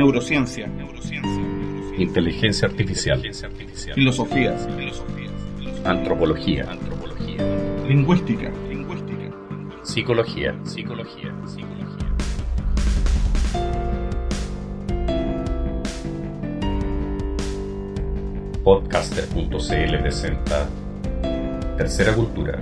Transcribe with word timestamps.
Neurociencia. 0.00 0.66
Inteligencia 1.98 2.68
artificial. 2.68 3.20
Filosofía. 3.94 4.56
Antropología. 5.84 6.66
Lingüística. 7.86 8.50
Psicología. 9.82 10.54
Psicología. 10.64 11.34
Podcaster.cl 18.64 19.98
presenta 20.00 20.66
Tercera 21.76 22.14
Cultura, 22.14 22.58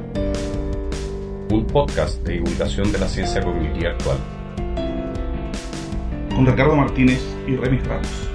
un 1.50 1.66
podcast 1.68 2.20
de 2.24 2.32
divulgación 2.34 2.90
de 2.90 2.98
la 2.98 3.06
ciencia 3.06 3.40
cognitiva 3.40 3.90
actual. 3.90 4.37
Con 6.38 6.46
Ricardo 6.46 6.76
Martínez 6.76 7.20
y 7.48 7.56
Remis 7.56 7.84
Ramos. 7.84 8.28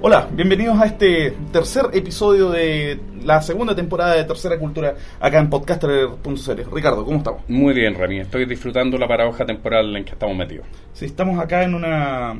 Hola, 0.00 0.28
bienvenidos 0.32 0.80
a 0.80 0.86
este 0.86 1.30
tercer 1.52 1.84
episodio 1.92 2.50
de 2.50 2.98
la 3.22 3.40
segunda 3.40 3.76
temporada 3.76 4.16
de 4.16 4.24
Tercera 4.24 4.58
Cultura 4.58 4.96
acá 5.20 5.38
en 5.38 5.48
podcaster.cl. 5.48 6.74
Ricardo, 6.74 7.04
¿cómo 7.04 7.18
estamos? 7.18 7.42
Muy 7.46 7.72
bien, 7.72 7.94
Rami. 7.94 8.18
Estoy 8.18 8.46
disfrutando 8.46 8.98
la 8.98 9.06
paradoja 9.06 9.46
temporal 9.46 9.94
en 9.94 10.04
que 10.04 10.10
estamos 10.10 10.36
metidos. 10.36 10.66
Sí, 10.92 11.04
estamos 11.04 11.38
acá 11.38 11.62
en 11.62 11.76
una... 11.76 12.36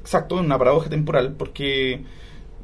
Exacto, 0.00 0.38
en 0.38 0.46
una 0.46 0.56
paradoja 0.56 0.88
temporal 0.88 1.34
porque... 1.36 2.02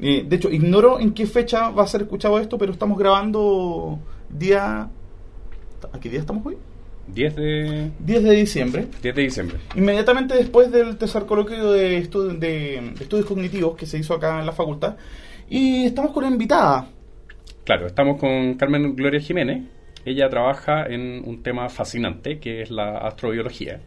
eh, 0.01 0.25
de 0.27 0.35
hecho, 0.35 0.49
ignoro 0.49 0.99
en 0.99 1.13
qué 1.13 1.27
fecha 1.27 1.69
va 1.69 1.83
a 1.83 1.87
ser 1.87 2.01
escuchado 2.01 2.39
esto, 2.39 2.57
pero 2.57 2.71
estamos 2.71 2.97
grabando 2.97 3.99
día... 4.29 4.89
¿A 5.93 5.99
qué 5.99 6.09
día 6.09 6.19
estamos 6.19 6.45
hoy? 6.45 6.57
10 7.07 7.35
de, 7.35 7.91
10 7.99 8.23
de 8.23 8.31
diciembre. 8.35 8.87
10 9.01 9.15
de 9.15 9.21
diciembre. 9.21 9.57
Inmediatamente 9.75 10.35
después 10.35 10.71
del 10.71 10.97
tercer 10.97 11.25
coloquio 11.25 11.71
de, 11.71 12.01
estu- 12.03 12.37
de 12.37 12.77
estudios 12.99 13.25
cognitivos 13.25 13.77
que 13.77 13.85
se 13.85 13.97
hizo 13.97 14.13
acá 14.13 14.39
en 14.39 14.45
la 14.45 14.51
facultad. 14.51 14.97
Y 15.49 15.85
estamos 15.85 16.11
con 16.11 16.25
una 16.25 16.33
invitada. 16.33 16.89
Claro, 17.63 17.87
estamos 17.87 18.19
con 18.19 18.55
Carmen 18.55 18.95
Gloria 18.95 19.21
Jiménez. 19.21 19.63
Ella 20.03 20.29
trabaja 20.29 20.85
en 20.87 21.21
un 21.25 21.43
tema 21.43 21.69
fascinante 21.69 22.39
que 22.39 22.61
es 22.61 22.71
la 22.71 22.97
astrobiología. 22.97 23.79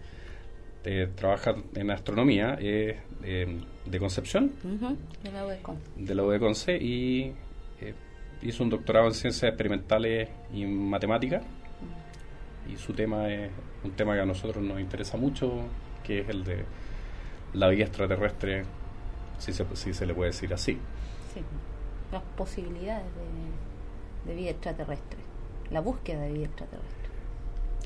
Eh, 0.84 1.08
trabaja 1.14 1.54
en 1.74 1.90
astronomía, 1.90 2.56
eh, 2.58 2.96
de 3.84 3.98
Concepción, 3.98 4.50
de 5.22 5.30
la 5.32 5.46
UECON. 5.46 5.76
de 5.96 6.14
la 6.14 6.22
UDECONCE, 6.24 6.76
y 6.78 7.32
eh, 7.82 7.92
hizo 8.42 8.62
un 8.64 8.70
doctorado 8.70 9.08
en 9.08 9.12
ciencias 9.14 9.50
experimentales 9.50 10.28
y 10.54 10.64
matemáticas. 10.64 11.42
Y 12.72 12.76
su 12.76 12.92
tema 12.92 13.28
es 13.28 13.50
un 13.84 13.92
tema 13.92 14.14
que 14.14 14.20
a 14.20 14.26
nosotros 14.26 14.62
nos 14.62 14.80
interesa 14.80 15.16
mucho, 15.16 15.52
que 16.04 16.20
es 16.20 16.28
el 16.28 16.44
de 16.44 16.64
la 17.54 17.68
vida 17.68 17.84
extraterrestre, 17.84 18.64
si 19.38 19.52
se, 19.52 19.64
si 19.74 19.92
se 19.92 20.06
le 20.06 20.14
puede 20.14 20.30
decir 20.30 20.52
así. 20.52 20.78
Sí, 21.34 21.40
las 22.12 22.22
posibilidades 22.36 23.06
de, 24.24 24.30
de 24.30 24.36
vida 24.38 24.50
extraterrestre, 24.50 25.18
la 25.70 25.80
búsqueda 25.80 26.22
de 26.22 26.32
vida 26.32 26.44
extraterrestre. 26.44 27.00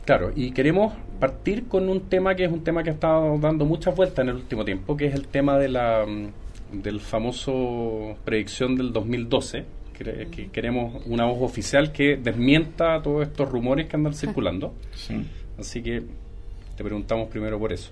Claro, 0.04 0.32
y 0.34 0.52
queremos 0.52 0.92
partir 1.18 1.66
con 1.66 1.88
un 1.88 2.08
tema 2.10 2.34
que 2.34 2.44
es 2.44 2.52
un 2.52 2.62
tema 2.62 2.82
que 2.82 2.90
ha 2.90 2.92
estado 2.92 3.38
dando 3.38 3.64
muchas 3.64 3.96
vueltas 3.96 4.18
en 4.18 4.28
el 4.28 4.36
último 4.36 4.64
tiempo, 4.64 4.96
que 4.96 5.06
es 5.06 5.14
el 5.14 5.28
tema 5.28 5.56
de 5.56 5.68
la 5.68 6.04
mm, 6.06 6.82
del 6.82 7.00
famoso 7.00 8.16
predicción 8.24 8.76
del 8.76 8.92
2012. 8.92 9.64
Que, 9.94 10.28
que 10.30 10.50
queremos 10.50 11.02
una 11.06 11.24
voz 11.24 11.38
oficial 11.40 11.92
que 11.92 12.16
desmienta 12.16 13.00
todos 13.02 13.26
estos 13.26 13.48
rumores 13.48 13.86
que 13.88 13.96
andan 13.96 14.12
circulando. 14.12 14.74
Sí. 14.94 15.24
Así 15.58 15.82
que 15.82 16.02
te 16.76 16.84
preguntamos 16.84 17.28
primero 17.28 17.58
por 17.58 17.72
eso. 17.72 17.90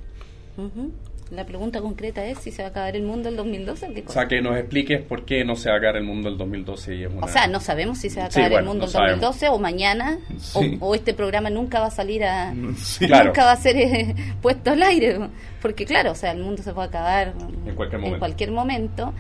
Ujú. 0.59 0.91
La 1.31 1.47
pregunta 1.47 1.81
concreta 1.81 2.27
es 2.27 2.37
si 2.41 2.51
se 2.51 2.61
va 2.61 2.69
a 2.69 2.71
acabar 2.73 2.95
el 2.95 3.05
mundo 3.05 3.31
el 3.31 3.37
2012 3.37 4.03
o 4.07 4.13
sea, 4.13 4.29
que 4.29 4.43
nos 4.43 4.55
expliques 4.59 5.01
por 5.01 5.25
qué 5.25 5.47
no 5.47 5.57
se 5.57 5.71
va 5.71 5.77
a 5.77 5.79
acabar 5.79 5.97
el 5.97 6.05
mundo 6.05 6.29
el 6.29 6.37
2012 6.37 6.95
y 6.95 7.05
es 7.05 7.11
una... 7.11 7.25
O 7.25 7.29
sea, 7.29 7.47
no 7.47 7.59
sabemos 7.59 7.97
si 7.97 8.11
se 8.11 8.21
va 8.21 8.27
a 8.27 8.31
Sí, 8.31 8.39
acabar 8.41 8.51
bueno, 8.51 8.61
el 8.61 8.67
mundo 8.67 8.81
no 8.83 8.87
el 8.87 8.93
sabemos. 8.93 9.21
2012 9.23 9.49
o 9.49 9.59
mañana, 9.59 10.19
Sí. 10.37 10.77
o, 10.79 10.89
o 10.89 10.95
este 10.95 11.15
programa 11.15 11.49
nunca 11.49 11.81
va 11.81 11.87
a 11.87 11.91
salir 11.91 12.23
a... 12.25 12.53
Sí. 12.77 13.07
Claro. 13.07 13.27
Nunca 13.29 13.47
va 13.47 13.53
a 13.53 13.57
ser 13.57 13.77
eh, 13.79 14.15
puesto 14.43 14.73
al 14.73 14.83
aire, 14.83 15.21
porque 15.63 15.87
claro, 15.87 16.11
o 16.11 16.15
sea, 16.15 16.33
el 16.33 16.43
mundo 16.43 16.63
se 16.63 16.75
puede 16.75 16.89
acabar 16.89 17.33
En 17.67 17.75
cualquier 17.77 18.01
momento. 18.03 18.19
cualquier 18.19 18.51
momento. 18.53 19.15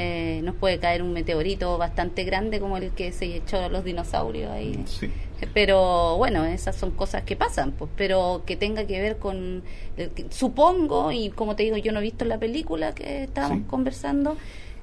Eh, 0.00 0.42
nos 0.44 0.54
puede 0.54 0.78
caer 0.78 1.02
un 1.02 1.12
meteorito 1.12 1.76
bastante 1.76 2.22
grande 2.22 2.60
como 2.60 2.76
el 2.76 2.90
que 2.92 3.10
se 3.10 3.24
echó 3.34 3.58
a 3.64 3.68
los 3.68 3.82
dinosaurios 3.82 4.48
ahí. 4.52 4.80
Sí. 4.86 5.10
Pero 5.54 6.16
bueno, 6.18 6.44
esas 6.44 6.76
son 6.76 6.92
cosas 6.92 7.22
que 7.24 7.34
pasan, 7.34 7.72
pues, 7.72 7.90
pero 7.96 8.42
que 8.46 8.54
tenga 8.56 8.86
que 8.86 9.00
ver 9.00 9.16
con, 9.18 9.64
eh, 9.96 10.08
supongo, 10.30 11.10
y 11.10 11.30
como 11.30 11.56
te 11.56 11.64
digo, 11.64 11.76
yo 11.78 11.90
no 11.90 11.98
he 11.98 12.02
visto 12.02 12.24
la 12.24 12.38
película 12.38 12.94
que 12.94 13.24
estábamos 13.24 13.58
Sí. 13.58 13.64
conversando, 13.66 14.36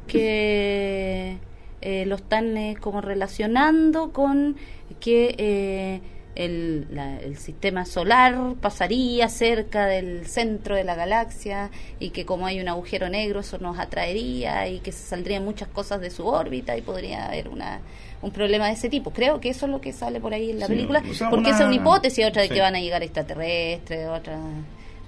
que 0.08 1.38
eh, 1.82 2.06
lo 2.08 2.16
están 2.16 2.58
eh, 2.58 2.76
como 2.80 3.00
relacionando 3.02 4.12
con 4.12 4.56
que 5.00 5.36
eh, 5.38 6.02
el, 6.36 6.88
la- 6.92 7.20
el 7.22 7.38
sistema 7.38 7.86
solar 7.86 8.56
pasaría 8.62 9.30
cerca 9.30 9.86
del 9.88 10.28
centro 10.28 10.76
de 10.76 10.84
la 10.84 10.94
galaxia 10.96 11.72
y 12.00 12.10
que 12.10 12.26
como 12.26 12.46
hay 12.46 12.60
un 12.60 12.68
agujero 12.68 13.08
negro 13.10 13.40
eso 13.40 13.58
nos 13.58 13.80
atraería 13.80 14.68
y 14.68 14.80
que 14.80 14.92
se 14.92 15.06
saldrían 15.08 15.46
muchas 15.46 15.70
cosas 15.70 16.02
de 16.02 16.10
su 16.12 16.28
órbita 16.28 16.76
y 16.78 16.82
podría 16.82 17.26
haber 17.28 17.48
una 17.50 17.80
un 18.22 18.32
problema 18.32 18.68
de 18.68 18.74
ese 18.74 18.90
tipo. 18.90 19.12
Creo 19.12 19.40
que 19.40 19.50
eso 19.50 19.66
es 19.68 19.72
lo 19.72 19.82
que 19.82 19.94
sale 19.94 20.20
por 20.20 20.34
ahí 20.34 20.50
en 20.50 20.60
la 20.60 20.66
Sí, 20.68 20.74
película, 20.74 21.04
o 21.10 21.14
sea, 21.14 21.30
porque 21.30 21.48
una- 21.48 21.56
esa 21.56 21.64
es 21.64 21.66
una 21.68 21.76
hipótesis, 21.76 22.26
otra 22.26 22.42
de 22.42 22.48
sí. 22.48 22.54
que 22.56 22.62
van 22.62 22.76
a 22.76 22.80
llegar 22.80 23.04
extraterrestres, 23.04 24.08
otra, 24.10 24.40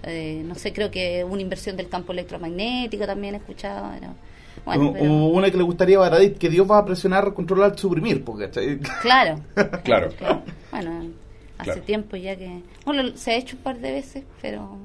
eh, 0.04 0.42
no 0.46 0.54
sé, 0.56 0.72
creo 0.72 0.92
que 0.92 1.24
una 1.24 1.42
inversión 1.42 1.76
del 1.78 1.90
campo 1.90 2.12
electromagnético 2.14 3.06
también 3.08 3.34
he 3.34 3.38
escuchado. 3.38 3.90
pero- 4.00 4.14
bueno, 4.66 4.90
o, 4.90 4.94
pero- 4.94 5.12
o 5.12 5.28
una 5.28 5.50
que 5.52 5.58
le 5.58 5.64
gustaría 5.64 5.98
a 5.98 6.02
Baradit, 6.02 6.38
que 6.38 6.50
Dios 6.50 6.70
va 6.70 6.80
a 6.80 6.86
presionar, 6.86 7.34
controlar, 7.34 7.78
suprimir. 7.78 8.24
Porque. 8.24 8.50
Claro. 9.02 9.42
Claro. 9.84 10.10
Bueno, 10.72 11.10
hace 11.58 11.72
Claro. 11.72 11.82
tiempo 11.82 12.16
ya 12.18 12.36
que... 12.36 12.62
Bueno, 12.86 13.16
se 13.16 13.32
ha 13.32 13.36
hecho 13.36 13.56
un 13.56 13.64
par 13.64 13.78
de 13.80 13.92
veces, 13.92 14.24
pero 14.42 14.78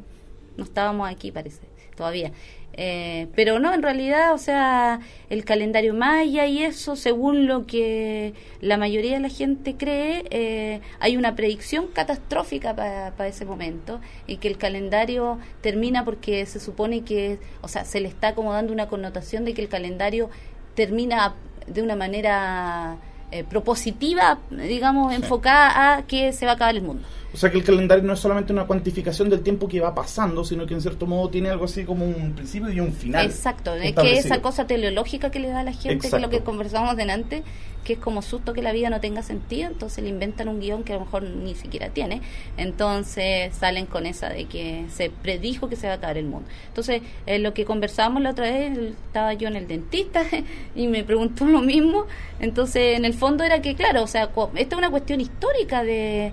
no 0.57 0.65
estábamos 0.65 1.11
aquí, 1.11 1.31
parece, 1.33 1.61
todavía. 1.97 2.33
Eh, 2.75 3.29
pero 3.35 3.59
no, 3.59 3.75
en 3.75 3.83
realidad, 3.83 4.33
o 4.33 4.39
sea, 4.39 5.01
el 5.29 5.45
calendario 5.45 5.95
maya 5.95 6.47
y 6.47 6.63
eso, 6.63 6.97
según 6.97 7.47
lo 7.47 7.67
que 7.67 8.35
la 8.61 8.79
mayoría 8.79 9.15
de 9.15 9.21
la 9.21 9.29
gente 9.29 9.77
cree, 9.77 10.25
eh, 10.31 10.81
hay 10.99 11.17
una 11.17 11.37
predicción 11.37 11.89
catastrófica 11.89 12.75
para 12.75 13.29
ese 13.29 13.45
momento 13.45 14.01
y 14.27 14.39
que 14.39 14.49
el 14.49 14.57
calendario 14.57 15.39
termina 15.61 16.05
porque 16.05 16.47
se 16.47 16.61
supone 16.61 17.03
que, 17.03 17.39
o 17.61 17.69
sea, 17.69 17.85
se 17.85 18.01
le 18.01 18.09
está 18.09 18.35
como 18.35 18.53
dando 18.53 18.73
una 18.73 18.89
connotación 18.89 19.45
de 19.45 19.55
que 19.55 19.63
el 19.63 19.69
calendario 19.69 20.31
termina 20.75 21.35
de 21.67 21.83
una 21.83 21.97
manera 21.97 22.99
eh, 23.33 23.45
propositiva, 23.45 24.39
digamos, 24.51 25.15
enfocada 25.15 25.97
a 25.97 26.07
que 26.07 26.33
se 26.33 26.45
va 26.45 26.53
a 26.53 26.55
acabar 26.55 26.77
el 26.77 26.83
mundo. 26.83 27.03
O 27.33 27.37
sea 27.39 27.51
que 27.51 27.57
el 27.57 27.65
calendario 27.65 28.05
no 28.05 28.13
es 28.13 28.21
solamente 28.21 28.53
una 28.53 28.67
cuantificación 28.67 29.31
del 29.31 29.41
tiempo 29.41 29.67
que 29.67 29.81
va 29.81 29.95
pasando, 29.95 30.45
sino 30.45 30.67
que 30.67 30.75
en 30.75 30.83
cierto 30.83 31.07
modo 31.07 31.31
tiene 31.31 31.49
algo 31.49 31.65
así 31.65 31.85
como 31.85 32.05
un 32.05 32.35
principio 32.35 32.71
y 32.71 32.79
un 32.79 32.93
final. 32.93 33.25
Exacto, 33.25 33.75
es 33.75 33.95
que 33.95 34.19
esa 34.19 34.43
cosa 34.43 34.67
teleológica 34.67 35.31
que 35.31 35.39
le 35.39 35.49
da 35.49 35.61
a 35.61 35.65
la 35.65 35.73
gente, 35.73 36.11
que 36.11 36.15
es 36.15 36.23
lo 36.23 36.29
que 36.29 36.41
conversábamos 36.41 36.95
delante, 36.97 37.43
que 37.85 37.95
es 37.95 37.99
como 37.99 38.23
susto 38.23 38.53
que 38.53 38.63
la 38.63 38.73
vida 38.73 38.91
no 38.91 39.01
tenga 39.01 39.23
sentido, 39.23 39.69
entonces 39.69 40.03
le 40.05 40.11
inventan 40.11 40.49
un 40.49 40.61
guion 40.61 40.85
que 40.85 40.93
a 40.93 40.97
lo 40.97 41.05
mejor 41.05 41.23
ni 41.25 41.55
siquiera 41.55 41.91
tiene, 41.91 42.21
entonces 42.57 43.55
salen 43.55 43.87
con 43.87 44.07
esa 44.07 44.29
de 44.29 44.47
que 44.47 44.87
se 44.91 45.11
predijo 45.11 45.69
que 45.69 45.77
se 45.77 45.87
va 45.87 45.95
a 45.95 45.97
acabar 45.97 46.19
el 46.19 46.27
mundo. 46.27 46.49
Entonces, 46.69 47.03
eh, 47.27 47.39
lo 47.39 47.55
que 47.55 47.65
conversábamos 47.65 48.23
la 48.23 48.31
otra 48.31 48.51
vez, 48.51 48.79
estaba 48.79 49.35
yo 49.35 49.49
en 49.49 49.57
el 49.57 49.69
dentista 49.69 50.25
y 50.75 50.87
me 50.87 51.05
preguntó 51.05 51.45
lo 51.47 51.61
mismo, 51.61 52.07
entonces 52.41 52.97
en 52.97 53.05
el 53.05 53.15
fondo 53.15 53.45
era 53.45 53.63
que, 53.63 53.75
claro, 53.75 54.03
o 54.03 54.07
sea, 54.07 54.31
esta 54.55 54.75
es 54.75 54.79
una 54.79 54.91
cuestión 54.91 55.21
histórica 55.21 55.83
de 55.83 56.33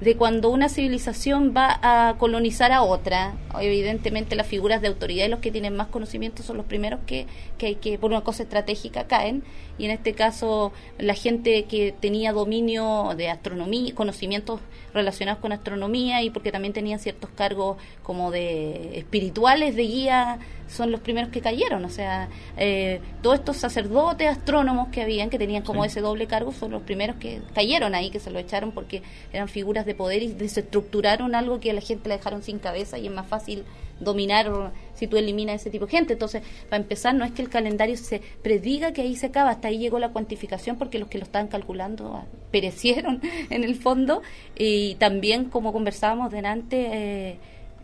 de 0.00 0.16
cuando 0.16 0.50
una 0.50 0.68
civilización 0.68 1.52
va 1.56 1.78
a 1.82 2.16
colonizar 2.18 2.70
a 2.70 2.82
otra, 2.82 3.34
evidentemente 3.60 4.36
las 4.36 4.46
figuras 4.46 4.80
de 4.80 4.88
autoridad 4.88 5.26
y 5.26 5.28
los 5.28 5.40
que 5.40 5.50
tienen 5.50 5.74
más 5.74 5.88
conocimiento 5.88 6.42
son 6.44 6.56
los 6.56 6.66
primeros 6.66 7.00
que, 7.04 7.26
que 7.58 7.66
hay 7.66 7.74
que, 7.74 7.98
por 7.98 8.10
una 8.10 8.22
cosa 8.22 8.44
estratégica, 8.44 9.08
caen, 9.08 9.42
y 9.76 9.86
en 9.86 9.90
este 9.90 10.12
caso 10.12 10.72
la 10.98 11.14
gente 11.14 11.64
que 11.64 11.92
tenía 11.98 12.32
dominio 12.32 13.14
de 13.16 13.28
astronomía, 13.28 13.94
conocimientos 13.94 14.60
relacionados 14.98 15.40
con 15.40 15.52
astronomía 15.52 16.22
y 16.22 16.30
porque 16.30 16.52
también 16.52 16.74
tenían 16.74 16.98
ciertos 16.98 17.30
cargos 17.30 17.78
como 18.02 18.30
de 18.30 18.98
espirituales, 18.98 19.74
de 19.76 19.82
guía, 19.82 20.38
son 20.68 20.90
los 20.90 21.00
primeros 21.00 21.30
que 21.30 21.40
cayeron, 21.40 21.84
o 21.84 21.88
sea, 21.88 22.28
eh, 22.58 23.00
todos 23.22 23.38
estos 23.38 23.56
sacerdotes, 23.56 24.28
astrónomos 24.28 24.88
que 24.88 25.00
habían, 25.02 25.30
que 25.30 25.38
tenían 25.38 25.62
como 25.62 25.82
Sí. 25.84 25.88
ese 25.88 26.00
doble 26.02 26.26
cargo, 26.26 26.52
son 26.52 26.72
los 26.72 26.82
primeros 26.82 27.16
que 27.16 27.40
cayeron 27.54 27.94
ahí, 27.94 28.10
que 28.10 28.20
se 28.20 28.30
lo 28.30 28.38
echaron 28.38 28.72
porque 28.72 29.02
eran 29.32 29.48
figuras 29.48 29.86
de 29.86 29.94
poder 29.94 30.22
y 30.22 30.28
desestructuraron 30.32 31.34
algo 31.34 31.60
que 31.60 31.70
a 31.70 31.74
la 31.74 31.80
gente 31.80 32.08
la 32.08 32.16
dejaron 32.16 32.42
sin 32.42 32.58
cabeza 32.58 32.98
y 32.98 33.06
es 33.06 33.12
más 33.12 33.26
fácil 33.26 33.64
dominar 34.00 34.72
si 34.94 35.06
tú 35.06 35.16
eliminas 35.16 35.60
ese 35.60 35.70
tipo 35.70 35.86
de 35.86 35.90
gente. 35.90 36.12
Entonces, 36.14 36.42
para 36.68 36.82
empezar, 36.82 37.14
no 37.14 37.24
es 37.24 37.32
que 37.32 37.42
el 37.42 37.48
calendario 37.48 37.96
se 37.96 38.20
prediga 38.42 38.92
que 38.92 39.02
ahí 39.02 39.16
se 39.16 39.26
acaba, 39.26 39.50
hasta 39.50 39.68
ahí 39.68 39.78
llegó 39.78 39.98
la 39.98 40.10
cuantificación 40.10 40.76
porque 40.76 40.98
los 40.98 41.08
que 41.08 41.18
lo 41.18 41.24
estaban 41.24 41.48
calculando 41.48 42.14
ah, 42.14 42.26
perecieron 42.50 43.20
en 43.50 43.64
el 43.64 43.74
fondo. 43.74 44.22
Y 44.56 44.96
también, 44.96 45.46
como 45.46 45.72
conversábamos 45.72 46.30
delante, 46.30 46.88
eh, 46.92 47.38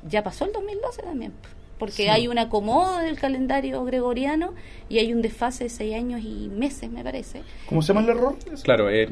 ya 0.08 0.22
pasó 0.22 0.44
el 0.44 0.52
2012 0.52 1.02
también 1.02 1.32
porque 1.78 2.08
hay 2.08 2.28
un 2.28 2.38
acomodo 2.38 2.98
del 2.98 3.18
calendario 3.18 3.84
gregoriano 3.84 4.54
y 4.88 4.98
hay 4.98 5.12
un 5.12 5.22
desfase 5.22 5.64
de 5.64 5.70
seis 5.70 5.94
años 5.94 6.22
y 6.24 6.48
meses, 6.48 6.90
me 6.90 7.02
parece. 7.02 7.42
¿Cómo 7.68 7.82
se 7.82 7.88
llama 7.92 8.06
el 8.06 8.16
error? 8.16 8.36
Claro, 8.62 8.88
eh, 8.88 9.10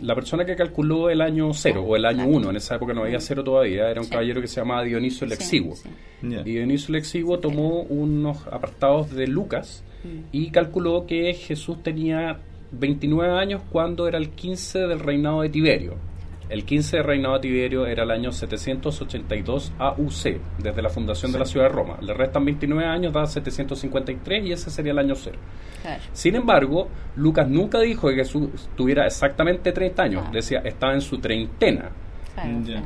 la 0.00 0.14
persona 0.14 0.44
que 0.44 0.56
calculó 0.56 1.10
el 1.10 1.20
año 1.20 1.52
cero 1.54 1.82
o 1.86 1.96
el 1.96 2.04
año 2.04 2.26
uno, 2.26 2.50
en 2.50 2.56
esa 2.56 2.76
época 2.76 2.92
no 2.92 3.02
había 3.02 3.20
cero 3.20 3.42
todavía, 3.44 3.90
era 3.90 4.00
un 4.00 4.08
caballero 4.08 4.40
que 4.40 4.46
se 4.46 4.60
llamaba 4.60 4.82
Dionisio 4.82 5.26
el 5.26 5.32
Exiguo. 5.32 5.74
Y 6.22 6.42
Dionisio 6.42 6.94
el 6.94 7.00
Exiguo 7.00 7.38
tomó 7.38 7.82
unos 7.82 8.46
apartados 8.46 9.10
de 9.10 9.26
Lucas 9.26 9.84
mm. 10.04 10.28
y 10.32 10.50
calculó 10.50 11.06
que 11.06 11.34
Jesús 11.34 11.82
tenía 11.82 12.38
29 12.72 13.38
años 13.38 13.62
cuando 13.70 14.08
era 14.08 14.18
el 14.18 14.30
15 14.30 14.80
del 14.80 15.00
reinado 15.00 15.42
de 15.42 15.48
Tiberio. 15.48 15.94
El 16.48 16.64
15 16.64 16.98
de 16.98 17.02
reinado 17.02 17.34
de 17.34 17.40
Tiberio 17.40 17.86
era 17.86 18.02
el 18.02 18.10
año 18.10 18.30
782 18.30 19.72
AUC, 19.78 20.40
desde 20.58 20.82
la 20.82 20.90
fundación 20.90 21.32
de 21.32 21.38
la 21.38 21.46
ciudad 21.46 21.66
de 21.66 21.72
Roma. 21.72 21.96
Le 22.02 22.12
restan 22.12 22.44
29 22.44 22.84
años, 22.86 23.12
da 23.12 23.26
753 23.26 24.44
y 24.44 24.52
ese 24.52 24.70
sería 24.70 24.92
el 24.92 24.98
año 24.98 25.14
cero. 25.14 25.38
Sin 26.12 26.34
embargo, 26.34 26.88
Lucas 27.16 27.48
nunca 27.48 27.80
dijo 27.80 28.08
que 28.08 28.16
Jesús 28.16 28.68
tuviera 28.76 29.06
exactamente 29.06 29.72
30 29.72 30.02
años, 30.02 30.32
decía, 30.32 30.60
estaba 30.64 30.92
en 30.92 31.00
su 31.00 31.18
treintena. 31.18 31.90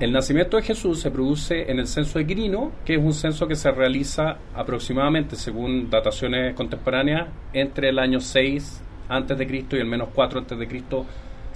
El 0.01 0.13
nacimiento 0.13 0.59
de 0.59 0.63
Jesús 0.63 1.01
se 1.01 1.11
produce 1.11 1.71
en 1.71 1.79
el 1.79 1.87
censo 1.87 2.19
de 2.19 2.27
Quirino, 2.27 2.73
que 2.85 2.95
es 2.95 3.03
un 3.03 3.15
censo 3.15 3.49
que 3.49 3.55
se 3.55 3.71
realiza 3.71 4.37
aproximadamente, 4.55 5.37
según 5.37 5.89
dataciones 5.89 6.55
contemporáneas, 6.55 7.29
entre 7.53 7.89
el 7.89 7.99
año 7.99 8.21
6 8.21 8.83
antes 9.09 9.39
de 9.39 9.47
Cristo 9.47 9.77
y 9.77 9.81
el 9.81 9.87
menos 9.87 10.11
4 10.15 10.41
antes 10.41 10.59
de 10.59 10.69
Cristo 10.69 11.07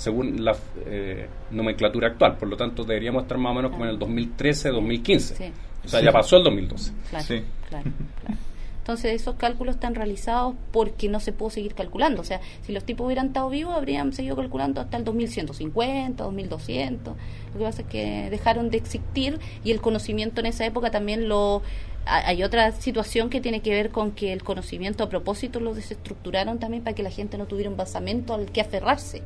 según 0.03 0.45
la 0.45 0.57
eh, 0.87 1.29
nomenclatura 1.51 2.09
actual. 2.09 2.37
Por 2.37 2.49
lo 2.49 2.57
tanto, 2.57 2.85
deberíamos 2.85 3.23
estar 3.23 3.39
más 3.39 3.53
o 3.53 3.55
menos 3.55 3.71
como 3.71 3.85
en 3.85 3.91
el 3.91 3.99
2013-2015. 3.99 5.53
O 5.85 5.89
sea, 5.89 6.01
ya 6.01 6.13
pasó 6.13 6.37
el 6.37 6.45
2012. 6.45 6.93
Claro, 7.11 7.27
claro, 7.69 7.91
Entonces, 8.79 9.21
esos 9.21 9.37
cálculos 9.37 9.77
están 9.77 9.95
realizados 9.95 10.55
porque 10.73 11.09
no 11.09 11.21
se 11.21 11.33
pudo 11.33 11.51
seguir 11.51 11.75
calculando. 11.75 12.21
O 12.21 12.25
sea, 12.25 12.41
si 12.63 12.73
los 12.73 12.85
tipos 12.85 13.07
hubieran 13.07 13.29
estado 13.29 13.49
vivos, 13.49 13.77
habrían 13.77 14.13
seguido 14.13 14.37
calculando 14.37 14.81
hasta 14.81 14.97
el 14.97 15.05
2150, 15.05 16.25
2200. 16.25 17.17
Lo 17.53 17.59
que 17.59 17.65
pasa 17.65 17.83
es 17.83 17.89
que 17.89 18.29
dejaron 18.31 18.71
de 18.71 18.79
existir 18.79 19.39
y 19.63 19.71
el 19.71 19.81
conocimiento 19.81 20.41
en 20.41 20.47
esa 20.47 20.67
época 20.67 20.91
también 20.91 21.29
lo 21.29 21.63
hay 22.05 22.43
otra 22.43 22.73
situación 22.73 23.31
que 23.31 23.41
tiene 23.41 23.61
que 23.61 23.71
ver 23.71 23.91
con 23.91 24.11
que 24.11 24.33
el 24.33 24.43
conocimiento 24.43 25.05
a 25.05 25.09
propósito 25.09 25.61
lo 25.61 25.73
desestructuraron 25.73 26.59
también 26.59 26.83
para 26.83 26.97
que 26.97 27.05
la 27.05 27.11
gente 27.11 27.39
no 27.39 27.47
tuviera 27.47 27.71
un 27.71 27.77
basamento 27.77 28.35
al 28.35 28.51
que 28.51 28.61
aferrarse. 28.61 29.23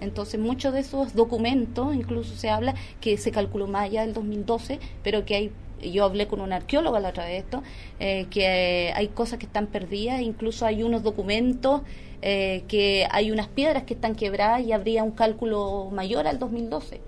Entonces, 0.00 0.40
muchos 0.40 0.72
de 0.72 0.80
esos 0.80 1.14
documentos, 1.14 1.94
incluso 1.94 2.34
se 2.36 2.50
habla 2.50 2.74
que 3.00 3.16
se 3.18 3.30
calculó 3.30 3.66
más 3.66 3.84
allá 3.84 4.02
del 4.02 4.14
2012, 4.14 4.78
pero 5.02 5.24
que 5.24 5.34
hay 5.36 5.52
yo 5.88 6.04
hablé 6.04 6.26
con 6.28 6.40
un 6.40 6.52
arqueólogo 6.52 6.98
la 6.98 7.10
otra 7.10 7.24
vez 7.24 7.32
de 7.32 7.38
esto, 7.38 7.62
eh, 7.98 8.26
que 8.30 8.92
hay 8.94 9.08
cosas 9.08 9.38
que 9.38 9.46
están 9.46 9.66
perdidas, 9.66 10.20
incluso 10.20 10.66
hay 10.66 10.82
unos 10.82 11.02
documentos 11.02 11.82
eh, 12.22 12.64
que 12.68 13.06
hay 13.10 13.30
unas 13.30 13.48
piedras 13.48 13.84
que 13.84 13.94
están 13.94 14.14
quebradas 14.14 14.60
y 14.62 14.72
habría 14.72 15.02
un 15.02 15.12
cálculo 15.12 15.88
mayor 15.92 16.26
al 16.26 16.38
2012. 16.38 17.00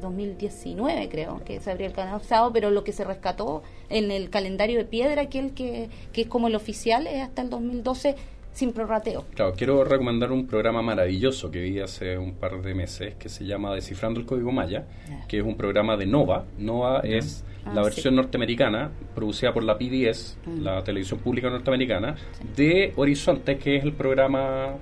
2019 0.00 1.04
eh, 1.04 1.08
creo 1.08 1.40
que 1.44 1.60
se 1.60 1.70
habría 1.70 1.86
alcanzado, 1.86 2.52
pero 2.52 2.72
lo 2.72 2.82
que 2.82 2.90
se 2.90 3.04
rescató 3.04 3.62
en 3.90 4.10
el 4.10 4.28
calendario 4.28 4.78
de 4.78 4.84
piedra, 4.84 5.26
que, 5.26 5.38
el 5.38 5.54
que, 5.54 5.88
que 6.12 6.22
es 6.22 6.26
como 6.26 6.48
el 6.48 6.56
oficial, 6.56 7.06
es 7.06 7.22
hasta 7.22 7.42
el 7.42 7.50
2012 7.50 8.16
sin 8.52 8.72
prorrateo. 8.72 9.24
Claro, 9.34 9.54
quiero 9.54 9.84
recomendar 9.84 10.30
un 10.30 10.46
programa 10.46 10.82
maravilloso 10.82 11.50
que 11.50 11.60
vi 11.60 11.80
hace 11.80 12.18
un 12.18 12.34
par 12.34 12.60
de 12.60 12.74
meses 12.74 13.14
que 13.14 13.28
se 13.28 13.44
llama 13.44 13.74
Descifrando 13.74 14.20
el 14.20 14.26
Código 14.26 14.52
Maya, 14.52 14.86
que 15.28 15.38
es 15.38 15.44
un 15.44 15.56
programa 15.56 15.96
de 15.96 16.06
Nova. 16.06 16.44
Nova 16.58 17.00
es 17.00 17.44
ah, 17.64 17.72
la 17.74 17.82
versión 17.82 18.14
norteamericana 18.14 18.90
producida 19.14 19.52
por 19.52 19.64
la 19.64 19.78
PBS, 19.78 20.38
mm. 20.44 20.60
la 20.60 20.84
televisión 20.84 21.20
pública 21.20 21.48
norteamericana, 21.48 22.14
de 22.54 22.92
Horizonte, 22.96 23.56
que 23.56 23.76
es 23.76 23.84
el 23.84 23.92
programa 23.92 24.74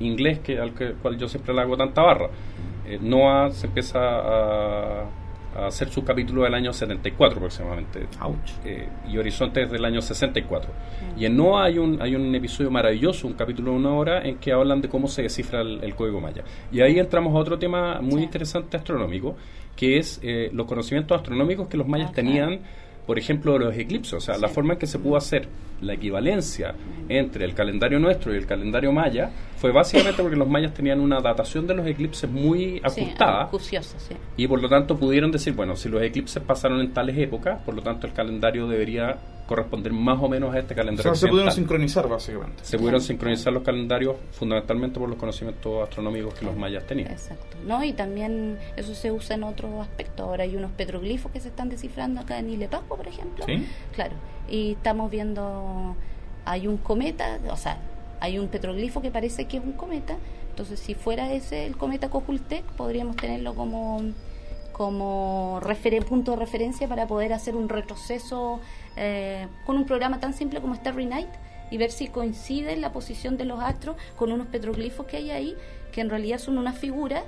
inglés 0.00 0.40
que 0.40 0.58
al 0.58 0.72
cual 0.72 1.16
yo 1.18 1.28
siempre 1.28 1.54
le 1.54 1.60
hago 1.60 1.76
tanta 1.76 2.02
barra. 2.02 2.30
Eh, 2.86 2.98
Nova 3.00 3.50
se 3.50 3.66
empieza 3.66 4.00
a 4.00 5.04
a 5.56 5.66
hacer 5.66 5.88
su 5.90 6.04
capítulo 6.04 6.44
del 6.44 6.54
año 6.54 6.72
74 6.72 7.38
aproximadamente. 7.38 8.06
Eh, 8.64 8.88
y 9.10 9.18
Horizonte 9.18 9.62
es 9.62 9.70
del 9.70 9.84
año 9.84 10.00
64. 10.00 10.70
Mm. 10.70 11.20
Y 11.20 11.26
en 11.26 11.36
NOAA 11.36 11.64
hay 11.64 11.78
un, 11.78 12.00
hay 12.00 12.14
un 12.14 12.34
episodio 12.34 12.70
maravilloso, 12.70 13.26
un 13.26 13.34
capítulo 13.34 13.72
de 13.72 13.76
una 13.78 13.94
hora, 13.94 14.22
en 14.22 14.38
que 14.38 14.52
hablan 14.52 14.80
de 14.80 14.88
cómo 14.88 15.08
se 15.08 15.22
descifra 15.22 15.60
el, 15.60 15.94
código 15.94 16.20
maya. 16.20 16.44
Y 16.70 16.80
ahí 16.80 16.98
entramos 16.98 17.34
a 17.34 17.38
otro 17.38 17.58
tema 17.58 18.00
muy 18.00 18.22
interesante 18.22 18.76
astronómico, 18.76 19.36
que 19.76 19.98
es 19.98 20.20
eh, 20.22 20.50
los 20.52 20.66
conocimientos 20.66 21.16
astronómicos 21.16 21.68
que 21.68 21.76
los 21.76 21.86
mayas 21.86 22.12
tenían 22.12 22.60
por 23.06 23.18
ejemplo, 23.18 23.58
los 23.58 23.76
eclipses. 23.76 24.14
O 24.14 24.20
sea, 24.20 24.38
la 24.38 24.48
forma 24.48 24.74
en 24.74 24.78
que 24.78 24.86
se 24.86 24.98
pudo 24.98 25.16
hacer 25.16 25.48
la 25.80 25.94
equivalencia 25.94 26.74
entre 27.08 27.44
el 27.44 27.54
calendario 27.54 27.98
nuestro 27.98 28.32
y 28.32 28.36
el 28.36 28.46
calendario 28.46 28.92
maya 28.92 29.30
fue 29.62 29.70
básicamente 29.70 30.20
porque 30.20 30.36
los 30.36 30.48
mayas 30.48 30.74
tenían 30.74 30.98
una 30.98 31.20
datación 31.20 31.68
de 31.68 31.74
los 31.74 31.86
eclipses 31.86 32.28
muy 32.28 32.80
ajustada. 32.82 33.48
Sí, 33.60 33.78
sí. 33.80 34.16
Y 34.36 34.48
por 34.48 34.60
lo 34.60 34.68
tanto 34.68 34.98
pudieron 34.98 35.30
decir, 35.30 35.54
bueno, 35.54 35.76
si 35.76 35.88
los 35.88 36.02
eclipses 36.02 36.42
pasaron 36.42 36.80
en 36.80 36.92
tales 36.92 37.16
épocas, 37.16 37.62
por 37.62 37.72
lo 37.72 37.80
tanto 37.80 38.08
el 38.08 38.12
calendario 38.12 38.66
debería 38.66 39.20
corresponder 39.46 39.92
más 39.92 40.20
o 40.20 40.28
menos 40.28 40.52
a 40.52 40.58
este 40.58 40.74
calendario. 40.74 41.14
se 41.14 41.28
pudieron 41.28 41.52
sincronizar 41.52 42.08
básicamente. 42.08 42.64
Se 42.64 42.76
pudieron 42.76 43.00
sincronizar 43.00 43.52
los 43.52 43.62
calendarios 43.62 44.16
fundamentalmente 44.32 44.98
por 44.98 45.08
los 45.08 45.16
conocimientos 45.16 45.84
astronómicos 45.84 46.34
que 46.34 46.44
los 46.44 46.56
mayas 46.56 46.84
tenían. 46.84 47.12
Exacto. 47.12 47.56
¿No? 47.64 47.84
Y 47.84 47.92
también 47.92 48.58
eso 48.76 48.96
se 48.96 49.12
usa 49.12 49.36
en 49.36 49.44
otros 49.44 49.80
aspectos. 49.80 50.26
Ahora 50.26 50.42
hay 50.42 50.56
unos 50.56 50.72
petroglifos 50.72 51.30
que 51.30 51.38
se 51.38 51.50
están 51.50 51.68
descifrando 51.68 52.20
acá 52.20 52.40
en 52.40 52.50
Ile 52.50 52.66
Pascua, 52.66 52.96
por 52.96 53.06
ejemplo. 53.06 53.44
¿Sí? 53.46 53.64
Claro. 53.94 54.14
Y 54.48 54.72
estamos 54.72 55.08
viendo, 55.08 55.94
hay 56.46 56.66
un 56.66 56.78
cometa, 56.78 57.38
o 57.48 57.56
sea, 57.56 57.78
hay 58.22 58.38
un 58.38 58.46
petroglifo 58.46 59.02
que 59.02 59.10
parece 59.10 59.46
que 59.46 59.56
es 59.56 59.64
un 59.64 59.72
cometa. 59.72 60.16
Entonces, 60.50 60.78
si 60.78 60.94
fuera 60.94 61.32
ese 61.32 61.66
el 61.66 61.76
cometa 61.76 62.08
Cojultec, 62.08 62.62
podríamos 62.76 63.16
tenerlo 63.16 63.54
como 63.54 64.00
como 64.72 65.60
punto 66.08 66.30
de 66.30 66.36
referencia 66.36 66.88
para 66.88 67.06
poder 67.06 67.32
hacer 67.32 67.56
un 67.56 67.68
retroceso 67.68 68.60
eh, 68.96 69.48
con 69.66 69.76
un 69.76 69.84
programa 69.86 70.20
tan 70.20 70.34
simple 70.34 70.60
como 70.60 70.74
Starry 70.74 71.04
Night 71.04 71.28
y 71.70 71.78
ver 71.78 71.90
si 71.90 72.08
coincide 72.08 72.76
la 72.76 72.92
posición 72.92 73.36
de 73.36 73.44
los 73.44 73.60
astros 73.60 73.96
con 74.16 74.30
unos 74.30 74.46
petroglifos 74.46 75.06
que 75.06 75.16
hay 75.16 75.30
ahí, 75.30 75.56
que 75.90 76.00
en 76.00 76.08
realidad 76.08 76.38
son 76.38 76.58
unas 76.58 76.78
figuras 76.78 77.24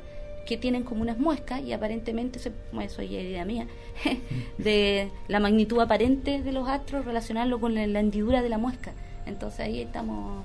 que 0.47 0.57
tienen 0.57 0.85
como 0.85 1.03
unas 1.03 1.19
muescas 1.19 1.61
y 1.61 1.73
aparentemente, 1.73 2.39
se, 2.39 2.53
eso 2.81 3.03
es 3.03 3.11
idea 3.11 3.45
mía, 3.45 3.67
de 4.59 5.11
la 5.27 5.41
magnitud 5.41 5.81
aparente 5.81 6.41
de 6.41 6.53
los 6.53 6.69
astros, 6.69 7.05
relacionarlo 7.05 7.61
con 7.61 7.75
la 7.75 8.01
hendidura 8.01 8.43
de 8.43 8.49
la 8.49 8.59
muesca. 8.59 8.93
Entonces 9.27 9.61
ahí 9.61 9.83
estamos 9.83 10.45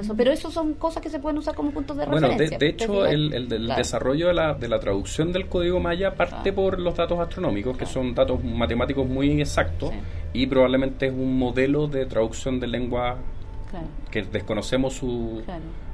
eso. 0.00 0.14
Pero 0.16 0.32
eso 0.32 0.50
son 0.50 0.74
cosas 0.74 1.02
que 1.02 1.10
se 1.10 1.18
pueden 1.18 1.38
usar 1.38 1.54
como 1.54 1.70
puntos 1.70 1.96
de 1.96 2.04
referencia. 2.04 2.36
Bueno, 2.36 2.58
de, 2.58 2.68
hecho, 2.68 3.06
el, 3.06 3.48
desarrollo 3.76 4.28
de 4.28 4.34
la, 4.34 4.54
de 4.54 4.68
la 4.68 4.78
traducción 4.78 5.32
del 5.32 5.46
código 5.46 5.80
maya 5.80 6.14
parte 6.14 6.50
ah. 6.50 6.54
por 6.54 6.78
los 6.78 6.96
datos 6.96 7.18
astronómicos, 7.18 7.76
que 7.76 7.86
son 7.86 8.14
datos 8.14 8.42
matemáticos 8.44 9.06
muy 9.06 9.40
exactos, 9.40 9.92
y 10.32 10.46
probablemente 10.46 11.06
es 11.06 11.12
un 11.12 11.38
modelo 11.38 11.86
de 11.86 12.06
traducción 12.06 12.60
de 12.60 12.66
lengua 12.66 13.18
que 14.10 14.22
desconocemos 14.22 14.94
su, 14.94 15.42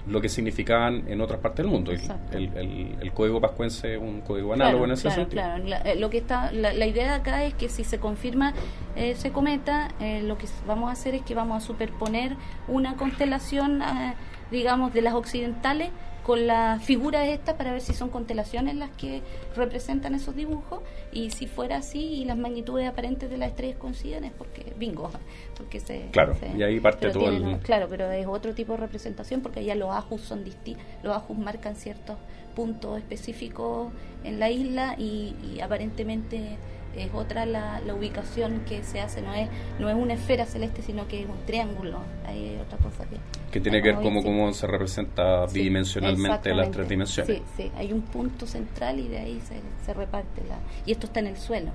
lo 0.06 0.20
que 0.20 0.28
significaban 0.28 1.04
en 1.08 1.20
otras 1.20 1.40
partes 1.40 1.64
del 1.64 1.72
mundo. 1.72 1.92
El, 1.92 2.96
el, 3.00 3.12
código 3.12 3.40
pascuense 3.40 3.94
es 3.94 4.00
un 4.00 4.20
código 4.20 4.52
análogo 4.52 4.84
en 4.84 4.92
ese 4.92 5.10
sentido. 5.10 5.42
Claro, 5.42 5.64
la, 5.64 5.78
eh, 5.82 5.96
lo 5.96 6.10
que 6.10 6.18
está, 6.18 6.50
la, 6.52 6.86
idea 6.86 7.14
acá 7.14 7.44
es 7.44 7.54
que 7.54 7.68
si 7.68 7.84
se 7.84 7.98
confirma 7.98 8.52
ese 8.96 9.30
cometa, 9.30 9.90
eh, 10.00 10.22
lo 10.22 10.38
que 10.38 10.46
vamos 10.66 10.88
a 10.88 10.92
hacer 10.92 11.14
es 11.14 11.22
que 11.22 11.34
vamos 11.34 11.62
a 11.62 11.66
superponer 11.66 12.36
una 12.66 12.96
constelación, 12.96 13.82
eh, 13.82 14.14
digamos, 14.50 14.92
de 14.92 15.02
las 15.02 15.14
occidentales 15.14 15.90
con 16.22 16.46
las 16.46 16.82
figuras 16.82 17.28
estas 17.28 17.56
para 17.56 17.72
ver 17.72 17.80
si 17.80 17.94
son 17.94 18.08
constelaciones 18.08 18.76
las 18.76 18.90
que 18.90 19.22
representan 19.56 20.14
esos 20.14 20.36
dibujos 20.36 20.80
y 21.12 21.30
si 21.30 21.46
fuera 21.46 21.76
así 21.76 22.00
y 22.00 22.24
las 22.24 22.38
magnitudes 22.38 22.88
aparentes 22.88 23.28
de 23.30 23.38
las 23.38 23.50
estrellas 23.50 23.76
coinciden 23.78 24.24
es 24.24 24.32
porque 24.32 24.72
bingo 24.78 25.10
porque 25.56 25.80
se 25.80 26.08
claro 26.12 26.36
y 26.56 26.62
ahí 26.62 26.80
parte 26.80 27.10
todo 27.10 27.28
el... 27.28 27.58
claro 27.58 27.86
pero 27.90 28.10
es 28.10 28.26
otro 28.26 28.54
tipo 28.54 28.72
de 28.72 28.78
representación 28.78 29.40
porque 29.40 29.64
ya 29.64 29.74
los 29.74 29.90
ajus 29.90 30.20
son 30.20 30.44
distintos 30.44 30.84
los 31.02 31.16
ajus 31.16 31.36
marcan 31.36 31.74
ciertos 31.76 32.16
puntos 32.54 32.98
específicos 32.98 33.92
en 34.24 34.38
la 34.38 34.50
isla 34.50 34.94
y, 34.98 35.34
y 35.42 35.60
aparentemente 35.60 36.56
es 36.96 37.10
otra 37.14 37.46
la, 37.46 37.80
la, 37.80 37.94
ubicación 37.94 38.60
que 38.66 38.82
se 38.82 39.00
hace, 39.00 39.22
no 39.22 39.34
es 39.34 39.48
no 39.78 39.88
es 39.88 39.96
una 39.96 40.14
esfera 40.14 40.46
celeste, 40.46 40.82
sino 40.82 41.08
que 41.08 41.22
es 41.22 41.28
un 41.28 41.44
triángulo. 41.46 41.98
Hay 42.26 42.58
otra 42.64 42.78
cosa 42.78 43.04
que... 43.04 43.16
Que 43.50 43.60
tiene 43.60 43.82
que 43.82 43.92
ver 43.92 44.02
como 44.02 44.22
cómo 44.22 44.52
se 44.52 44.66
representa 44.66 45.46
bidimensionalmente 45.46 46.54
las 46.54 46.70
tres 46.70 46.88
dimensiones. 46.88 47.38
Sí, 47.38 47.42
sí, 47.56 47.72
hay 47.76 47.92
un 47.92 48.02
punto 48.02 48.46
central 48.46 48.98
y 48.98 49.08
de 49.08 49.18
ahí 49.18 49.40
se, 49.40 49.56
se 49.84 49.94
reparte 49.94 50.42
la... 50.48 50.58
Y 50.86 50.92
esto 50.92 51.06
está 51.06 51.20
en 51.20 51.26
el 51.28 51.36
suelo 51.36 51.70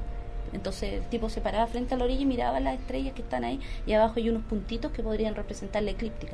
Entonces 0.53 0.93
el 0.93 1.03
tipo 1.03 1.29
se 1.29 1.41
paraba 1.41 1.67
frente 1.67 1.95
a 1.95 1.97
la 1.97 2.05
orilla 2.05 2.21
y 2.21 2.25
miraba 2.25 2.59
las 2.59 2.79
estrellas 2.79 3.13
que 3.13 3.21
están 3.21 3.43
ahí 3.43 3.59
y 3.85 3.93
abajo 3.93 4.15
hay 4.17 4.29
unos 4.29 4.43
puntitos 4.43 4.91
que 4.91 5.03
podrían 5.03 5.35
representar 5.35 5.83
la 5.83 5.91
eclíptica. 5.91 6.33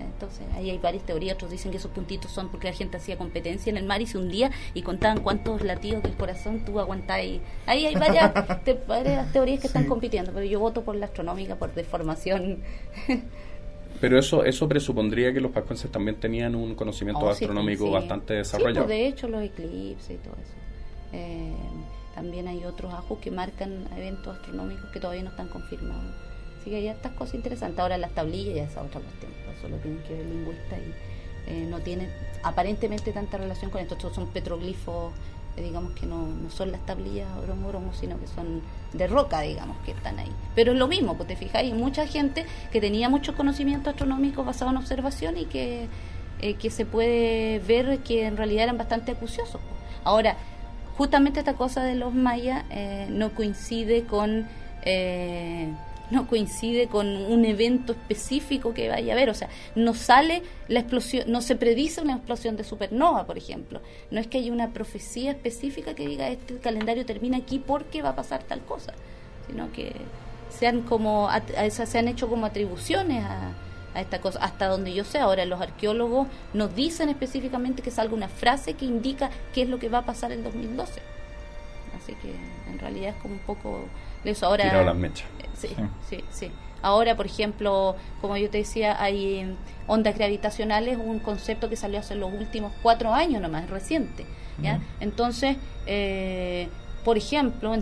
Entonces, 0.00 0.46
ahí 0.54 0.70
hay 0.70 0.78
varias 0.78 1.04
teorías. 1.04 1.34
Otros 1.34 1.50
dicen 1.50 1.70
que 1.70 1.78
esos 1.78 1.90
puntitos 1.90 2.30
son 2.30 2.48
porque 2.50 2.68
la 2.68 2.74
gente 2.74 2.96
hacía 2.96 3.16
competencia 3.16 3.70
en 3.70 3.76
el 3.76 3.84
mar 3.84 4.00
y 4.02 4.06
se 4.06 4.18
hundía 4.18 4.50
y 4.74 4.82
contaban 4.82 5.20
cuántos 5.20 5.62
latidos 5.62 6.02
del 6.02 6.14
corazón 6.14 6.64
tú 6.64 6.80
aguantás. 6.80 7.16
Ahí, 7.16 7.40
ahí 7.66 7.86
hay 7.86 7.94
varias, 7.94 8.32
varias 8.88 9.32
teorías 9.32 9.60
que 9.60 9.66
están 9.66 9.86
compitiendo, 9.86 10.32
pero 10.32 10.44
yo 10.44 10.60
voto 10.60 10.82
por 10.82 10.96
la 10.96 11.06
astronómica 11.06 11.56
por 11.56 11.74
deformación. 11.74 12.58
Pero 14.00 14.18
eso 14.18 14.44
eso 14.44 14.68
presupondría 14.68 15.32
que 15.32 15.40
los 15.40 15.52
pascuenses 15.52 15.90
también 15.90 16.16
tenían 16.16 16.54
un 16.54 16.74
conocimiento 16.74 17.24
oh, 17.24 17.30
astronómico 17.30 17.90
bastante 17.90 18.34
desarrollado. 18.34 18.86
Pues, 18.86 18.88
de 18.88 19.06
hecho, 19.06 19.28
los 19.28 19.42
eclipses 19.42 20.10
y 20.10 20.18
todo 20.18 20.34
eso. 20.34 20.52
Eh, 21.12 21.54
también 22.14 22.46
hay 22.48 22.64
otros 22.64 22.92
ajos 22.92 23.18
que 23.20 23.30
marcan 23.30 23.86
eventos 23.96 24.36
astronómicos 24.36 24.90
que 24.90 25.00
todavía 25.00 25.22
no 25.22 25.30
están 25.30 25.48
confirmados. 25.48 26.12
Así 26.64 26.70
que 26.70 26.76
hay 26.76 26.88
estas 26.88 27.12
cosas 27.12 27.34
interesantes. 27.34 27.78
Ahora 27.78 27.98
las 27.98 28.12
tablillas 28.12 28.54
ya 28.54 28.62
es 28.62 28.70
otra 28.70 28.98
cuestión. 28.98 29.30
Eso 29.54 29.68
lo 29.68 29.76
tienen 29.76 30.02
que 30.04 30.14
ver 30.14 30.24
lingüistas 30.24 30.78
y 30.78 31.50
eh, 31.52 31.66
no 31.68 31.80
tiene 31.80 32.08
aparentemente 32.42 33.12
tanta 33.12 33.36
relación 33.36 33.70
con 33.70 33.82
esto. 33.82 33.96
Estos 33.96 34.14
son 34.14 34.28
petroglifos, 34.28 35.12
eh, 35.58 35.62
digamos 35.62 35.92
que 35.92 36.06
no, 36.06 36.26
no 36.26 36.48
son 36.48 36.72
las 36.72 36.80
tablillas 36.86 37.28
oromo 37.36 37.92
sino 37.92 38.18
que 38.18 38.26
son 38.28 38.62
de 38.94 39.06
roca, 39.06 39.42
digamos, 39.42 39.76
que 39.84 39.90
están 39.90 40.18
ahí. 40.18 40.32
Pero 40.54 40.72
es 40.72 40.78
lo 40.78 40.88
mismo, 40.88 41.18
pues 41.18 41.28
te 41.28 41.36
fijáis, 41.36 41.74
mucha 41.74 42.06
gente 42.06 42.46
que 42.72 42.80
tenía 42.80 43.10
mucho 43.10 43.34
conocimiento 43.34 43.90
astronómico 43.90 44.42
basado 44.42 44.70
en 44.70 44.78
observación 44.78 45.36
y 45.36 45.44
que, 45.44 45.88
eh, 46.40 46.54
que 46.54 46.70
se 46.70 46.86
puede 46.86 47.58
ver 47.58 47.98
que 47.98 48.24
en 48.24 48.38
realidad 48.38 48.64
eran 48.64 48.78
bastante 48.78 49.12
acuciosos. 49.12 49.60
Ahora, 50.02 50.38
justamente 50.96 51.40
esta 51.40 51.56
cosa 51.56 51.82
de 51.84 51.94
los 51.94 52.14
mayas 52.14 52.64
no 53.10 53.34
coincide 53.34 54.04
con 54.04 54.48
no 56.14 56.26
coincide 56.26 56.86
con 56.86 57.06
un 57.06 57.44
evento 57.44 57.92
específico 57.92 58.72
que 58.72 58.88
vaya 58.88 59.12
a 59.12 59.16
haber, 59.16 59.30
o 59.30 59.34
sea, 59.34 59.48
no 59.74 59.94
sale 59.94 60.42
la 60.68 60.80
explosión, 60.80 61.30
no 61.30 61.40
se 61.40 61.56
predice 61.56 62.00
una 62.00 62.14
explosión 62.14 62.56
de 62.56 62.64
supernova, 62.64 63.26
por 63.26 63.36
ejemplo. 63.36 63.80
No 64.10 64.20
es 64.20 64.26
que 64.26 64.38
haya 64.38 64.52
una 64.52 64.72
profecía 64.72 65.32
específica 65.32 65.94
que 65.94 66.06
diga 66.06 66.28
este 66.28 66.58
calendario 66.58 67.04
termina 67.04 67.38
aquí 67.38 67.58
porque 67.58 68.02
va 68.02 68.10
a 68.10 68.16
pasar 68.16 68.42
tal 68.44 68.60
cosa, 68.60 68.94
sino 69.46 69.70
que 69.72 69.92
se 70.48 70.66
han 70.66 70.82
como 70.82 71.28
se 71.68 71.98
han 71.98 72.08
hecho 72.08 72.28
como 72.28 72.46
atribuciones 72.46 73.24
a, 73.24 73.52
a 73.94 74.00
esta 74.00 74.20
cosa, 74.20 74.38
hasta 74.40 74.66
donde 74.66 74.92
yo 74.92 75.04
sé. 75.04 75.18
Ahora 75.18 75.44
los 75.44 75.60
arqueólogos 75.60 76.28
nos 76.52 76.74
dicen 76.74 77.08
específicamente 77.08 77.82
que 77.82 77.90
salga 77.90 78.14
una 78.14 78.28
frase 78.28 78.74
que 78.74 78.84
indica 78.84 79.30
qué 79.52 79.62
es 79.62 79.68
lo 79.68 79.78
que 79.78 79.88
va 79.88 79.98
a 79.98 80.04
pasar 80.04 80.32
en 80.32 80.44
2012. 80.44 81.00
Así 81.96 82.14
que 82.14 82.34
en 82.70 82.78
realidad 82.78 83.10
es 83.10 83.22
como 83.22 83.34
un 83.34 83.40
poco 83.40 83.84
eso. 84.24 84.46
Ahora, 84.46 84.82
las 84.82 84.96
mechas. 84.96 85.26
Sí, 85.56 85.68
sí, 86.08 86.24
sí, 86.30 86.50
Ahora, 86.82 87.16
por 87.16 87.24
ejemplo, 87.24 87.96
como 88.20 88.36
yo 88.36 88.50
te 88.50 88.58
decía, 88.58 89.02
hay 89.02 89.56
ondas 89.86 90.14
gravitacionales, 90.16 90.98
un 90.98 91.18
concepto 91.18 91.70
que 91.70 91.76
salió 91.76 91.98
hace 91.98 92.14
los 92.14 92.30
últimos 92.30 92.72
cuatro 92.82 93.14
años 93.14 93.40
nomás, 93.40 93.70
reciente. 93.70 94.26
¿ya? 94.60 94.80
Entonces, 95.00 95.56
eh, 95.86 96.68
por 97.02 97.16
ejemplo, 97.16 97.74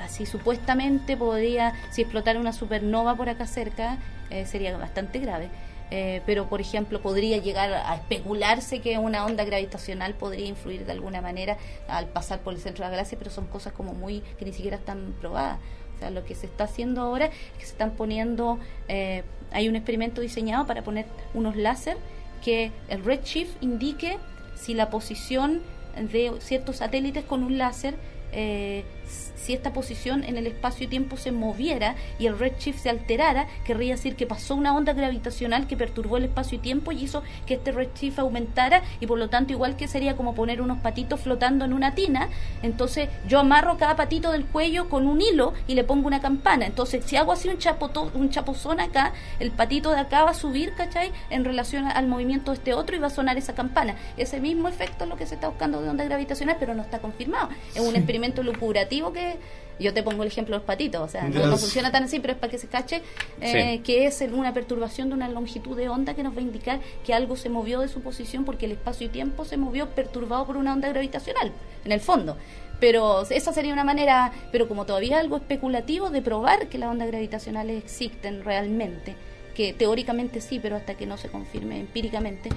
así 0.00 0.24
supuestamente 0.24 1.16
podría, 1.16 1.74
si 1.90 2.02
explotara 2.02 2.38
una 2.38 2.52
supernova 2.52 3.16
por 3.16 3.28
acá 3.28 3.48
cerca, 3.48 3.98
eh, 4.30 4.46
sería 4.46 4.76
bastante 4.76 5.18
grave. 5.18 5.48
Eh, 5.90 6.22
pero 6.24 6.48
por 6.48 6.60
ejemplo 6.60 7.00
podría 7.02 7.36
llegar 7.36 7.72
a 7.72 7.94
especularse 7.94 8.80
que 8.80 8.98
una 8.98 9.26
onda 9.26 9.44
gravitacional 9.44 10.14
podría 10.14 10.46
influir 10.46 10.86
de 10.86 10.92
alguna 10.92 11.20
manera 11.20 11.58
al 11.88 12.06
pasar 12.06 12.40
por 12.40 12.54
el 12.54 12.58
centro 12.58 12.84
de 12.84 12.90
la 12.90 12.96
galaxia, 12.96 13.18
pero 13.18 13.30
son 13.30 13.46
cosas 13.46 13.74
como 13.74 13.92
muy 13.92 14.20
que 14.38 14.44
ni 14.44 14.52
siquiera 14.52 14.78
están 14.78 15.14
probadas. 15.20 15.58
Lo 16.10 16.24
que 16.24 16.34
se 16.34 16.46
está 16.46 16.64
haciendo 16.64 17.00
ahora 17.00 17.26
es 17.26 17.32
que 17.58 17.64
se 17.64 17.72
están 17.72 17.92
poniendo, 17.92 18.58
eh, 18.88 19.22
hay 19.52 19.68
un 19.68 19.76
experimento 19.76 20.20
diseñado 20.20 20.66
para 20.66 20.82
poner 20.82 21.06
unos 21.34 21.56
láser 21.56 21.96
que 22.44 22.72
el 22.88 23.04
redshift 23.04 23.50
indique 23.62 24.18
si 24.56 24.74
la 24.74 24.90
posición 24.90 25.62
de 26.12 26.32
ciertos 26.40 26.76
satélites 26.76 27.24
con 27.24 27.42
un 27.42 27.58
láser 27.58 27.94
eh, 28.32 28.84
si 29.44 29.52
esta 29.52 29.72
posición 29.72 30.24
en 30.24 30.38
el 30.38 30.46
espacio 30.46 30.86
y 30.86 30.88
tiempo 30.88 31.18
se 31.18 31.30
moviera 31.30 31.96
y 32.18 32.26
el 32.26 32.38
redshift 32.38 32.78
se 32.78 32.88
alterara, 32.88 33.46
querría 33.64 33.94
decir 33.94 34.16
que 34.16 34.26
pasó 34.26 34.54
una 34.54 34.74
onda 34.74 34.94
gravitacional 34.94 35.66
que 35.66 35.76
perturbó 35.76 36.16
el 36.16 36.24
espacio 36.24 36.56
y 36.56 36.60
tiempo 36.62 36.92
y 36.92 37.02
hizo 37.02 37.22
que 37.46 37.54
este 37.54 37.70
redshift 37.70 38.18
aumentara 38.18 38.82
y 39.00 39.06
por 39.06 39.18
lo 39.18 39.28
tanto 39.28 39.52
igual 39.52 39.76
que 39.76 39.86
sería 39.86 40.16
como 40.16 40.34
poner 40.34 40.62
unos 40.62 40.78
patitos 40.78 41.20
flotando 41.20 41.66
en 41.66 41.74
una 41.74 41.94
tina, 41.94 42.30
entonces 42.62 43.10
yo 43.28 43.38
amarro 43.38 43.76
cada 43.76 43.96
patito 43.96 44.32
del 44.32 44.46
cuello 44.46 44.88
con 44.88 45.06
un 45.06 45.20
hilo 45.20 45.52
y 45.66 45.74
le 45.74 45.84
pongo 45.84 46.06
una 46.06 46.20
campana. 46.20 46.64
Entonces 46.64 47.04
si 47.04 47.16
hago 47.16 47.32
así 47.32 47.48
un, 47.48 47.58
chapoto, 47.58 48.10
un 48.14 48.30
chapozón 48.30 48.80
acá, 48.80 49.12
el 49.40 49.50
patito 49.50 49.90
de 49.90 49.98
acá 49.98 50.24
va 50.24 50.30
a 50.30 50.34
subir, 50.34 50.72
¿cachai? 50.74 51.12
En 51.28 51.44
relación 51.44 51.86
al 51.86 52.06
movimiento 52.06 52.52
de 52.52 52.58
este 52.58 52.72
otro 52.72 52.96
y 52.96 52.98
va 52.98 53.08
a 53.08 53.10
sonar 53.10 53.36
esa 53.36 53.54
campana. 53.54 53.96
Ese 54.16 54.40
mismo 54.40 54.68
efecto 54.68 55.04
es 55.04 55.10
lo 55.10 55.16
que 55.16 55.26
se 55.26 55.34
está 55.34 55.48
buscando 55.48 55.82
de 55.82 55.90
onda 55.90 56.04
gravitacional, 56.04 56.56
pero 56.58 56.74
no 56.74 56.82
está 56.82 57.00
confirmado. 57.00 57.50
Es 57.74 57.82
un 57.82 57.94
experimento 57.94 58.42
lucubrativo 58.42 58.93
que 59.12 59.36
yo 59.78 59.92
te 59.92 60.02
pongo 60.02 60.22
el 60.22 60.28
ejemplo 60.28 60.54
de 60.54 60.58
los 60.58 60.66
patitos, 60.66 61.00
o 61.00 61.08
sea, 61.08 61.28
no, 61.28 61.56
funciona 61.56 61.90
tan 61.90 62.04
así, 62.04 62.20
pero 62.20 62.34
es 62.34 62.38
para 62.38 62.50
que 62.50 62.58
se 62.58 62.68
cache 62.68 63.02
eh, 63.40 63.80
que 63.82 64.06
es 64.06 64.20
una 64.32 64.54
perturbación 64.54 65.08
de 65.08 65.14
una 65.14 65.28
longitud 65.28 65.76
de 65.76 65.88
onda 65.88 66.14
que 66.14 66.22
nos 66.22 66.34
va 66.34 66.38
a 66.38 66.42
indicar 66.42 66.80
que 67.04 67.12
algo 67.12 67.36
se 67.36 67.48
movió 67.48 67.80
de 67.80 67.88
su 67.88 68.00
posición 68.00 68.44
porque 68.44 68.66
el 68.66 68.72
espacio 68.72 69.06
y 69.06 69.10
tiempo 69.10 69.44
se 69.44 69.56
movió 69.56 69.88
perturbado 69.88 70.46
por 70.46 70.56
una 70.56 70.72
onda 70.72 70.88
gravitacional, 70.88 71.52
en 71.84 71.92
el 71.92 72.00
fondo. 72.00 72.36
Pero 72.80 73.22
esa 73.30 73.52
sería 73.52 73.72
una 73.72 73.84
manera, 73.84 74.32
pero 74.52 74.68
como 74.68 74.84
todavía 74.84 75.18
algo 75.18 75.36
especulativo 75.36 76.10
de 76.10 76.22
probar 76.22 76.68
que 76.68 76.78
las 76.78 76.90
ondas 76.90 77.08
gravitacionales 77.08 77.82
existen 77.82 78.44
realmente, 78.44 79.16
que 79.54 79.72
teóricamente 79.72 80.40
sí, 80.40 80.58
pero 80.60 80.76
hasta 80.76 80.94
que 80.94 81.06
no 81.06 81.16
se 81.16 81.28
confirme 81.28 81.80
empíricamente, 81.80 82.50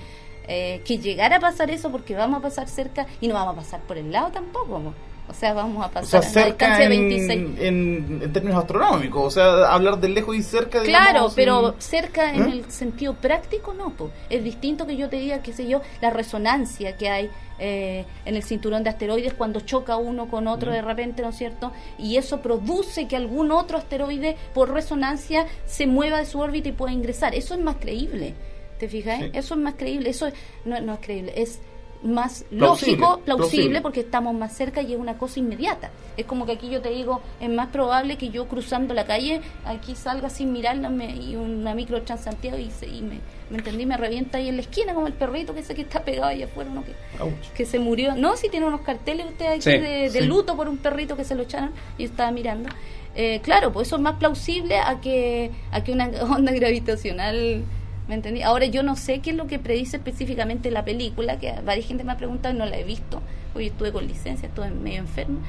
eh, 0.47 0.81
que 0.85 0.97
llegara 0.97 1.37
a 1.37 1.39
pasar 1.39 1.69
eso 1.71 1.91
porque 1.91 2.15
vamos 2.15 2.39
a 2.39 2.41
pasar 2.41 2.67
cerca 2.67 3.05
y 3.21 3.27
no 3.27 3.33
vamos 3.33 3.53
a 3.53 3.57
pasar 3.57 3.81
por 3.81 3.97
el 3.97 4.11
lado 4.11 4.31
tampoco. 4.31 4.93
O 5.29 5.33
sea, 5.33 5.53
vamos 5.53 5.85
a 5.85 5.89
pasar 5.89 6.23
a 6.23 6.23
cerca 6.23 6.81
en, 6.81 6.89
26. 6.89 7.59
En, 7.59 8.31
términos 8.31 8.59
astronómicos, 8.59 9.25
o 9.25 9.31
sea, 9.31 9.73
hablar 9.73 9.99
de 9.99 10.09
lejos 10.09 10.35
y 10.35 10.41
cerca. 10.41 10.81
Claro, 10.83 11.29
pero 11.35 11.75
cerca 11.79 12.33
en 12.33 12.43
¿Eh? 12.43 12.51
el 12.53 12.71
sentido 12.71 13.13
práctico 13.13 13.73
no, 13.73 13.89
pues. 13.89 14.11
es 14.29 14.43
distinto 14.43 14.87
que 14.87 14.95
yo 14.95 15.09
te 15.09 15.17
diga, 15.17 15.41
qué 15.41 15.51
sé 15.51 15.67
yo, 15.67 15.81
la 16.01 16.11
resonancia 16.11 16.95
que 16.95 17.09
hay 17.09 17.29
eh, 17.59 18.05
en 18.25 18.35
el 18.35 18.43
cinturón 18.43 18.83
de 18.83 18.89
asteroides 18.89 19.33
cuando 19.33 19.59
choca 19.61 19.97
uno 19.97 20.29
con 20.29 20.47
otro 20.47 20.71
de 20.71 20.81
repente, 20.81 21.21
¿no 21.21 21.29
es 21.29 21.37
cierto? 21.37 21.73
Y 21.97 22.15
eso 22.15 22.41
produce 22.41 23.07
que 23.07 23.17
algún 23.17 23.51
otro 23.51 23.77
asteroide 23.77 24.37
por 24.53 24.71
resonancia 24.71 25.45
se 25.65 25.87
mueva 25.87 26.19
de 26.19 26.25
su 26.25 26.39
órbita 26.39 26.69
y 26.69 26.71
pueda 26.71 26.93
ingresar. 26.93 27.35
Eso 27.35 27.53
es 27.53 27.59
más 27.59 27.75
creíble, 27.77 28.33
¿te 28.79 28.87
fijas? 28.87 29.23
Eso 29.33 29.55
es 29.55 29.59
más 29.59 29.73
creíble, 29.75 30.09
eso 30.09 30.29
no, 30.63 30.79
no 30.79 30.93
es 30.93 30.99
creíble, 30.99 31.33
es 31.35 31.59
más 32.07 32.45
lógico, 32.51 33.21
plausible, 33.23 33.81
porque 33.81 34.01
estamos 34.01 34.33
más 34.33 34.53
cerca 34.53 34.81
y 34.81 34.93
es 34.93 34.99
una 34.99 35.17
cosa 35.17 35.39
inmediata. 35.39 35.91
Es 36.15 36.25
como 36.25 36.45
que 36.45 36.53
aquí 36.53 36.69
yo 36.69 36.81
te 36.81 36.89
digo, 36.89 37.21
es 37.39 37.49
más 37.49 37.67
probable 37.67 38.17
que 38.17 38.29
yo 38.29 38.47
cruzando 38.47 38.93
la 38.93 39.05
calle, 39.05 39.41
aquí 39.65 39.95
salga 39.95 40.29
sin 40.29 40.51
mirarla 40.51 40.91
y 41.13 41.35
una 41.35 41.75
micro 41.75 42.01
Transantiago 42.01 42.57
y, 42.57 42.71
y 42.85 43.01
me, 43.01 43.19
me 43.49 43.57
entendí, 43.57 43.85
me 43.85 43.97
revienta 43.97 44.37
ahí 44.37 44.49
en 44.49 44.55
la 44.55 44.61
esquina 44.61 44.93
como 44.93 45.07
el 45.07 45.13
perrito 45.13 45.53
que 45.53 45.63
sé 45.63 45.75
que 45.75 45.81
está 45.81 46.03
pegado 46.03 46.27
ahí 46.27 46.43
afuera, 46.43 46.69
¿no? 46.69 46.83
que, 46.83 46.93
que 47.55 47.65
se 47.65 47.79
murió. 47.79 48.15
No, 48.15 48.35
si 48.35 48.49
tiene 48.49 48.65
unos 48.65 48.81
carteles 48.81 49.27
usted 49.27 49.47
aquí 49.47 49.69
de, 49.69 50.21
luto 50.21 50.55
por 50.55 50.67
un 50.67 50.77
perrito 50.77 51.15
que 51.15 51.23
se 51.23 51.35
lo 51.35 51.43
echaron 51.43 51.71
y 51.97 52.05
estaba 52.05 52.31
mirando. 52.31 52.69
Eh, 53.15 53.41
claro, 53.41 53.73
pues 53.73 53.87
eso 53.87 53.95
es 53.95 54.01
más 54.01 54.17
plausible 54.17 54.77
a 54.77 55.01
que, 55.01 55.51
a 55.71 55.83
que 55.83 55.91
una 55.91 56.07
onda 56.21 56.51
gravitacional 56.51 57.63
¿Me 58.07 58.15
entendí? 58.15 58.41
Ahora 58.41 58.65
yo 58.65 58.83
no 58.83 58.95
sé 58.95 59.19
qué 59.19 59.31
es 59.31 59.35
lo 59.35 59.47
que 59.47 59.59
predice 59.59 59.97
específicamente 59.97 60.71
la 60.71 60.85
película, 60.85 61.37
que 61.39 61.53
varias 61.65 61.87
gente 61.87 62.03
me 62.03 62.13
ha 62.13 62.17
preguntado 62.17 62.55
y 62.55 62.57
no 62.57 62.65
la 62.65 62.77
he 62.77 62.83
visto. 62.83 63.21
Hoy 63.53 63.67
estuve 63.67 63.91
con 63.91 64.07
licencia, 64.07 64.47
estuve 64.47 64.71
medio 64.71 64.99
enfermo. 64.99 65.39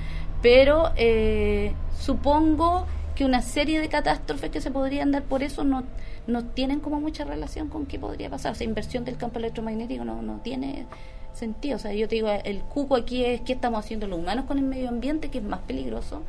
Pero 0.42 0.92
eh, 0.96 1.72
supongo 1.96 2.86
que 3.14 3.24
una 3.24 3.42
serie 3.42 3.80
de 3.80 3.88
catástrofes 3.88 4.50
que 4.50 4.60
se 4.60 4.70
podrían 4.70 5.12
dar 5.12 5.22
por 5.24 5.42
eso 5.42 5.64
no, 5.64 5.84
no 6.26 6.44
tienen 6.44 6.80
como 6.80 7.00
mucha 7.00 7.24
relación 7.24 7.68
con 7.68 7.86
qué 7.86 7.98
podría 7.98 8.28
pasar. 8.28 8.52
O 8.52 8.54
sea, 8.54 8.66
inversión 8.66 9.04
del 9.04 9.16
campo 9.16 9.38
electromagnético 9.38 10.04
no, 10.04 10.22
no 10.22 10.38
tiene 10.38 10.86
sentido. 11.32 11.76
O 11.76 11.78
sea, 11.78 11.92
yo 11.92 12.08
te 12.08 12.16
digo, 12.16 12.28
el 12.44 12.60
cuco 12.62 12.96
aquí 12.96 13.24
es 13.24 13.40
qué 13.42 13.52
estamos 13.52 13.84
haciendo 13.84 14.08
los 14.08 14.18
humanos 14.18 14.46
con 14.46 14.58
el 14.58 14.64
medio 14.64 14.88
ambiente, 14.88 15.30
que 15.30 15.38
es 15.38 15.44
más 15.44 15.60
peligroso 15.60 16.22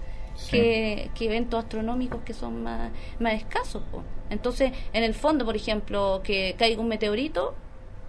que, 0.50 1.12
eventos 1.19 1.63
astronómicos 1.63 2.22
que 2.22 2.34
son 2.34 2.63
más, 2.63 2.91
más 3.19 3.34
escasos. 3.34 3.84
Entonces, 4.29 4.72
en 4.93 5.03
el 5.03 5.13
fondo, 5.13 5.46
por 5.46 5.55
ejemplo, 5.55 6.22
que 6.24 6.55
caiga 6.58 6.81
un 6.81 6.88
meteorito, 6.88 7.55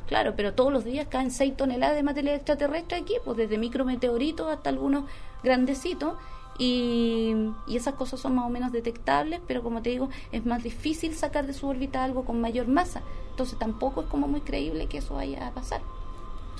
claro, 0.07 0.35
pero 0.37 0.55
todos 0.55 0.73
los 0.73 0.85
días 0.85 1.07
caen 1.09 1.31
6 1.31 1.57
toneladas 1.57 1.97
de 1.97 2.03
material 2.03 2.37
extraterrestre 2.37 2.99
aquí, 2.99 3.15
pues 3.25 3.37
desde 3.37 3.59
micrometeoritos 3.59 4.49
hasta 4.49 4.71
algunos 4.71 5.05
grandecitos. 5.43 6.15
Y, 6.59 7.35
y, 7.67 7.77
esas 7.77 7.95
cosas 7.95 8.21
son 8.21 8.35
más 8.35 8.45
o 8.45 8.51
menos 8.51 8.71
detectables, 8.71 9.41
pero 9.47 9.63
como 9.63 9.81
te 9.81 9.91
digo, 9.91 10.11
es 10.31 10.45
más 10.45 10.63
difícil 10.63 11.15
sacar 11.15 11.47
de 11.47 11.55
su 11.55 11.67
órbita 11.67 12.05
algo 12.05 12.27
con 12.27 12.39
mayor 12.39 12.69
masa. 12.69 13.03
Entonces 13.31 13.59
tampoco 13.59 14.03
es 14.03 14.09
como 14.09 14.29
muy 14.29 14.43
creíble 14.43 14.87
que 14.87 14.99
eso 14.99 15.15
vaya 15.15 15.47
a 15.47 15.53
pasar. 15.53 15.81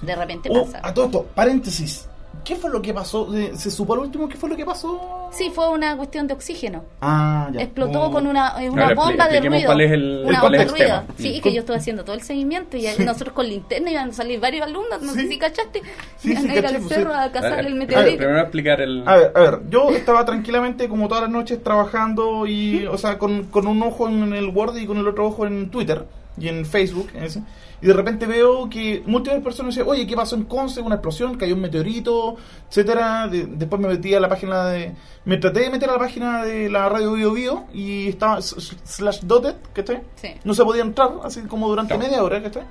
De 0.01 0.17
repente 0.17 0.49
oh, 0.51 0.65
pasa. 0.65 0.81
A 0.83 0.95
todo 0.95 1.05
esto, 1.05 1.27
paréntesis 1.35 2.09
¿qué 2.45 2.57
fue 2.57 2.71
lo 2.71 2.81
que 2.83 2.93
pasó? 2.95 3.33
Eh, 3.37 3.53
¿Se 3.55 3.71
supo 3.71 3.93
al 3.95 4.01
último 4.01 4.29
qué 4.29 4.37
fue 4.37 4.49
lo 4.49 4.57
que 4.57 4.65
pasó? 4.65 5.29
Sí, 5.33 5.51
fue 5.55 5.69
una 5.69 5.97
cuestión 5.97 6.27
de 6.27 6.35
oxígeno. 6.35 6.85
Ah, 7.01 7.49
ya. 7.53 7.61
Explotó 7.63 8.05
Oh. 8.05 8.11
con 8.11 8.27
una, 8.27 8.55
eh, 8.63 8.69
una 8.71 8.95
bomba 8.95 9.29
de 9.29 9.41
ruido. 9.41 9.67
cuál 9.67 9.81
es 9.83 9.93
el- 9.93 10.23
una 10.27 10.41
cuál 10.41 10.55
es 10.55 10.61
bomba 10.61 10.73
el 10.73 10.79
de 10.81 10.87
ruido. 10.87 10.87
tema. 11.07 11.15
Sí, 11.19 11.41
que 11.41 11.53
yo 11.53 11.61
estuve 11.61 11.77
haciendo 11.77 12.05
todo 12.05 12.15
el 12.17 12.23
seguimiento 12.23 12.77
y 12.77 12.87
Sí. 12.87 13.05
nosotros 13.05 13.35
con 13.35 13.47
linterna 13.47 13.91
iban 13.93 14.11
a 14.11 14.13
salir 14.13 14.41
varios 14.41 14.67
alumnos, 14.67 15.03
no 15.03 15.13
Sí. 15.13 15.21
sé 15.23 15.29
si 15.29 15.39
cachaste, 15.39 15.83
Sí, 16.19 16.31
iban 16.33 16.43
sí, 16.43 16.49
a 16.49 16.55
ir 16.57 16.63
caché, 16.63 16.75
al 16.77 16.83
pues, 16.83 16.95
cerro 16.95 17.11
sí. 17.13 17.19
a 17.21 17.33
cazar 17.33 17.53
A 17.53 17.57
ver, 17.57 17.67
el 17.67 17.73
a 17.73 17.77
ver, 17.77 17.79
meteorito. 17.79 18.17
primero 18.19 18.41
explicar 18.41 18.81
el... 18.81 19.03
A 19.07 19.17
ver, 19.17 19.33
a 19.35 19.41
ver, 19.41 19.61
yo 19.69 19.91
estaba 19.91 20.25
tranquilamente 20.25 20.89
como 20.89 21.07
todas 21.09 21.23
las 21.25 21.31
noches 21.33 21.63
trabajando 21.63 22.47
y, 22.47 22.87
o 22.87 22.97
sea, 22.99 23.19
con, 23.19 23.45
con 23.45 23.67
un 23.67 23.83
ojo 23.83 24.09
en 24.09 24.33
el 24.33 24.49
Word 24.49 24.77
y 24.79 24.87
con 24.87 24.97
el 24.99 25.07
otro 25.07 25.27
ojo 25.27 25.47
en 25.47 25.71
Twitter 25.71 26.07
y 26.39 26.49
en 26.49 26.65
Facebook, 26.65 27.11
en 27.15 27.25
ese, 27.25 27.43
y 27.83 27.87
de 27.87 27.93
repente 27.93 28.27
veo 28.27 28.69
que 28.69 29.03
múltiples 29.07 29.43
personas 29.43 29.75
dicen, 29.75 29.89
oye, 29.91 30.07
¿qué 30.07 30.15
pasó 30.15 30.37
en 30.37 30.45
Conce? 30.45 30.81
Una 30.81 30.97
explosión, 30.97 31.37
cayó 31.37 31.55
un 31.55 31.63
meteorito, 31.63 32.37
etcétera. 32.69 33.27
De- 33.29 33.47
después 33.47 33.81
me 33.81 33.89
metí 33.89 34.15
a 34.15 34.21
la 34.21 34.29
página 34.29 34.67
de... 34.67 34.95
Me 35.25 35.39
traté 35.39 35.61
de 35.61 35.71
meter 35.71 35.89
a 35.89 35.95
la 35.95 35.99
página 35.99 36.45
de 36.45 36.69
la 36.69 36.89
radio 36.89 37.13
Bio 37.13 37.33
Bio 37.33 37.65
y 37.73 38.09
estaba 38.09 38.41
slash 38.43 39.21
dotted, 39.23 39.55
¿cachai? 39.73 40.03
Sí. 40.17 40.29
No 40.45 40.53
se 40.55 40.65
podía 40.65 40.83
entrar, 40.83 41.11
así 41.25 41.41
como 41.43 41.69
durante 41.69 41.95
Claro. 41.95 42.09
media 42.09 42.23
hora, 42.23 42.43
¿cachai? 42.43 42.65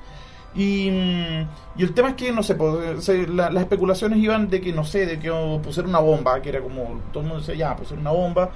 Y, 0.55 0.89
mm, 0.89 1.47
y 1.79 1.83
el 1.83 1.93
tema 1.93 2.09
es 2.09 2.15
que, 2.15 2.31
no 2.31 2.41
sé, 2.41 2.55
pues, 2.55 3.03
se- 3.03 3.27
la- 3.27 3.49
las 3.51 3.63
especulaciones 3.63 4.17
iban 4.19 4.49
de 4.49 4.59
que, 4.61 4.73
no 4.73 4.83
sé, 4.83 5.05
de 5.05 5.19
que 5.19 5.29
oh, 5.29 5.61
pusieron 5.61 5.89
una 5.91 5.99
bomba, 5.99 6.41
que 6.41 6.49
era 6.49 6.59
como, 6.61 7.01
todo 7.13 7.21
el 7.23 7.29
mundo 7.29 7.39
decía, 7.39 7.55
ya, 7.55 7.75
pusieron 7.75 8.01
una 8.01 8.11
bomba. 8.11 8.49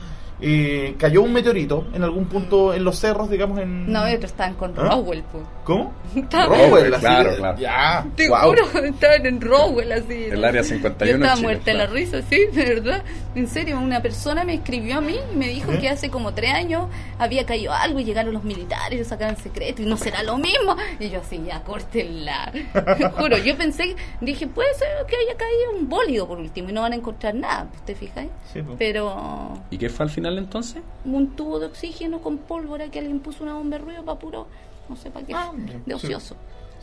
Eh, 0.45 0.95
cayó 0.97 1.21
un 1.21 1.31
meteorito 1.31 1.88
en 1.93 2.03
algún 2.03 2.25
punto 2.25 2.73
en 2.73 2.83
los 2.83 3.00
cerros, 3.00 3.29
digamos, 3.29 3.59
en... 3.59 3.89
No, 3.89 4.01
pero 4.03 4.25
estaban 4.25 4.55
con 4.55 4.73
¿Ah? 4.77 4.89
Roswell, 4.89 5.23
pues. 5.31 5.43
¿Cómo? 5.63 5.93
Estaban- 6.15 6.50
Rowell, 6.50 6.93
así 6.93 7.01
Claro, 7.05 7.31
de- 7.31 7.38
claro. 7.38 7.57
Ya, 7.57 8.05
Te 8.17 8.27
guau. 8.27 8.50
juro, 8.50 8.83
estaban 8.83 9.25
en 9.25 9.39
Roswell 9.39 9.91
así. 9.93 10.25
El 10.25 10.43
área 10.43 10.62
51 10.62 11.05
Yo 11.12 11.15
estaba 11.15 11.35
Chile, 11.35 11.47
muerta 11.47 11.65
de 11.71 11.73
la 11.77 11.83
claro. 11.85 11.93
risa, 11.93 12.21
sí, 12.29 12.45
de 12.51 12.65
verdad. 12.65 13.03
En 13.35 13.47
serio, 13.47 13.79
una 13.79 14.01
persona 14.01 14.43
me 14.43 14.55
escribió 14.55 14.97
a 14.97 15.01
mí 15.01 15.15
y 15.33 15.38
me 15.38 15.47
dijo 15.47 15.71
¿Eh? 15.71 15.79
que 15.79 15.88
hace 15.88 16.09
como 16.09 16.33
tres 16.33 16.53
años 16.53 16.88
había 17.17 17.45
caído 17.45 17.71
algo 17.71 18.01
y 18.01 18.03
llegaron 18.03 18.33
los 18.33 18.43
militares 18.43 19.00
y 19.00 19.01
lo 19.01 19.05
sacaron 19.05 19.38
secreto 19.38 19.81
y 19.81 19.85
no 19.85 19.95
será 19.95 20.23
lo 20.23 20.38
mismo. 20.38 20.75
Y 21.00 21.09
yo 21.09 21.21
así, 21.21 21.41
ya, 21.47 21.62
córtenla. 21.63 22.51
Juro, 23.17 23.38
yo 23.38 23.55
pensé, 23.57 23.95
dije, 24.19 24.45
puede 24.47 24.73
ser 24.73 24.89
que 25.07 25.15
haya 25.15 25.38
caído 25.38 25.79
un 25.79 25.88
bólido 25.88 26.27
por 26.27 26.38
último 26.38 26.69
y 26.69 26.73
no 26.73 26.81
van 26.81 26.91
a 26.91 26.95
encontrar 26.97 27.33
nada, 27.33 27.67
¿te 27.85 27.95
fijas? 27.95 28.25
Sí, 28.51 28.62
pues. 28.62 28.75
Pero 28.77 29.53
¿Y 29.71 29.77
qué 29.77 29.89
fue 29.89 30.03
al 30.05 30.09
final 30.12 30.33
entonces? 30.38 30.82
un 31.06 31.32
tubo 31.36 31.60
de 31.60 31.68
oxígeno 31.68 32.20
con 32.22 32.38
pólvora 32.38 32.90
que 32.90 33.00
alguien 33.00 33.20
puso 33.20 33.44
una 33.44 33.54
bomba 33.56 33.78
de 33.78 33.84
ruido 33.84 34.04
para 34.06 34.20
puro, 34.20 34.48
no 34.90 34.96
sé 34.96 35.10
para 35.12 35.25
qué, 35.25 35.34
Ah, 35.34 35.52
de 35.86 35.94
ocioso. 35.94 36.36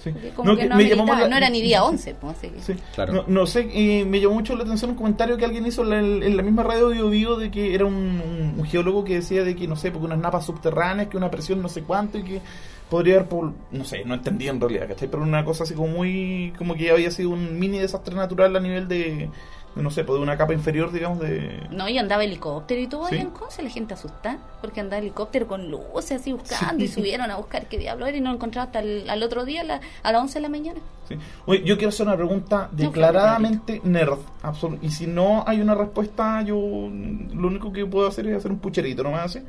Sí. 0.03 0.15
Como 0.35 0.57
que 0.57 0.67
no, 0.67 0.77
me 0.77 0.85
llamó 0.89 1.03
ameritaba, 1.03 1.21
la- 1.21 1.29
no 1.29 1.37
era 1.37 1.51
ni 1.51 1.61
día 1.61 1.85
11, 1.85 2.15
pues, 2.15 2.35
así 2.39 2.49
que- 2.49 2.61
Sí. 2.63 2.75
Claro. 2.95 3.13
No, 3.13 3.25
no 3.27 3.47
sé, 3.47 3.65
me 4.07 4.19
llamó 4.19 4.35
mucho 4.37 4.57
la 4.57 4.63
atención 4.65 4.93
un 4.93 4.97
comentario 4.97 5.37
que 5.37 5.45
alguien 5.45 5.67
hizo 5.67 5.83
en 5.83 5.91
la, 5.91 5.99
en 6.27 6.37
la 6.39 6.43
misma 6.43 6.63
radio 6.63 6.89
Bio 6.89 7.11
Bio 7.11 7.37
de 7.37 7.51
que 7.51 7.75
era 7.75 7.85
un, 7.85 7.95
un- 7.95 8.55
un 8.59 8.65
geólogo 8.65 9.05
que 9.05 9.17
decía 9.17 9.45
de 9.45 9.55
que, 9.55 9.69
no 9.69 9.77
sé, 9.77 9.91
porque 9.91 10.07
unas 10.07 10.19
napas 10.19 10.47
subterráneas, 10.47 11.09
que 11.09 11.19
una 11.19 11.31
presión 11.31 11.61
no 11.61 11.69
sé 11.69 11.83
cuánto 11.83 12.17
y 12.17 12.23
que 12.23 12.41
podría 12.89 13.17
haber, 13.17 13.29
por, 13.29 13.53
no 13.73 13.85
sé, 13.85 14.03
no 14.07 14.15
entendí 14.15 14.49
en 14.49 14.59
realidad, 14.59 14.89
¿cachai? 14.89 15.07
Pero 15.09 15.23
una 15.23 15.45
cosa 15.45 15.65
así 15.65 15.75
como 15.75 15.89
muy, 15.89 16.55
como 16.57 16.75
que 16.75 16.91
había 16.91 17.11
sido 17.11 17.29
un 17.31 17.59
mini 17.59 17.79
desastre 17.79 18.17
natural 18.17 18.57
a 18.57 18.61
nivel 18.61 18.89
de, 18.89 18.97
de, 18.99 19.31
no 19.77 19.91
sé, 19.91 20.05
pues 20.05 20.19
de 20.19 20.23
una 20.23 20.37
capa 20.37 20.53
inferior, 20.53 20.91
digamos, 20.93 21.21
de... 21.21 21.61
No, 21.71 21.89
y 21.89 21.97
andaba 21.97 22.25
helicóptero 22.25 22.81
y 22.81 22.87
todo 22.89 23.07
Sí. 23.07 23.15
ahí 23.15 23.21
en 23.21 23.31
Conce, 23.31 23.63
la 23.63 23.71
gente 23.71 23.95
asustada, 23.95 24.39
porque 24.61 24.81
andaba 24.81 24.99
helicóptero 25.01 25.47
con 25.47 25.71
luces 25.71 26.21
así 26.21 26.33
buscando 26.33 26.79
Sí. 26.81 26.85
y 26.85 26.89
subieron 26.89 27.31
a 27.31 27.37
buscar 27.37 27.67
qué 27.67 27.79
diablo 27.79 28.07
era 28.07 28.17
y 28.17 28.21
no 28.21 28.31
lo 28.31 28.37
encontraron 28.37 28.67
hasta 28.69 28.81
el, 28.81 29.09
al 29.09 29.23
otro 29.23 29.45
día 29.45 29.61
a, 29.61 29.65
la- 29.65 29.81
a 30.03 30.13
las 30.13 30.21
11 30.23 30.35
de 30.35 30.41
la 30.43 30.49
mañana. 30.49 30.81
Sí. 31.09 31.17
Oye, 31.47 31.63
yo 31.65 31.77
quiero 31.77 31.89
hacer 31.91 32.07
una 32.07 32.17
pregunta 32.17 32.69
declaradamente 32.73 33.81
nerd. 33.85 34.19
absolu- 34.43 34.79
y 34.83 34.91
si 34.91 35.07
no 35.07 35.45
hay 35.47 35.61
una 35.61 35.75
respuesta, 35.75 36.43
yo 36.43 36.57
lo 36.57 37.49
único 37.49 37.73
que 37.73 37.87
puedo 37.87 38.07
hacer 38.09 38.27
es 38.27 38.37
hacer 38.37 38.51
un 38.51 38.59
pucherito, 38.59 39.03
nomás 39.03 39.25
así. 39.37 39.45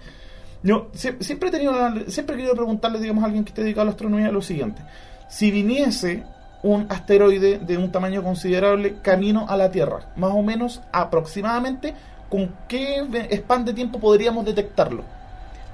Yo 0.64 0.90
sie- 0.94 1.18
siempre 1.22 1.50
he 1.50 1.52
tenido, 1.52 1.72
la- 1.72 2.04
siempre 2.08 2.36
he 2.36 2.38
querido 2.38 2.56
preguntarle, 2.56 3.00
digamos, 3.00 3.24
a 3.24 3.28
alguien 3.28 3.44
que 3.44 3.50
esté 3.50 3.64
dedicado 3.64 3.82
a 3.84 3.86
la 3.86 3.92
astronomía 3.92 4.32
lo 4.32 4.42
siguiente: 4.42 4.82
si 5.30 5.50
viniese 5.52 6.24
un 6.64 6.86
asteroide 6.90 7.58
de 7.60 7.78
un 7.78 7.92
tamaño 7.92 8.22
considerable 8.24 8.98
camino 9.02 9.46
a 9.50 9.58
la 9.58 9.72
Tierra, 9.72 10.02
más 10.16 10.32
o 10.34 10.42
menos 10.44 10.82
aproximadamente, 10.92 11.96
¿con 12.30 12.54
qué 12.68 13.04
span 13.32 13.66
de 13.66 13.74
tiempo 13.74 14.00
podríamos 14.00 14.46
detectarlo? 14.46 15.04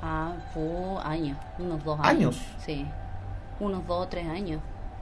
Ah, 0.02 0.32
fue 0.54 0.64
años, 1.04 1.38
unos 1.60 1.84
dos 1.84 2.00
años. 2.00 2.10
¿Años? 2.38 2.42
Sí, 2.66 2.86
unos 3.60 3.86
dos 3.86 4.06
o 4.06 4.08
tres 4.08 4.28
años, 4.28 4.62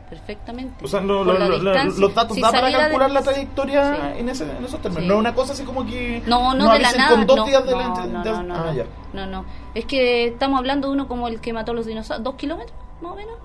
perfectamente. 0.10 0.84
O 0.84 0.88
sea, 0.88 1.02
lo- 1.02 1.24
lo- 1.24 1.38
lo- 1.38 1.74
los 1.84 2.16
datos 2.16 2.36
Si 2.36 2.42
da 2.42 2.50
para 2.52 2.68
de- 2.68 2.74
calcular 2.74 3.12
la 3.12 3.22
trayectoria 3.22 3.94
Sí. 3.96 4.20
en, 4.22 4.30
ese, 4.30 4.44
en 4.58 4.66
esos 4.66 4.82
términos. 4.82 5.04
Sí. 5.04 5.08
No 5.08 5.14
es 5.16 5.20
una 5.20 5.36
cosa 5.36 5.54
así 5.54 5.64
como 5.64 5.86
que. 5.86 6.24
No, 6.26 6.54
no, 6.56 6.72
de 6.74 6.80
la 6.80 6.92
nada. 6.94 7.10
con 7.16 7.28
dos 7.28 7.38
no, 7.38 7.46
días 7.46 7.64
de 7.66 7.72
no, 7.72 7.78
la. 7.78 7.88
no, 7.90 7.96
de- 8.24 8.30
no, 8.32 8.44
no, 8.44 8.56
ah, 8.56 8.74
no. 8.74 8.84
No, 9.14 9.28
no. 9.28 9.46
Es 9.76 9.86
que 9.86 10.28
estamos 10.28 10.58
hablando 10.58 10.88
de 10.88 10.94
uno 10.94 11.08
como 11.08 11.28
el 11.28 11.40
que 11.42 11.54
mató 11.54 11.74
a 11.74 11.76
los 11.76 11.86
dinosaurios, 11.86 12.24
dos 12.24 12.36
kilómetros, 12.36 12.76
más 13.02 13.12
o 13.12 13.16
menos. 13.16 13.36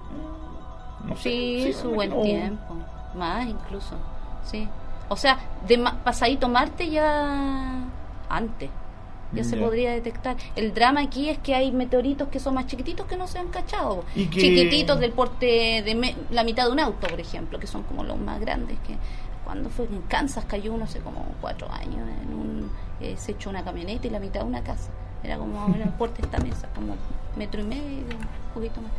No 1.07 1.17
sé, 1.17 1.23
Sí, 1.23 1.73
su 1.73 1.91
buen 1.91 2.23
tiempo. 2.23 2.75
Más 3.15 3.47
incluso. 3.49 3.95
Sí. 4.45 4.69
O 5.09 5.17
sea, 5.17 5.39
de 5.67 5.77
ma- 5.79 5.97
pasadito 6.05 6.49
Marte 6.49 6.89
ya 6.89 7.85
antes. 8.29 8.71
Ya 9.33 9.45
se 9.45 9.57
podría 9.57 9.93
detectar. 9.93 10.37
El 10.57 10.75
drama 10.75 11.03
aquí 11.03 11.29
es 11.29 11.39
que 11.39 11.55
hay 11.55 11.71
meteoritos 11.71 12.27
que 12.29 12.41
son 12.41 12.55
más 12.55 12.67
chiquititos 12.67 13.07
que 13.07 13.17
no 13.17 13.29
se 13.29 13.39
han 13.39 13.47
cachado. 13.49 14.05
Y 14.17 14.27
que- 14.27 14.41
Chiquititos 14.41 14.99
del 14.99 15.13
porte 15.13 15.83
de 15.85 15.95
me- 15.95 16.17
la 16.31 16.43
mitad 16.43 16.67
de 16.67 16.73
un 16.73 16.81
auto, 16.81 17.07
por 17.07 17.21
ejemplo, 17.21 17.61
que 17.61 17.69
son 17.69 17.85
como 17.85 18.03
los 18.03 18.19
más 18.19 18.41
grandes. 18.41 18.77
que 18.87 18.97
Cuando 19.45 19.69
fue 19.71 19.85
en 19.87 20.03
Kansas 20.03 20.45
cayó 20.47 20.73
uno 20.75 20.85
hace 20.85 20.99
como 21.01 21.25
cuatro 21.41 21.69
años. 21.73 22.09
En 22.23 22.35
un, 22.35 22.71
eh, 23.01 23.15
se 23.17 23.33
echó 23.33 23.51
una 23.51 23.65
camioneta 23.65 24.07
y 24.07 24.11
la 24.11 24.19
mitad 24.21 24.41
de 24.41 24.47
una 24.47 24.63
casa. 24.63 24.91
Era 25.25 25.39
como 25.39 25.75
el 25.75 25.89
porte 25.91 26.23
de 26.23 26.27
esta 26.29 26.39
mesa, 26.43 26.69
como 26.75 26.95
metro 27.37 27.61
y 27.61 27.65
medio, 27.65 27.83
un 28.17 28.55
poquito 28.55 28.81
más 28.81 28.91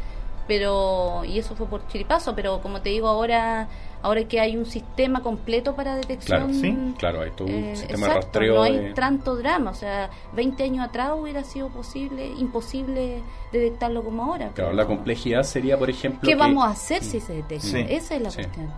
pero 0.47 1.23
y 1.25 1.39
eso 1.39 1.55
fue 1.55 1.67
por 1.67 1.87
chiripazo 1.87 2.35
pero 2.35 2.61
como 2.61 2.81
te 2.81 2.89
digo 2.89 3.07
ahora 3.07 3.67
ahora 4.03 4.23
que 4.23 4.39
hay 4.39 4.57
un 4.57 4.65
sistema 4.65 5.21
completo 5.21 5.75
para 5.75 5.95
detección 5.95 6.47
Claro, 6.47 6.53
sí, 6.59 6.93
claro, 6.97 7.21
hay 7.21 7.31
todo 7.31 7.47
un 7.47 7.53
eh, 7.53 7.75
sistema 7.75 8.07
exacto, 8.07 8.13
de 8.13 8.21
rastreo. 8.21 8.55
no 8.55 8.61
hay 8.63 8.77
de- 8.77 8.93
tanto 8.93 9.35
drama 9.35 9.71
o 9.71 9.75
sea 9.75 10.09
20 10.33 10.63
años 10.63 10.85
atrás 10.87 11.11
hubiera 11.15 11.43
sido 11.43 11.69
posible 11.69 12.27
imposible 12.37 13.21
detectarlo 13.51 14.03
como 14.03 14.23
ahora 14.23 14.49
Claro, 14.49 14.53
pero- 14.55 14.73
la 14.73 14.85
complejidad 14.85 15.43
sería, 15.43 15.77
por 15.77 15.89
ejemplo. 15.89 16.21
qué 16.21 16.29
que- 16.29 16.35
vamos 16.35 16.65
a 16.65 16.69
hacer 16.71 17.03
si 17.03 17.19
se 17.19 17.33
detecta 17.33 17.67
Sí. 17.67 17.85
esa 17.89 18.15
es 18.15 18.21
la 18.21 18.31
Sí. 18.31 18.37
cuestión 18.43 18.73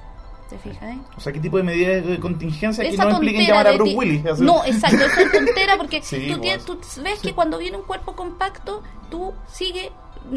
¿te 0.49 0.57
fijas 0.59 0.83
eh? 0.83 0.97
O 1.17 1.19
sea, 1.21 1.31
¿qué 1.33 1.39
tipo 1.39 1.57
de 1.57 1.63
medidas 1.63 2.05
de 2.05 2.19
contingencia 2.19 2.83
que 2.83 2.89
Esa 2.91 3.05
no 3.05 3.11
impliquen 3.11 3.47
llamar 3.47 3.65
a 3.67 3.71
Bruce 3.71 3.95
Willis? 3.95 4.25
Así. 4.25 4.43
No, 4.43 4.63
exacto, 4.65 4.97
esa 5.03 5.21
es 5.21 5.31
tontera 5.31 5.77
porque 5.77 6.01
Sí, 6.03 6.27
tú, 6.31 6.39
tienes- 6.41 6.65
tú 6.65 6.77
ves 7.01 7.19
Sí. 7.19 7.29
que 7.29 7.33
cuando 7.33 7.57
viene 7.57 7.77
un 7.77 7.83
cuerpo 7.83 8.13
compacto, 8.13 8.83
tú 9.09 9.33
sigue 9.47 9.89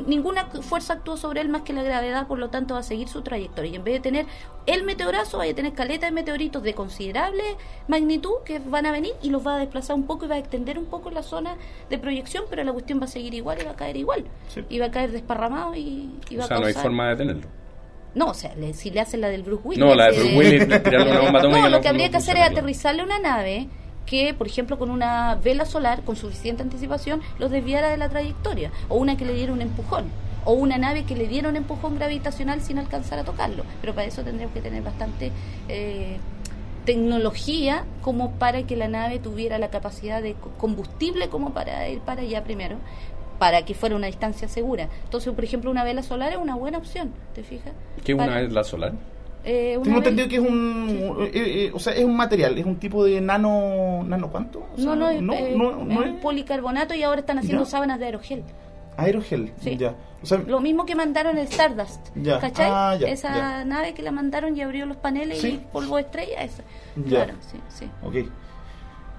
ninguna 0.07 0.46
fuerza 0.46 0.94
actúa 0.94 1.16
sobre 1.16 1.40
él 1.40 1.49
más 1.49 1.62
que 1.62 1.72
la 1.72 1.83
gravedad, 1.83 2.27
por 2.27 2.38
lo 2.38 2.49
tanto 2.51 2.75
va 2.75 2.81
a 2.81 2.83
seguir 2.83 3.09
su 3.09 3.22
trayectoria. 3.22 3.70
Y 3.72 3.77
en 3.77 3.85
vez 3.85 3.94
de 3.94 4.01
tener 4.01 4.27
el 4.66 4.83
meteorazo, 4.85 5.38
vaya 5.38 5.53
a 5.53 5.55
tener 5.55 5.72
caleta 5.72 6.07
de 6.07 6.12
meteoritos 6.12 6.62
de 6.62 6.75
considerable 6.75 7.42
magnitud 7.88 8.33
que 8.44 8.59
van 8.59 8.87
a 8.87 8.92
venir 8.92 9.12
y 9.22 9.31
los 9.31 9.46
va 9.46 9.57
a 9.57 9.59
desplazar 9.59 9.96
un 9.96 10.05
poco 10.07 10.25
y 10.25 10.29
va 10.29 10.35
a 10.35 10.38
extender 10.38 10.79
un 10.79 10.87
poco 10.87 11.11
la 11.11 11.22
zona 11.22 11.57
de 11.90 11.99
proyección, 11.99 12.44
pero 12.51 12.64
la 12.64 12.72
cuestión 12.72 13.01
va 13.01 13.05
a 13.05 13.09
seguir 13.09 13.35
igual 13.35 13.59
y 13.61 13.64
va 13.64 13.72
a 13.72 13.77
caer 13.77 13.96
igual. 13.96 14.25
Sí. 14.49 14.62
Y 14.68 14.79
va 14.79 14.87
a 14.87 14.90
caer 14.90 15.12
desparramado 15.12 15.75
y, 15.75 16.11
y 16.31 16.37
va 16.37 16.44
O 16.44 16.49
sea, 16.49 16.57
a 16.57 16.61
no 16.61 16.66
hay 16.66 16.72
forma 16.75 17.05
de 17.05 17.11
detenerlo. 17.11 17.46
no, 18.14 18.27
o 18.27 18.35
sea, 18.35 18.55
le- 18.57 18.72
si 18.75 18.90
le 18.90 19.01
hacen 19.01 19.20
la 19.20 19.29
del 19.29 19.42
Bruce 19.42 19.62
Willis. 19.68 19.85
No, 19.85 19.94
la 19.94 20.07
de 20.07 20.11
ese- 20.12 20.20
Bruce 20.20 20.37
Willis, 20.38 20.83
tirarle 20.83 21.11
una 21.12 21.20
bomba 21.22 21.42
No, 21.42 21.49
lo 21.68 21.70
no- 21.77 21.81
que 21.81 21.88
habría 21.88 22.07
no 22.07 22.11
que 22.12 22.16
hacer 22.18 22.37
es 22.38 22.42
aterrizarle 22.51 23.03
una 23.05 23.18
nave 23.18 23.68
que, 24.06 24.32
por 24.34 24.46
ejemplo, 24.46 24.78
con 24.78 24.90
una 24.90 25.34
vela 25.34 25.64
solar 25.66 26.02
con 26.04 26.16
suficiente 26.16 26.62
anticipación 26.62 27.20
los 27.38 27.50
desviara 27.50 27.90
de 27.90 27.96
la 27.96 28.08
trayectoria. 28.08 28.70
O 28.88 28.96
una 28.96 29.16
que 29.16 29.24
le 29.24 29.34
diera 29.34 29.52
un 29.52 29.60
empujón. 29.60 30.04
O 30.44 30.52
una 30.52 30.78
nave 30.78 31.04
que 31.04 31.16
le 31.16 31.26
diera 31.26 31.48
un 31.48 31.56
empujón 31.56 31.96
gravitacional 31.96 32.60
sin 32.62 32.78
alcanzar 32.78 33.18
a 33.18 33.24
tocarlo. 33.24 33.64
Pero 33.80 33.94
para 33.94 34.06
eso 34.06 34.22
tendríamos 34.22 34.54
que 34.54 34.60
tener 34.62 34.82
bastante 34.82 35.32
eh, 35.68 36.18
tecnología 36.84 37.84
como 38.02 38.32
para 38.32 38.62
que 38.62 38.76
la 38.76 38.86
nave 38.88 39.18
tuviera 39.18 39.58
la 39.58 39.70
capacidad 39.70 40.22
de 40.22 40.34
co- 40.34 40.50
combustible 40.56 41.28
como 41.28 41.52
para 41.52 41.88
ir 41.88 41.98
para 42.00 42.22
allá 42.22 42.44
primero 42.44 42.76
para 43.40 43.64
que 43.66 43.74
fuera 43.74 43.96
una 43.96 44.06
distancia 44.06 44.48
segura. 44.48 44.88
Entonces, 45.04 45.32
por 45.34 45.44
ejemplo, 45.44 45.70
una 45.70 45.84
vela 45.84 46.02
solar 46.02 46.32
es 46.32 46.38
una 46.38 46.54
buena 46.54 46.78
opción, 46.78 47.12
¿te 47.34 47.42
fijas? 47.42 47.72
¿Qué 48.04 48.14
una 48.14 48.26
Para- 48.26 48.40
vez 48.40 48.52
la 48.52 48.64
solar? 48.64 48.92
Eh, 49.46 49.78
Tengo 49.82 49.98
entendido 49.98 50.28
que 50.28 50.35
es 50.37 50.40
un. 50.42 51.16
eh, 51.20 51.30
eh, 51.35 51.70
o 51.72 51.78
sea, 51.78 51.94
es 51.94 52.04
un 52.04 52.16
material, 52.16 52.59
es 52.59 52.66
un 52.66 52.76
tipo 52.76 53.04
de 53.04 53.20
nano. 53.20 54.02
¿Nano 54.04 54.28
cuánto? 54.30 54.66
O 54.74 54.76
sea, 54.76 54.87
No, 54.87 54.96
no, 54.96 55.09
es, 55.09 55.22
no, 55.22 55.32
eh, 55.32 55.54
no, 55.56 55.85
no 55.85 56.02
es 56.02 56.09
es 56.14 56.20
policarbonato 56.20 56.94
y 56.94 57.02
ahora 57.04 57.20
están 57.20 57.38
haciendo 57.38 57.64
¿Ya? 57.64 57.70
sábanas 57.70 57.98
de 57.98 58.06
aerogel. 58.06 58.42
aerogel. 58.96 59.52
Sí. 59.61 59.76
Ya. 59.76 59.94
O 60.22 60.26
sea, 60.26 60.38
Lo 60.38 60.61
mismo 60.61 60.85
que 60.85 60.94
mandaron 60.94 61.38
el 61.38 61.46
Stardust. 61.46 62.09
Ya. 62.16 62.40
¿Cachai? 62.40 62.68
Ah, 62.70 62.96
ya, 62.98 63.09
esa 63.09 63.64
nave 63.64 63.94
que 63.94 64.02
la 64.02 64.11
mandaron 64.11 64.56
y 64.56 64.62
abrió 64.62 64.85
los 64.87 64.96
paneles 64.96 65.38
Sí. 65.40 65.48
y 65.62 65.72
polvo 65.72 65.96
de 65.96 66.02
estrella, 66.02 66.42
esa. 66.42 66.62
Ya. 66.96 67.24
Claro, 67.24 67.35
sí, 67.40 67.59
sí. 67.68 67.88
ok. 68.02 68.14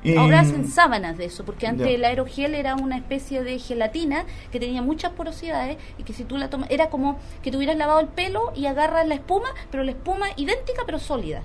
Y- 0.04 0.16
Ahora 0.16 0.42
hacen 0.42 0.68
sábanas 0.68 1.18
de 1.18 1.26
eso, 1.26 1.44
porque 1.44 1.68
antes 1.68 1.88
Ya. 1.88 1.94
el 1.94 2.06
aerogel 2.06 2.54
era 2.56 2.76
una 2.76 2.98
especie 2.98 3.44
de 3.44 3.58
gelatina 3.60 4.26
que 4.52 4.60
tenía 4.60 4.82
muchas 4.82 5.12
porosidades 5.14 5.78
y 5.98 6.04
que 6.04 6.14
si 6.14 6.24
tú 6.24 6.38
la 6.38 6.50
tomas, 6.50 6.70
era 6.70 6.90
como 6.90 7.18
que 7.42 7.52
tuvieras 7.52 7.78
lavado 7.78 8.00
el 8.00 8.08
pelo 8.08 8.52
y 8.56 8.68
agarras 8.68 9.08
la 9.08 9.16
espuma, 9.16 9.48
pero 9.72 9.84
la 9.84 9.92
espuma 9.92 10.28
idéntica 10.38 10.84
pero 10.86 11.00
sólida. 11.00 11.42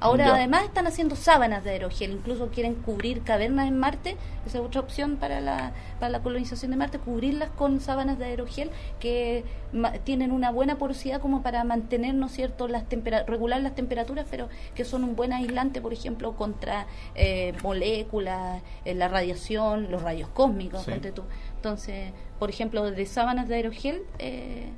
Ahora 0.00 0.26
Ya. 0.26 0.34
además 0.34 0.64
están 0.64 0.86
haciendo 0.86 1.16
sábanas 1.16 1.64
de 1.64 1.70
aerogel, 1.70 2.10
incluso 2.12 2.48
quieren 2.48 2.74
cubrir 2.74 3.22
cavernas 3.22 3.68
en 3.68 3.78
Marte, 3.78 4.16
esa 4.44 4.58
es 4.58 4.64
otra 4.64 4.80
opción 4.82 5.16
para 5.16 5.40
la, 5.40 5.72
para 5.98 6.10
la 6.10 6.20
colonización 6.20 6.72
de 6.72 6.76
Marte, 6.76 6.98
cubrirlas 6.98 7.48
con 7.50 7.80
sábanas 7.80 8.18
de 8.18 8.26
aerogel 8.26 8.70
que 9.00 9.44
ma- 9.72 9.92
tienen 9.92 10.30
una 10.32 10.50
buena 10.50 10.76
porosidad 10.76 11.20
como 11.22 11.42
para 11.42 11.64
mantener, 11.64 12.14
¿no 12.14 12.26
es 12.26 12.32
cierto?, 12.32 12.68
las 12.68 12.84
regular 13.26 13.62
las 13.62 13.74
temperaturas, 13.74 14.26
pero 14.30 14.48
que 14.74 14.84
son 14.84 15.04
un 15.04 15.16
buen 15.16 15.32
aislante, 15.32 15.80
por 15.80 15.92
ejemplo, 15.94 16.32
contra 16.36 16.86
eh, 17.14 17.54
moléculas, 17.62 18.60
eh, 18.84 18.94
la 18.94 19.08
radiación, 19.08 19.90
los 19.90 20.02
rayos 20.02 20.28
cósmicos, 20.28 20.82
Sí. 20.84 20.92
tú. 21.14 21.22
Entonces, 21.56 22.12
por 22.38 22.50
ejemplo, 22.50 22.90
de 22.90 23.06
sábanas 23.06 23.48
de 23.48 23.54
aerogel... 23.54 24.02
Eh, 24.18 24.68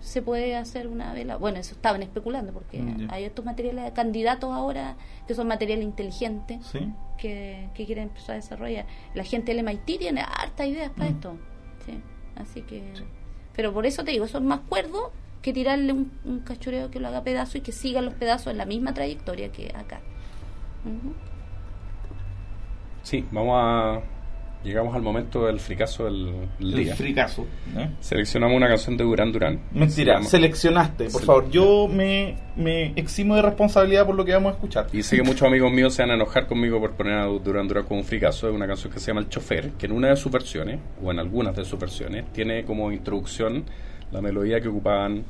se 0.00 0.22
puede 0.22 0.56
hacer 0.56 0.86
una 0.86 1.12
vela. 1.12 1.36
Bueno, 1.36 1.58
eso 1.58 1.74
estaban 1.74 2.02
especulando 2.02 2.52
porque 2.52 2.78
Mm, 2.80 3.08
hay 3.10 3.24
estos 3.24 3.44
materiales 3.44 3.92
candidatos 3.92 4.50
ahora 4.54 4.96
que 5.26 5.34
son 5.34 5.48
material 5.48 5.82
inteligente 5.82 6.60
Sí. 6.62 6.92
que, 7.18 7.68
que 7.74 7.84
quieren 7.86 8.04
empezar 8.04 8.32
a 8.32 8.36
desarrollar. 8.36 8.86
La 9.14 9.24
gente 9.24 9.52
del 9.54 9.60
MIT 9.64 9.98
tiene 9.98 10.20
hartas 10.22 10.66
ideas 10.66 10.90
para 10.90 11.10
Mm. 11.10 11.14
esto. 11.14 11.36
Sí, 11.86 12.00
así 12.36 12.62
que. 12.62 12.92
Pero 13.54 13.72
por 13.72 13.86
eso 13.86 14.04
te 14.04 14.12
digo, 14.12 14.24
eso 14.24 14.38
es 14.38 14.44
más 14.44 14.60
cuerdo 14.68 15.10
que 15.42 15.52
tirarle 15.52 15.92
un, 15.92 16.12
un 16.24 16.40
cachureo 16.40 16.90
que 16.90 17.00
lo 17.00 17.08
haga 17.08 17.22
pedazo 17.24 17.58
y 17.58 17.60
que 17.60 17.72
sigan 17.72 18.04
los 18.04 18.14
pedazos 18.14 18.48
en 18.52 18.58
la 18.58 18.66
misma 18.66 18.94
trayectoria 18.94 19.50
que 19.50 19.72
acá. 19.74 20.00
Sí, 23.02 23.24
vamos 23.32 23.54
a. 23.56 24.02
Llegamos 24.68 24.94
al 24.94 25.00
momento 25.00 25.46
del 25.46 25.58
fricazo 25.60 26.04
del, 26.04 26.26
del 26.58 26.74
El 26.74 26.84
día. 26.84 26.94
fricazo. 26.94 27.46
¿eh? 27.76 27.88
Seleccionamos 28.00 28.54
una 28.54 28.68
canción 28.68 28.98
de 28.98 29.04
Durán 29.04 29.32
Durán. 29.32 29.60
Mentira, 29.72 30.22
seleccionaste, 30.22 31.04
por 31.04 31.22
Sele- 31.22 31.24
favor. 31.26 31.50
Yo 31.50 31.88
me, 31.88 32.36
me 32.54 32.92
eximo 32.96 33.34
de 33.34 33.40
responsabilidad 33.42 34.04
por 34.04 34.14
lo 34.14 34.24
que 34.26 34.32
vamos 34.34 34.50
a 34.52 34.54
escuchar. 34.56 34.86
Y 34.92 35.02
sé 35.02 35.16
que 35.16 35.22
muchos 35.22 35.48
amigos 35.48 35.72
míos 35.72 35.94
se 35.94 36.02
van 36.02 36.10
a 36.10 36.14
enojar 36.14 36.46
conmigo 36.46 36.78
por 36.80 36.92
poner 36.92 37.14
a 37.14 37.24
Durán 37.24 37.66
Durán 37.66 37.84
como 37.86 38.00
un 38.00 38.04
fricazo. 38.06 38.46
Es 38.48 38.54
una 38.54 38.66
canción 38.66 38.92
que 38.92 39.00
se 39.00 39.06
llama 39.06 39.20
El 39.20 39.28
Chofer, 39.30 39.70
que 39.78 39.86
en 39.86 39.92
una 39.92 40.08
de 40.08 40.16
sus 40.16 40.30
versiones, 40.30 40.78
o 41.02 41.10
en 41.10 41.18
algunas 41.18 41.56
de 41.56 41.64
sus 41.64 41.78
versiones, 41.80 42.26
tiene 42.32 42.64
como 42.64 42.92
introducción 42.92 43.64
la 44.12 44.20
melodía 44.20 44.60
que 44.60 44.68
ocupaban 44.68 45.24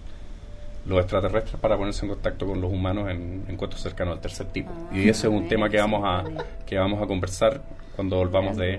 los 0.87 0.99
extraterrestres 1.01 1.61
para 1.61 1.77
ponerse 1.77 2.07
en 2.07 2.11
contacto 2.13 2.47
con 2.47 2.61
los 2.61 2.73
humanos 2.73 3.11
en 3.11 3.45
encuentros 3.49 3.83
cercanos 3.83 4.15
al 4.15 4.21
tercer 4.21 4.47
tipo. 4.47 4.71
Ah, 4.75 4.97
y 4.97 5.09
ese 5.09 5.27
es 5.27 5.33
un 5.33 5.47
tema 5.47 5.69
que 5.69 5.77
vamos 5.77 6.03
a 6.05 6.25
que 6.67 6.77
vamos 6.79 7.01
a 7.03 7.07
conversar 7.07 7.63
cuando 7.95 8.17
volvamos 8.17 8.57
de. 8.57 8.79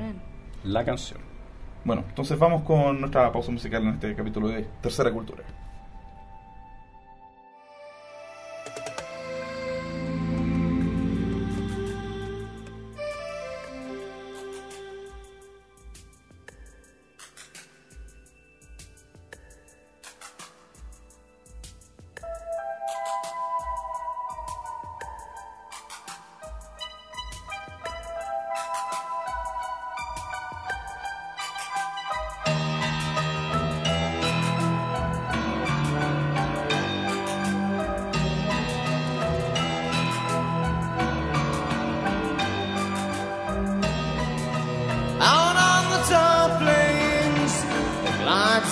La 0.64 0.84
canción. 0.84 1.20
Bueno, 1.84 2.04
entonces 2.10 2.38
vamos 2.38 2.64
con 2.64 3.00
nuestra 3.00 3.32
pausa 3.32 3.52
musical 3.52 3.84
en 3.84 3.90
este 3.94 4.16
capítulo 4.16 4.50
de 4.50 4.66
Tercera 4.82 5.12
Cultura. 5.12 5.44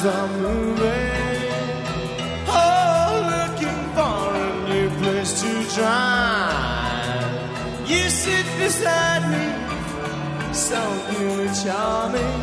Glides 0.02 0.06
are 0.06 0.28
moving. 0.40 1.42
Oh, 2.48 3.10
looking 3.34 3.82
for 3.96 4.36
a 4.36 4.70
new 4.70 4.90
place 5.02 5.42
to 5.42 5.52
drive. 5.76 7.10
You 7.90 8.10
sit 8.10 8.46
beside 8.58 9.24
me, 9.32 10.54
so 10.54 10.80
newly 11.12 11.50
charming. 11.64 12.42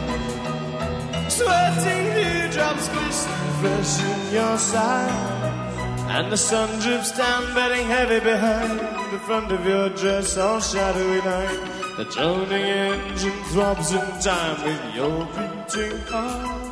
Sweating 1.28 2.04
dewdrops 2.14 2.88
glisten 2.88 3.32
fresh 3.60 4.02
in 4.02 4.34
your 4.34 4.58
sight. 4.58 5.40
And 6.08 6.30
the 6.30 6.36
sun 6.36 6.68
drips 6.80 7.16
down, 7.16 7.54
bedding 7.54 7.86
heavy 7.86 8.20
behind 8.20 8.78
the 9.12 9.18
front 9.20 9.50
of 9.50 9.66
your 9.66 9.88
dress, 9.90 10.36
all 10.36 10.60
shadowy 10.60 11.22
night. 11.22 11.70
The 11.96 12.04
droning 12.04 12.52
engine 12.52 13.44
throbs 13.52 13.92
in 13.92 14.20
time 14.20 14.62
with 14.64 14.94
your 14.94 15.26
beating 15.26 15.98
heart. 16.06 16.63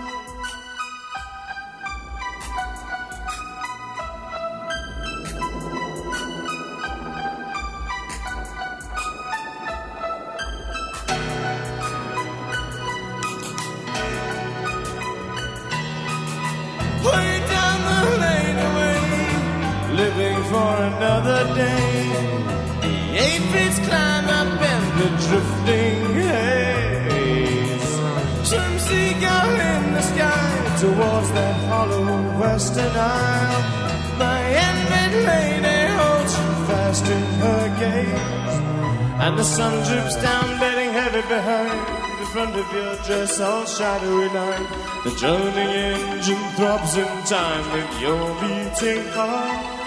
Front 42.52 42.66
of 42.66 42.74
your 42.74 42.96
dress, 43.04 43.40
all 43.40 43.64
shadowy 43.64 44.28
night. 44.32 44.68
The 45.04 45.10
droning 45.18 45.68
engine 45.68 46.44
throbs 46.56 46.96
in 46.96 47.24
time 47.24 47.64
with 47.72 48.00
your 48.00 48.26
beating 48.40 49.06
heart. 49.12 49.80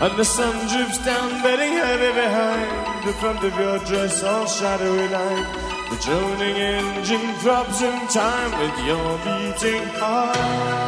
And 0.00 0.16
the 0.16 0.24
sun 0.24 0.54
drips 0.68 1.04
down, 1.04 1.42
bedding 1.42 1.72
heavy 1.72 2.12
behind 2.14 3.06
the 3.06 3.12
front 3.14 3.42
of 3.42 3.58
your 3.58 3.78
dress, 3.80 4.22
all 4.22 4.46
shadowy 4.46 5.08
night. 5.08 5.46
The 5.90 5.96
droning 6.04 6.56
engine 6.56 7.34
throbs 7.40 7.82
in 7.82 7.98
time 8.08 8.52
with 8.60 8.86
your 8.86 9.18
beating 9.24 9.88
heart. 9.98 10.87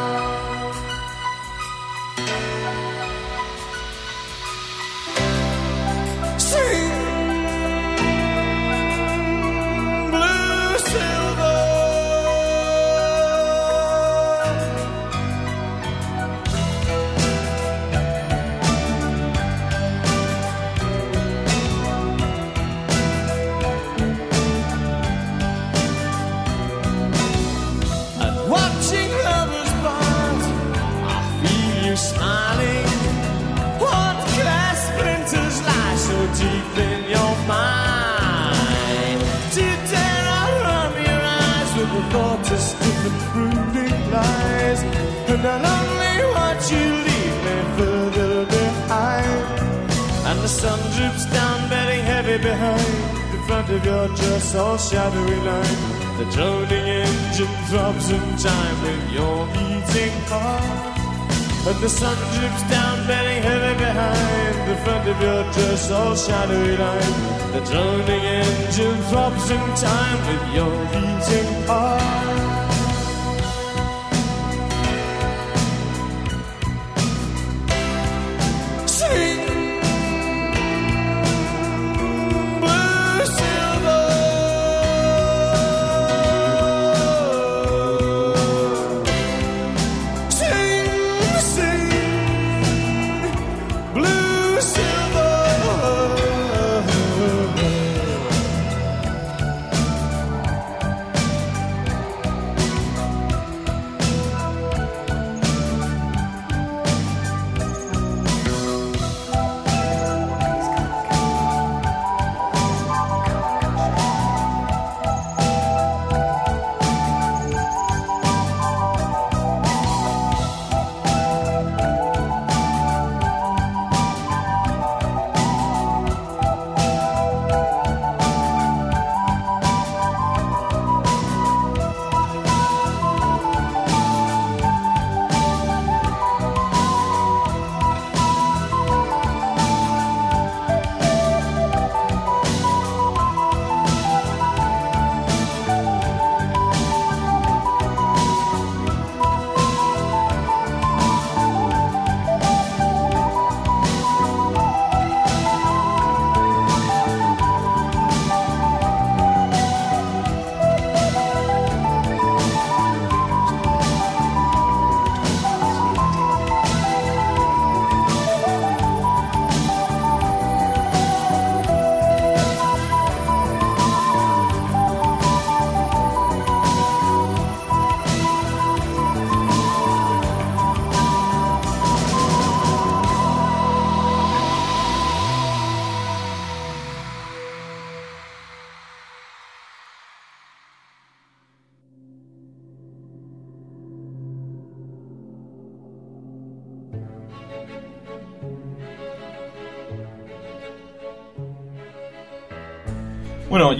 The 67.71 67.77
droning 67.77 68.25
engine 68.25 69.01
throbs 69.03 69.49
in 69.49 69.65
time 69.75 70.19
with 70.27 70.55
your 70.55 70.70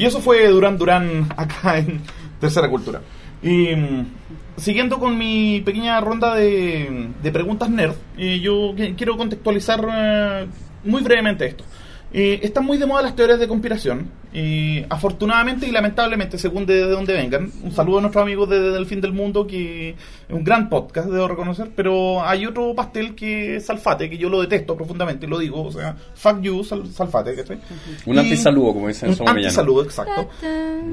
y 0.01 0.05
eso 0.05 0.19
fue 0.19 0.47
Durán 0.47 0.79
Durán 0.79 1.27
acá 1.37 1.77
en 1.77 2.01
Tercera 2.39 2.67
Cultura. 2.67 3.01
Y 3.43 3.75
mm, 3.75 4.05
siguiendo 4.57 4.97
con 4.97 5.15
mi 5.15 5.61
pequeña 5.63 6.01
ronda 6.01 6.33
de, 6.33 7.11
preguntas 7.31 7.69
nerd, 7.69 7.93
eh, 8.17 8.39
yo 8.39 8.73
quiero 8.97 9.15
contextualizar 9.15 9.87
eh, 9.93 10.47
muy 10.85 11.03
brevemente 11.03 11.45
esto. 11.45 11.63
Eh, 12.13 12.39
están 12.43 12.65
muy 12.65 12.78
de 12.78 12.86
moda 12.86 13.02
las 13.02 13.15
teorías 13.15 13.39
de 13.39 13.47
conspiración. 13.47 14.10
Y 14.34 14.84
afortunadamente 14.89 15.67
y 15.67 15.71
lamentablemente, 15.71 16.38
según 16.38 16.65
de, 16.65 16.76
de 16.76 16.89
donde 16.91 17.13
vengan, 17.13 17.52
un 17.63 17.71
saludo 17.74 17.97
a 18.00 18.02
nuestros 18.02 18.21
amigos 18.24 18.50
de, 18.50 18.60
de 18.60 18.71
Del 18.71 18.86
Fin 18.86 19.02
del 19.02 19.12
Mundo, 19.13 19.45
que 19.47 19.89
es 19.91 19.95
un 20.30 20.43
gran 20.43 20.69
podcast, 20.69 21.10
debo 21.10 21.28
reconocer. 21.28 21.69
Pero 21.76 22.21
hay 22.24 22.45
otro 22.45 22.74
pastel 22.76 23.13
que 23.15 23.58
es 23.58 23.65
Salfate, 23.65 24.10
que 24.10 24.17
yo 24.17 24.30
lo 24.30 24.41
detesto 24.41 24.76
profundamente, 24.76 25.28
lo 25.28 25.38
digo. 25.39 25.63
O 25.63 25.71
sea, 25.71 25.95
fuck 26.15 26.41
you, 26.41 26.63
Sal- 26.63 26.88
Salfate, 26.91 27.36
¿cachai? 27.36 27.60
Un 28.06 28.15
Y- 28.15 28.19
antisaludo, 28.19 28.74
como 28.74 28.88
dicen 28.88 29.12
en 29.12 29.21
Un 29.21 29.30
antisaludo, 29.30 29.84
exacto. 29.84 30.30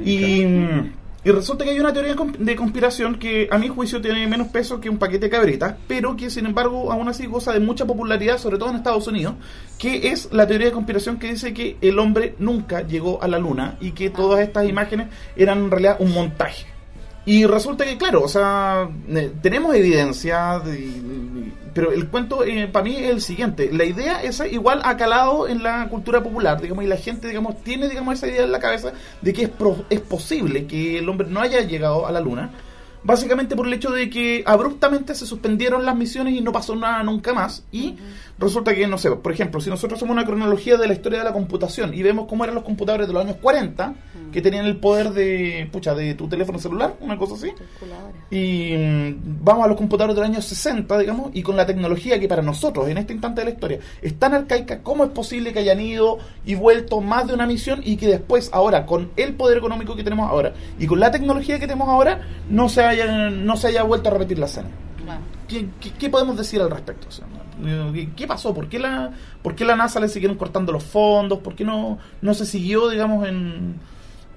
Y, 0.04 0.44
mm, 0.44 0.92
y 1.28 1.30
resulta 1.30 1.62
que 1.62 1.70
hay 1.72 1.80
una 1.80 1.92
teoría 1.92 2.12
de 2.12 2.16
con- 2.16 2.32
de 2.32 2.56
conspiración 2.56 3.18
que 3.18 3.48
a 3.50 3.58
mi 3.58 3.68
juicio 3.68 4.00
tiene 4.00 4.26
menos 4.26 4.48
peso 4.48 4.80
que 4.80 4.88
un 4.88 4.96
paquete 4.96 5.26
de 5.26 5.30
cabritas, 5.30 5.74
pero 5.86 6.16
que 6.16 6.30
sin 6.30 6.46
embargo 6.46 6.90
aún 6.90 7.06
así 7.08 7.26
goza 7.26 7.52
de 7.52 7.60
mucha 7.60 7.84
popularidad, 7.84 8.38
sobre 8.38 8.56
todo 8.56 8.70
en 8.70 8.76
Estados 8.76 9.06
Unidos, 9.08 9.34
que 9.78 10.08
es 10.08 10.30
la 10.32 10.46
teoría 10.46 10.68
de 10.68 10.72
conspiración 10.72 11.18
que 11.18 11.28
dice 11.28 11.52
que 11.52 11.76
el 11.82 11.98
hombre 11.98 12.34
nunca 12.38 12.80
llegó 12.80 13.22
a 13.22 13.28
la 13.28 13.38
luna 13.38 13.76
y 13.78 13.90
que 13.92 14.08
todas 14.08 14.40
estas 14.40 14.66
imágenes 14.68 15.08
eran 15.36 15.58
en 15.64 15.70
realidad 15.70 15.96
un 16.00 16.12
montaje. 16.14 16.77
Y 17.30 17.44
resulta 17.44 17.84
que, 17.84 17.98
claro, 17.98 18.22
o 18.22 18.28
sea, 18.28 18.88
tenemos 19.42 19.74
evidencia, 19.74 20.60
de- 20.64 20.72
de- 20.72 21.52
pero 21.74 21.92
el 21.92 22.08
cuento 22.08 22.42
eh, 22.42 22.66
para 22.72 22.84
mí 22.84 22.96
es 22.96 23.10
el 23.10 23.20
siguiente. 23.20 23.70
La 23.72 23.84
idea 23.84 24.22
esa 24.22 24.46
igual 24.46 24.80
ha 24.84 24.96
calado 24.96 25.46
en 25.46 25.62
la 25.62 25.88
cultura 25.90 26.22
popular, 26.22 26.60
digamos, 26.60 26.84
y 26.84 26.86
la 26.86 26.96
gente, 26.96 27.28
digamos, 27.28 27.62
tiene, 27.62 27.88
digamos, 27.88 28.14
esa 28.14 28.28
idea 28.28 28.44
en 28.44 28.50
la 28.52 28.58
cabeza 28.60 28.92
de 29.20 29.32
que 29.34 29.42
es, 29.42 29.48
pro- 29.50 29.84
es 29.90 30.00
posible 30.00 30.66
que 30.66 30.98
el 30.98 31.08
hombre 31.08 31.28
no 31.28 31.40
haya 31.40 31.60
llegado 31.60 32.06
a 32.06 32.12
la 32.12 32.20
luna. 32.20 32.50
Básicamente 33.04 33.54
por 33.54 33.66
el 33.66 33.72
hecho 33.74 33.90
de 33.90 34.10
que 34.10 34.42
abruptamente 34.44 35.14
se 35.14 35.24
suspendieron 35.24 35.84
las 35.86 35.94
misiones 35.94 36.34
y 36.34 36.40
no 36.40 36.50
pasó 36.50 36.74
nada 36.74 37.02
nunca 37.04 37.32
más. 37.32 37.62
Y 37.70 37.96
resulta 38.38 38.74
que, 38.74 38.86
no 38.88 38.98
sé, 38.98 39.10
por 39.12 39.32
ejemplo, 39.32 39.60
si 39.60 39.70
nosotros 39.70 39.98
hacemos 39.98 40.14
una 40.14 40.24
cronología 40.26 40.76
de 40.76 40.86
la 40.88 40.94
historia 40.94 41.18
de 41.20 41.24
la 41.24 41.32
computación 41.32 41.94
y 41.94 42.02
vemos 42.02 42.26
cómo 42.28 42.42
eran 42.44 42.56
los 42.56 42.64
computadores 42.64 43.06
de 43.06 43.12
los 43.12 43.22
años 43.24 43.36
40, 43.40 43.94
que 44.32 44.42
tenían 44.42 44.66
el 44.66 44.76
poder 44.76 45.10
de, 45.10 45.68
pucha, 45.72 45.94
de 45.94 46.14
tu 46.14 46.28
teléfono 46.28 46.58
celular, 46.58 46.96
una 47.00 47.16
cosa 47.16 47.34
así. 47.34 47.52
Y 48.30 48.76
mm, 48.76 49.38
vamos 49.42 49.64
a 49.64 49.68
los 49.68 49.76
computadores 49.76 50.14
de 50.14 50.20
los 50.20 50.30
años 50.30 50.44
60, 50.44 50.98
digamos, 50.98 51.30
y 51.34 51.42
con 51.42 51.56
la 51.56 51.66
tecnología 51.66 52.18
que 52.20 52.28
para 52.28 52.42
nosotros, 52.42 52.88
en 52.88 52.98
este 52.98 53.12
instante 53.12 53.40
de 53.40 53.46
la 53.46 53.50
historia, 53.52 53.78
es 54.02 54.18
tan 54.18 54.34
arcaica, 54.34 54.82
¿cómo 54.82 55.04
es 55.04 55.10
posible 55.10 55.52
que 55.52 55.60
hayan 55.60 55.80
ido 55.80 56.18
y 56.44 56.54
vuelto 56.54 57.00
más 57.00 57.26
de 57.26 57.34
una 57.34 57.46
misión 57.46 57.80
y 57.84 57.96
que 57.96 58.06
después, 58.06 58.50
ahora, 58.52 58.86
con 58.86 59.10
el 59.16 59.34
poder 59.34 59.58
económico 59.58 59.96
que 59.96 60.04
tenemos 60.04 60.28
ahora 60.28 60.52
y 60.78 60.86
con 60.86 61.00
la 61.00 61.10
tecnología 61.10 61.58
que 61.58 61.66
tenemos 61.66 61.88
ahora, 61.88 62.20
no 62.48 62.68
se 62.68 62.82
haya, 62.82 63.30
no 63.30 63.56
se 63.56 63.68
haya 63.68 63.82
vuelto 63.82 64.08
a 64.08 64.12
repetir 64.12 64.38
la 64.38 64.46
escena? 64.46 64.68
Claro. 65.02 65.20
¿Qué, 65.46 65.66
qué, 65.80 65.92
qué 65.92 66.10
podemos 66.10 66.36
decir 66.36 66.60
al 66.60 66.70
respecto? 66.70 67.08
O 67.08 67.10
sea, 67.10 67.26
¿no? 67.26 67.48
¿qué, 67.92 68.10
qué 68.14 68.26
pasó? 68.26 68.54
¿Por 68.54 68.68
qué, 68.68 68.78
la, 68.78 69.12
¿Por 69.42 69.54
qué 69.54 69.64
la 69.64 69.76
NASA 69.76 70.00
le 70.00 70.08
siguieron 70.08 70.36
cortando 70.36 70.72
los 70.72 70.84
fondos? 70.84 71.40
¿Por 71.40 71.54
qué 71.54 71.64
no, 71.64 71.98
no 72.20 72.34
se 72.34 72.46
siguió, 72.46 72.88
digamos, 72.88 73.26
en... 73.26 73.76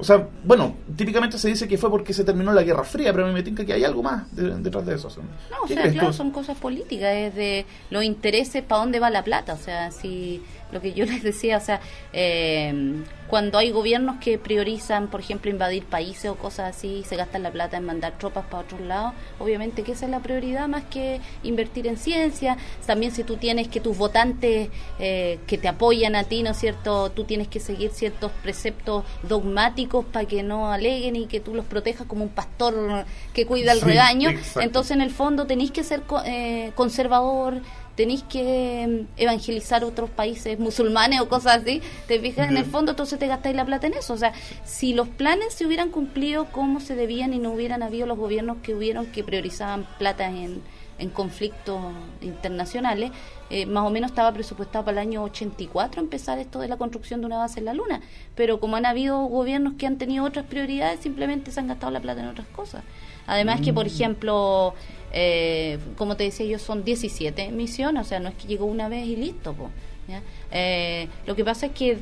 O 0.02 0.04
sea, 0.04 0.28
bueno, 0.44 0.76
típicamente 0.98 1.38
se 1.38 1.48
dice 1.48 1.68
que 1.68 1.78
fue 1.78 1.90
porque 1.92 2.12
se 2.12 2.24
terminó 2.24 2.52
la 2.52 2.64
Guerra 2.64 2.84
Fría, 2.84 3.14
pero 3.14 3.26
a 3.26 3.28
mí 3.28 3.34
me 3.36 3.44
tinca 3.44 3.64
que 3.64 3.74
hay 3.74 3.84
algo 3.84 4.02
más 4.02 4.36
de- 4.36 4.58
detrás 4.58 4.84
de 4.86 4.96
eso. 4.96 5.10
No, 5.52 5.58
o 5.64 5.68
¿qué 5.68 5.76
sea, 5.76 5.92
claro, 5.92 6.08
tú? 6.08 6.14
son 6.14 6.32
cosas 6.32 6.58
políticas, 6.58 7.14
es 7.14 7.36
de 7.36 7.66
los 7.92 8.04
intereses, 8.04 8.64
para 8.64 8.82
dónde 8.82 9.00
va 9.00 9.10
la 9.12 9.24
plata. 9.24 9.54
O 9.54 9.58
sea, 9.58 9.92
si 9.92 10.42
lo 10.72 10.82
que 10.82 10.94
yo 10.94 11.06
les 11.08 11.24
decía, 11.24 11.58
o 11.58 11.62
sea, 11.62 11.82
eh, 12.14 13.04
cuando 13.28 13.58
hay 13.58 13.72
gobiernos 13.72 14.18
que 14.20 14.38
priorizan, 14.38 15.08
por 15.08 15.22
ejemplo, 15.22 15.50
invadir 15.50 15.86
países 15.86 16.30
o 16.30 16.36
cosas 16.36 16.76
así, 16.76 16.98
y 16.98 17.04
se 17.06 17.16
gastan 17.16 17.44
la 17.44 17.52
plata 17.52 17.78
en 17.78 17.86
mandar 17.86 18.18
tropas 18.18 18.46
para 18.46 18.64
otros 18.64 18.82
lados, 18.82 19.14
obviamente 19.40 19.84
que 19.84 19.94
esa 19.94 20.04
es 20.04 20.12
la 20.12 20.20
prioridad 20.20 20.68
más 20.68 20.84
que 20.84 21.22
invertir 21.44 21.88
en 21.88 21.96
ciencia. 21.96 22.58
También 22.86 23.14
si 23.14 23.24
tú 23.24 23.38
tienes 23.38 23.70
que 23.70 23.80
tus 23.80 23.98
votantes 23.98 24.70
eh, 25.00 25.40
que 25.48 25.58
te 25.58 25.70
apoyan 25.70 26.16
a 26.16 26.26
ti, 26.26 26.44
¿no 26.44 26.52
es 26.52 26.58
cierto? 26.58 27.10
Tú 27.12 27.24
tienes 27.24 27.48
que 27.48 27.62
seguir 27.62 27.92
ciertos 27.92 28.34
preceptos 28.44 29.06
dogmáticos 29.24 30.04
para 30.04 30.26
que 30.26 30.44
no 30.44 30.70
aleguen 30.70 31.16
y 31.16 31.28
que 31.28 31.40
tú 31.40 31.56
los 31.56 31.66
protejas 31.66 32.08
como 32.08 32.24
un 32.24 32.30
pastor 32.30 33.06
que 33.34 33.46
cuida 33.46 33.72
el 33.72 33.80
Sí, 33.82 34.26
exacto. 34.26 34.62
Entonces, 34.62 34.92
en 34.92 35.02
el 35.02 35.12
fondo, 35.12 35.46
tenéis 35.46 35.72
que 35.72 35.84
ser 35.84 36.04
eh, 36.26 36.72
conservador, 36.76 37.62
tenéis 38.02 38.24
que 38.24 38.88
mm, 38.88 39.22
evangelizar 39.22 39.84
otros 39.84 40.10
países 40.10 40.58
musulmanes 40.58 41.22
o 41.22 41.30
cosas 41.30 41.62
así. 41.62 41.84
¿Te 42.08 42.20
fijas? 42.20 42.50
En 42.50 42.58
el 42.58 42.66
fondo, 42.66 42.94
entonces 42.94 43.20
te 43.20 43.28
gastáis 43.28 43.56
la 43.56 43.64
plata 43.64 43.86
en 43.86 43.94
eso. 43.94 44.14
O 44.14 44.18
sea, 44.18 44.34
si 44.66 44.96
los 44.96 45.08
planes 45.08 45.54
se 45.54 45.68
hubieran 45.68 45.90
cumplido 45.90 46.46
como 46.46 46.80
se 46.80 46.96
debían 46.96 47.32
y 47.36 47.38
no 47.38 47.52
hubieran 47.52 47.84
habido 47.84 48.08
los 48.08 48.18
gobiernos 48.18 48.58
que 48.64 48.74
hubieron 48.74 49.06
que 49.06 49.24
priorizaban 49.24 49.86
plata 50.00 50.28
en, 50.30 50.64
en 50.98 51.10
conflictos 51.12 51.80
internacionales, 52.22 53.12
eh, 53.52 53.68
más 53.68 53.86
o 53.86 53.92
menos 53.92 54.10
estaba 54.10 54.34
presupuestado 54.34 54.84
para 54.84 55.00
el 55.00 55.08
año 55.08 55.22
84 55.22 56.02
empezar 56.02 56.40
esto 56.40 56.58
de 56.58 56.70
la 56.70 56.78
construcción 56.78 57.20
de 57.20 57.28
una 57.28 57.38
base 57.38 57.60
en 57.60 57.66
la 57.66 57.76
Luna. 57.76 58.02
Pero 58.34 58.60
como 58.60 58.78
han 58.78 58.88
habido 58.88 59.20
gobiernos 59.26 59.74
que 59.78 59.86
han 59.86 60.00
tenido 60.00 60.26
otras 60.26 60.48
prioridades, 60.48 61.02
simplemente 61.02 61.52
se 61.52 61.60
han 61.60 61.68
gastado 61.68 61.92
la 61.92 62.00
plata 62.00 62.22
en 62.22 62.30
otras 62.30 62.48
cosas. 62.48 62.84
Además 63.28 63.62
que, 63.62 63.74
por 63.74 63.88
ejemplo, 63.88 64.74
eh, 65.14 65.80
como 65.98 66.16
te 66.16 66.24
decía 66.24 66.46
yo, 66.46 66.60
son 66.60 66.84
17 66.84 67.52
misiones, 67.52 68.06
o 68.06 68.10
sea, 68.10 68.20
no 68.20 68.30
es 68.30 68.36
que 68.36 68.48
llegó 68.48 68.66
una 68.66 68.90
vez 68.90 69.08
y 69.08 69.16
listo. 69.16 69.54
po, 69.54 69.70
¿ya? 70.08 70.22
Eh, 70.52 71.08
lo 71.26 71.36
que 71.36 71.46
pasa 71.46 71.68
es 71.68 71.72
que 71.74 72.00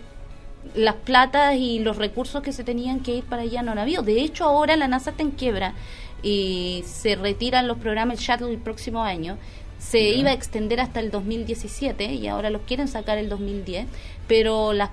las 0.75 0.95
platas 0.95 1.55
y 1.55 1.79
los 1.79 1.97
recursos 1.97 2.43
que 2.43 2.51
se 2.51 2.63
tenían 2.63 2.99
que 2.99 3.15
ir 3.15 3.23
para 3.23 3.43
allá 3.43 3.61
no 3.61 3.71
han 3.71 3.79
habido. 3.79 4.03
De 4.03 4.21
hecho, 4.21 4.45
ahora 4.45 4.75
la 4.75 4.87
NASA 4.87 5.11
está 5.11 5.23
en 5.23 5.31
quiebra 5.31 5.73
y 6.21 6.83
se 6.85 7.15
retiran 7.15 7.67
los 7.67 7.77
programas 7.77 8.19
Shuttle 8.19 8.51
el 8.51 8.57
próximo 8.57 9.03
año. 9.03 9.37
Se 9.77 10.01
iba 10.09 10.31
a 10.31 10.33
extender 10.33 10.81
hasta 10.81 10.99
el 10.99 11.09
2017 11.09 12.13
y 12.13 12.27
ahora 12.27 12.49
los 12.49 12.63
quieren 12.63 12.89
sacar 12.89 13.17
el 13.17 13.29
2010, 13.29 13.87
pero 14.27 14.73
las 14.73 14.89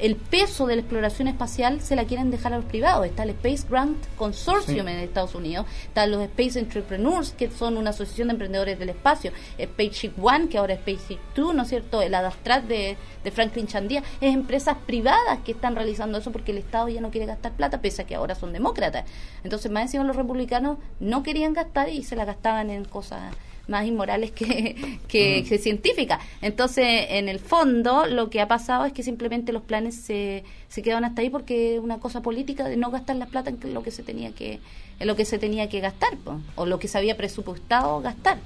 el 0.00 0.16
peso 0.16 0.66
de 0.66 0.76
la 0.76 0.82
exploración 0.82 1.28
espacial 1.28 1.80
se 1.80 1.96
la 1.96 2.04
quieren 2.04 2.30
dejar 2.30 2.52
a 2.52 2.56
los 2.56 2.64
privados. 2.64 3.06
Está 3.06 3.22
el 3.24 3.30
Space 3.30 3.66
Grant 3.68 3.96
Consortium 4.16 4.86
Sí. 4.86 4.92
en 4.92 4.98
Estados 5.00 5.34
Unidos, 5.34 5.66
están 5.84 6.10
los 6.10 6.22
Space 6.22 6.58
Entrepreneurs, 6.58 7.32
que 7.32 7.50
son 7.50 7.76
una 7.76 7.90
asociación 7.90 8.28
de 8.28 8.32
emprendedores 8.32 8.78
del 8.78 8.90
espacio, 8.90 9.32
Spaceship 9.60 10.12
One, 10.22 10.48
que 10.48 10.58
ahora 10.58 10.74
es 10.74 10.80
Spaceship 10.80 11.18
Two, 11.34 11.52
¿no 11.52 11.62
es 11.62 11.68
cierto? 11.68 12.02
El 12.02 12.14
Adastrat 12.14 12.64
de, 12.64 12.96
de 13.24 13.30
Franklin 13.30 13.66
Chandía, 13.66 14.02
es 14.20 14.34
empresas 14.34 14.76
privadas 14.86 15.38
que 15.44 15.52
están 15.52 15.74
realizando 15.76 16.18
eso 16.18 16.32
porque 16.32 16.52
el 16.52 16.58
Estado 16.58 16.88
ya 16.88 17.00
no 17.00 17.10
quiere 17.10 17.26
gastar 17.26 17.52
plata, 17.52 17.80
pese 17.80 18.02
a 18.02 18.06
que 18.06 18.14
ahora 18.14 18.34
son 18.34 18.52
demócratas. 18.52 19.04
Entonces, 19.44 19.70
más 19.70 19.82
encima 19.82 20.04
los 20.04 20.16
republicanos 20.16 20.78
no 20.98 21.22
querían 21.22 21.52
gastar 21.52 21.88
y 21.88 22.02
se 22.04 22.16
la 22.16 22.24
gastaban 22.24 22.70
en 22.70 22.84
cosas 22.84 23.34
más 23.68 23.86
inmorales 23.86 24.30
que, 24.32 24.98
que, 25.08 25.44
que 25.48 25.58
científicas. 25.58 26.20
Entonces, 26.42 26.84
en 27.10 27.28
el 27.28 27.38
fondo, 27.38 28.06
lo 28.06 28.30
que 28.30 28.40
ha 28.40 28.48
pasado 28.48 28.84
es 28.84 28.92
que 28.92 29.02
simplemente 29.02 29.52
los 29.52 29.62
planes 29.62 29.94
se, 29.94 30.44
se 30.68 30.82
quedan 30.82 31.04
hasta 31.04 31.22
ahí 31.22 31.30
porque 31.30 31.76
es 31.76 31.80
una 31.80 31.98
cosa 31.98 32.22
política 32.22 32.68
de 32.68 32.76
no 32.76 32.90
gastar 32.90 33.16
la 33.16 33.26
plata 33.26 33.50
en 33.50 33.74
lo 33.74 33.82
que 33.82 33.90
se 33.90 34.02
tenía 34.02 34.32
que 34.32 34.60
en 34.98 35.06
lo 35.06 35.16
que 35.16 35.24
se 35.24 35.38
tenía 35.38 35.68
que 35.68 35.80
gastar 35.80 36.16
po, 36.18 36.40
o 36.56 36.66
lo 36.66 36.78
que 36.78 36.86
se 36.86 36.98
había 36.98 37.16
presupuestado 37.16 38.02
gastar 38.02 38.38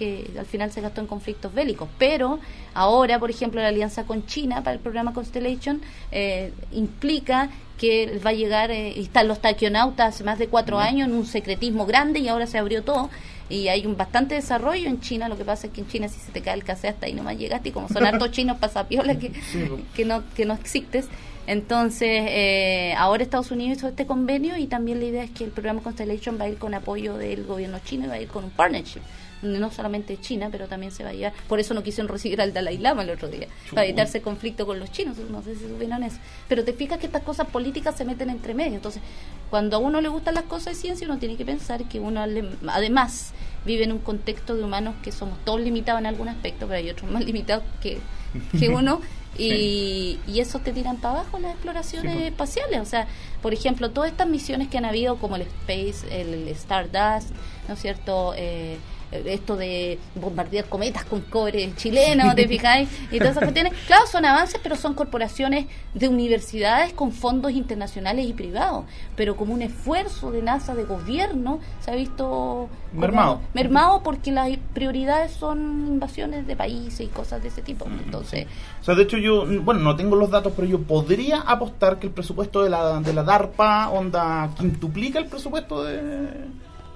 que 0.00 0.30
al 0.38 0.46
final 0.46 0.72
se 0.72 0.80
gastó 0.80 1.02
en 1.02 1.06
conflictos 1.06 1.52
bélicos. 1.52 1.86
Pero 1.98 2.40
ahora, 2.72 3.18
por 3.18 3.30
ejemplo, 3.30 3.60
la 3.60 3.68
alianza 3.68 4.04
con 4.04 4.24
China 4.24 4.64
para 4.64 4.74
el 4.74 4.80
programa 4.80 5.12
Constellation 5.12 5.82
eh, 6.10 6.52
implica 6.72 7.50
que 7.76 8.18
va 8.24 8.30
a 8.30 8.32
llegar, 8.32 8.70
eh, 8.70 8.94
y 8.96 9.02
están 9.02 9.28
los 9.28 9.40
taquionautas 9.40 10.14
hace 10.14 10.24
más 10.24 10.38
de 10.38 10.48
cuatro 10.48 10.78
años 10.78 11.08
en 11.08 11.14
un 11.14 11.26
secretismo 11.26 11.84
grande 11.84 12.20
y 12.20 12.28
ahora 12.28 12.46
se 12.46 12.56
abrió 12.56 12.82
todo. 12.82 13.10
Y 13.50 13.68
hay 13.68 13.84
un 13.84 13.96
bastante 13.96 14.36
desarrollo 14.36 14.88
en 14.88 15.00
China. 15.00 15.28
Lo 15.28 15.36
que 15.36 15.44
pasa 15.44 15.66
es 15.66 15.72
que 15.72 15.82
en 15.82 15.88
China 15.88 16.08
si 16.08 16.20
se 16.20 16.32
te 16.32 16.40
cae 16.40 16.54
el 16.54 16.64
cassette 16.64 16.94
hasta 16.94 17.06
ahí 17.06 17.12
nomás 17.12 17.36
llegaste. 17.36 17.68
Y 17.68 17.72
como 17.72 17.88
son 17.88 18.06
hartos 18.06 18.30
chinos 18.32 18.58
pasapiola 18.58 19.18
que, 19.18 19.32
Sí, 19.50 19.68
que, 19.94 20.04
no, 20.04 20.22
que 20.34 20.46
no 20.46 20.54
existes. 20.54 21.08
Entonces, 21.46 22.22
eh, 22.28 22.94
ahora 22.96 23.22
Estados 23.22 23.50
Unidos 23.50 23.78
hizo 23.78 23.88
este 23.88 24.06
convenio 24.06 24.56
y 24.56 24.66
también 24.66 25.00
la 25.00 25.06
idea 25.06 25.24
es 25.24 25.30
que 25.32 25.42
el 25.42 25.50
programa 25.50 25.82
Constellation 25.82 26.38
va 26.40 26.44
a 26.44 26.48
ir 26.48 26.58
con 26.58 26.74
apoyo 26.74 27.16
del 27.16 27.44
gobierno 27.44 27.80
chino 27.84 28.04
y 28.04 28.08
va 28.08 28.14
a 28.14 28.20
ir 28.20 28.28
con 28.28 28.44
un 28.44 28.50
partnership. 28.50 29.00
No 29.42 29.70
solamente 29.70 30.20
China, 30.20 30.48
pero 30.52 30.66
también 30.68 30.92
se 30.92 31.02
va 31.02 31.10
a 31.10 31.12
llevar. 31.12 31.32
Por 31.48 31.60
eso 31.60 31.72
no 31.74 31.82
quisieron 31.82 32.08
recibir 32.08 32.40
al 32.40 32.52
Dalai 32.52 32.76
Lama 32.78 33.02
el 33.02 33.10
otro 33.10 33.28
día, 33.28 33.46
para 33.70 33.84
evitarse 33.86 34.20
conflicto 34.20 34.66
con 34.66 34.78
los 34.78 34.92
chinos. 34.92 35.16
No 35.30 35.42
sé 35.42 35.54
si 35.54 35.66
supieron 35.66 36.02
eso. 36.02 36.18
Pero 36.48 36.64
te 36.64 36.72
fijas 36.72 36.98
que 36.98 37.06
estas 37.06 37.22
cosas 37.22 37.46
políticas 37.48 37.96
se 37.96 38.04
meten 38.04 38.28
entre 38.30 38.52
medio. 38.54 38.74
Entonces, 38.74 39.00
cuando 39.48 39.76
a 39.76 39.78
uno 39.78 40.00
le 40.00 40.08
gustan 40.08 40.34
las 40.34 40.44
cosas 40.44 40.74
de 40.74 40.80
ciencia, 40.80 41.06
uno 41.06 41.18
tiene 41.18 41.36
que 41.36 41.44
pensar 41.44 41.84
que 41.84 41.98
uno, 42.00 42.22
además, 42.68 43.32
vive 43.64 43.84
en 43.84 43.92
un 43.92 43.98
contexto 43.98 44.54
de 44.54 44.62
humanos 44.64 44.94
que 45.02 45.12
somos 45.12 45.38
todos 45.44 45.60
limitados 45.60 46.00
en 46.00 46.06
algún 46.06 46.28
aspecto, 46.28 46.66
pero 46.66 46.78
hay 46.78 46.90
otros 46.90 47.10
más 47.10 47.24
limitados 47.24 47.64
que, 47.82 47.98
que 48.58 48.68
uno. 48.70 49.00
Y, 49.38 50.18
y 50.26 50.40
eso 50.40 50.58
te 50.58 50.72
tiran 50.72 50.96
para 50.96 51.20
abajo 51.20 51.38
las 51.38 51.52
exploraciones 51.52 52.12
Sí, 52.12 52.18
pues. 52.18 52.30
espaciales. 52.32 52.80
O 52.80 52.84
sea, 52.84 53.06
por 53.40 53.54
ejemplo, 53.54 53.90
todas 53.90 54.10
estas 54.10 54.28
misiones 54.28 54.68
que 54.68 54.76
han 54.76 54.84
habido, 54.84 55.16
como 55.16 55.36
el 55.36 55.42
Space, 55.42 56.20
el, 56.20 56.34
el 56.34 56.48
Stardust, 56.48 57.30
¿no 57.68 57.74
es 57.74 57.80
cierto? 57.80 58.34
Eh, 58.36 58.76
esto 59.12 59.56
de 59.56 59.98
bombardear 60.14 60.66
cometas 60.66 61.04
con 61.04 61.20
cobre 61.22 61.72
chileno, 61.76 62.34
¿te 62.34 62.46
fijáis? 62.46 62.88
Y 63.10 63.18
todas 63.18 63.32
esas 63.32 63.44
cuestiones. 63.44 63.72
Claro, 63.86 64.06
son 64.06 64.24
avances, 64.24 64.60
pero 64.62 64.76
son 64.76 64.94
corporaciones 64.94 65.66
de 65.94 66.06
universidades 66.08 66.92
con 66.92 67.10
fondos 67.12 67.52
internacionales 67.52 68.26
y 68.26 68.32
privados. 68.32 68.84
Pero 69.16 69.36
como 69.36 69.52
un 69.52 69.62
esfuerzo 69.62 70.30
de 70.30 70.42
NASA, 70.42 70.74
de 70.74 70.84
gobierno, 70.84 71.58
se 71.80 71.90
ha 71.90 71.94
visto 71.96 72.68
Mermado. 72.92 73.40
mermado 73.52 74.02
porque 74.04 74.30
las 74.30 74.48
prioridades 74.74 75.32
son 75.32 75.86
invasiones 75.88 76.46
de 76.46 76.54
países 76.54 77.00
y 77.00 77.06
cosas 77.08 77.42
de 77.42 77.48
ese 77.48 77.62
tipo. 77.62 77.86
Entonces, 78.04 78.46
O 78.80 78.84
sea, 78.84 78.94
de 78.94 79.02
hecho 79.02 79.16
yo, 79.18 79.44
bueno, 79.62 79.80
no 79.80 79.96
tengo 79.96 80.14
los 80.14 80.30
datos, 80.30 80.52
pero 80.54 80.68
yo 80.68 80.80
podría 80.82 81.40
apostar 81.40 81.98
que 81.98 82.06
el 82.06 82.12
presupuesto 82.12 82.62
de 82.62 82.70
la, 82.70 83.00
de 83.00 83.12
la 83.12 83.24
DARPA, 83.24 83.90
onda, 83.90 84.50
quintuplica 84.58 85.18
el 85.18 85.26
presupuesto 85.26 85.82
de, 85.84 86.28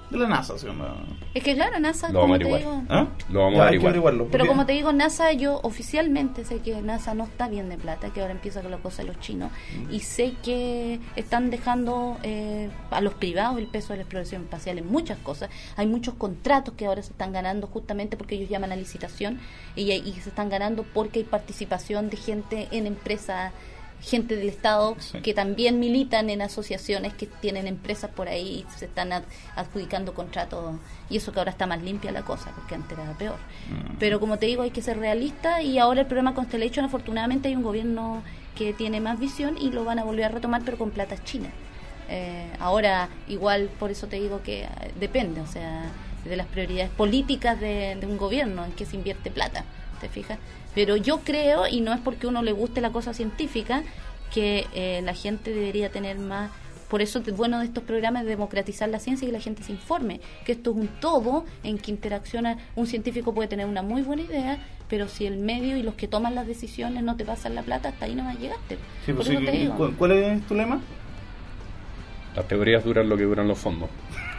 de 0.09 0.17
la 0.17 0.27
NASA, 0.27 0.57
¿sí? 0.57 0.67
onda? 0.67 0.95
es 1.33 1.43
que 1.43 1.55
claro, 1.55 1.79
NASA, 1.79 2.09
Lo 2.09 2.19
vamos 2.21 2.33
a 2.33 2.35
averiguar. 2.35 2.59
digo, 2.61 2.83
¿Ah? 2.89 3.07
Lo 3.29 3.39
vamos 3.39 3.53
a 3.55 3.57
Ya, 3.57 3.63
averiguar. 3.67 3.89
averiguarlo, 3.89 4.27
Pero 4.31 4.45
como 4.47 4.65
te 4.65 4.73
digo, 4.73 4.93
NASA, 4.93 5.31
yo 5.33 5.59
oficialmente 5.63 6.45
sé 6.45 6.59
que 6.59 6.79
NASA 6.81 7.13
no 7.13 7.23
está 7.25 7.47
bien 7.47 7.69
de 7.69 7.77
plata, 7.77 8.11
que 8.13 8.21
ahora 8.21 8.31
empieza 8.33 8.61
con 8.61 8.71
la 8.71 8.77
cosa 8.77 9.01
de 9.01 9.07
los 9.09 9.19
chinos, 9.19 9.51
y 9.89 9.99
sé 10.01 10.33
que 10.43 10.99
están 11.15 11.49
dejando 11.49 12.17
eh, 12.23 12.69
a 12.91 13.01
los 13.01 13.13
privados 13.15 13.57
el 13.57 13.67
peso 13.67 13.89
de 13.93 13.97
la 13.97 14.01
exploración 14.03 14.43
espacial 14.43 14.77
en 14.77 14.87
muchas 14.91 15.17
cosas. 15.19 15.49
Hay 15.75 15.87
muchos 15.87 16.13
contratos 16.15 16.75
que 16.75 16.85
ahora 16.85 17.01
se 17.01 17.11
están 17.11 17.33
ganando 17.33 17.67
justamente 17.67 18.15
porque 18.17 18.35
ellos 18.35 18.49
llaman 18.49 18.71
a 18.71 18.75
licitación 18.75 19.39
y, 19.75 19.91
y 19.91 20.13
se 20.21 20.29
están 20.29 20.49
ganando 20.49 20.83
porque 20.93 21.19
hay 21.19 21.25
participación 21.25 22.09
de 22.09 22.17
gente 22.17 22.67
en 22.71 22.87
empresas 22.87 23.51
gente 24.05 24.35
del 24.35 24.47
Estado 24.49 24.95
Sí. 24.99 25.19
que 25.21 25.33
también 25.33 25.79
militan 25.79 26.29
en 26.29 26.41
asociaciones 26.41 27.13
que 27.13 27.25
tienen 27.25 27.67
empresas 27.67 28.09
por 28.11 28.27
ahí 28.27 28.65
y 28.67 28.77
se 28.77 28.85
están 28.85 29.11
ad- 29.11 29.23
adjudicando 29.55 30.13
contratos. 30.13 30.75
Y 31.09 31.17
eso 31.17 31.31
que 31.31 31.39
ahora 31.39 31.51
está 31.51 31.65
más 31.65 31.81
limpia 31.81 32.11
la 32.11 32.21
cosa 32.21 32.51
porque 32.55 32.75
antes 32.75 32.97
era 32.97 33.17
peor. 33.17 33.37
Pero 33.99 34.19
como 34.19 34.37
te 34.37 34.45
digo 34.45 34.61
hay 34.61 34.71
que 34.71 34.81
ser 34.81 34.97
realista 34.99 35.61
y 35.61 35.79
ahora 35.79 36.01
el 36.01 36.07
programa 36.07 36.33
Constellation 36.35 36.85
afortunadamente 36.85 37.47
hay 37.49 37.55
un 37.55 37.63
gobierno 37.63 38.21
que 38.55 38.73
tiene 38.73 39.01
más 39.01 39.19
visión 39.19 39.57
y 39.59 39.71
lo 39.71 39.83
van 39.83 39.99
a 39.99 40.03
volver 40.03 40.25
a 40.25 40.29
retomar 40.29 40.61
pero 40.63 40.77
con 40.77 40.91
plata 40.91 41.21
china. 41.23 41.49
Eh, 42.07 42.47
ahora 42.59 43.09
igual 43.27 43.69
por 43.79 43.89
eso 43.89 44.05
te 44.07 44.17
digo 44.17 44.41
que 44.43 44.63
eh, 44.63 44.69
depende 44.99 45.41
o 45.41 45.47
sea 45.47 45.91
de 46.23 46.35
las 46.37 46.45
prioridades 46.45 46.91
políticas 46.91 47.59
de, 47.59 47.97
de 47.99 48.05
un 48.05 48.17
gobierno 48.17 48.63
en 48.65 48.71
que 48.73 48.85
se 48.85 48.95
invierte 48.95 49.31
plata 49.31 49.63
te 49.99 50.09
fijas 50.09 50.37
pero 50.73 50.95
yo 50.97 51.19
creo 51.19 51.67
y 51.67 51.81
no 51.81 51.93
es 51.93 51.99
porque 52.01 52.27
uno 52.27 52.41
le 52.43 52.51
guste 52.51 52.81
la 52.81 52.91
cosa 52.91 53.13
científica 53.13 53.83
que 54.33 54.65
eh, 54.73 55.01
la 55.03 55.13
gente 55.13 55.51
debería 55.51 55.89
tener 55.89 56.17
más 56.19 56.51
por 56.89 57.01
eso 57.01 57.19
es 57.25 57.35
bueno 57.35 57.59
de 57.59 57.65
estos 57.65 57.83
programas 57.83 58.21
es 58.23 58.27
democratizar 58.29 58.87
la 58.89 58.99
ciencia 58.99 59.25
y 59.25 59.29
que 59.29 59.37
la 59.37 59.41
gente 59.41 59.63
se 59.63 59.71
informe, 59.71 60.21
que 60.45 60.51
esto 60.51 60.69
es 60.69 60.75
un 60.77 60.87
todo 60.87 61.43
en 61.63 61.79
que 61.79 61.89
interacciona, 61.89 62.57
un 62.75 62.85
científico 62.85 63.33
puede 63.33 63.47
tener 63.49 63.65
una 63.65 63.81
muy 63.81 64.03
buena 64.03 64.21
idea, 64.21 64.59
pero 64.87 65.07
si 65.07 65.25
el 65.25 65.37
medio 65.37 65.75
y 65.77 65.81
los 65.83 65.95
que 65.95 66.07
toman 66.07 66.35
las 66.35 66.45
decisiones 66.45 67.03
no 67.03 67.15
te 67.15 67.25
pasan 67.25 67.55
la 67.55 67.63
plata, 67.63 67.89
hasta 67.89 68.05
ahí 68.05 68.13
no 68.13 68.23
más 68.23 68.37
llegaste. 68.37 68.75
Sí, 69.03 69.13
por 69.13 69.15
pues, 69.15 69.29
eso 69.29 69.39
sí, 69.39 69.45
te 69.45 69.51
digo. 69.51 69.75
¿cu- 69.75 69.93
¿Cuál 69.97 70.11
es 70.11 70.45
tu 70.45 70.53
lema? 70.53 70.79
Las 72.35 72.47
teorías 72.47 72.83
duran 72.83 73.09
lo 73.09 73.17
que 73.17 73.23
duran 73.23 73.47
los 73.47 73.57
fondos. 73.57 73.89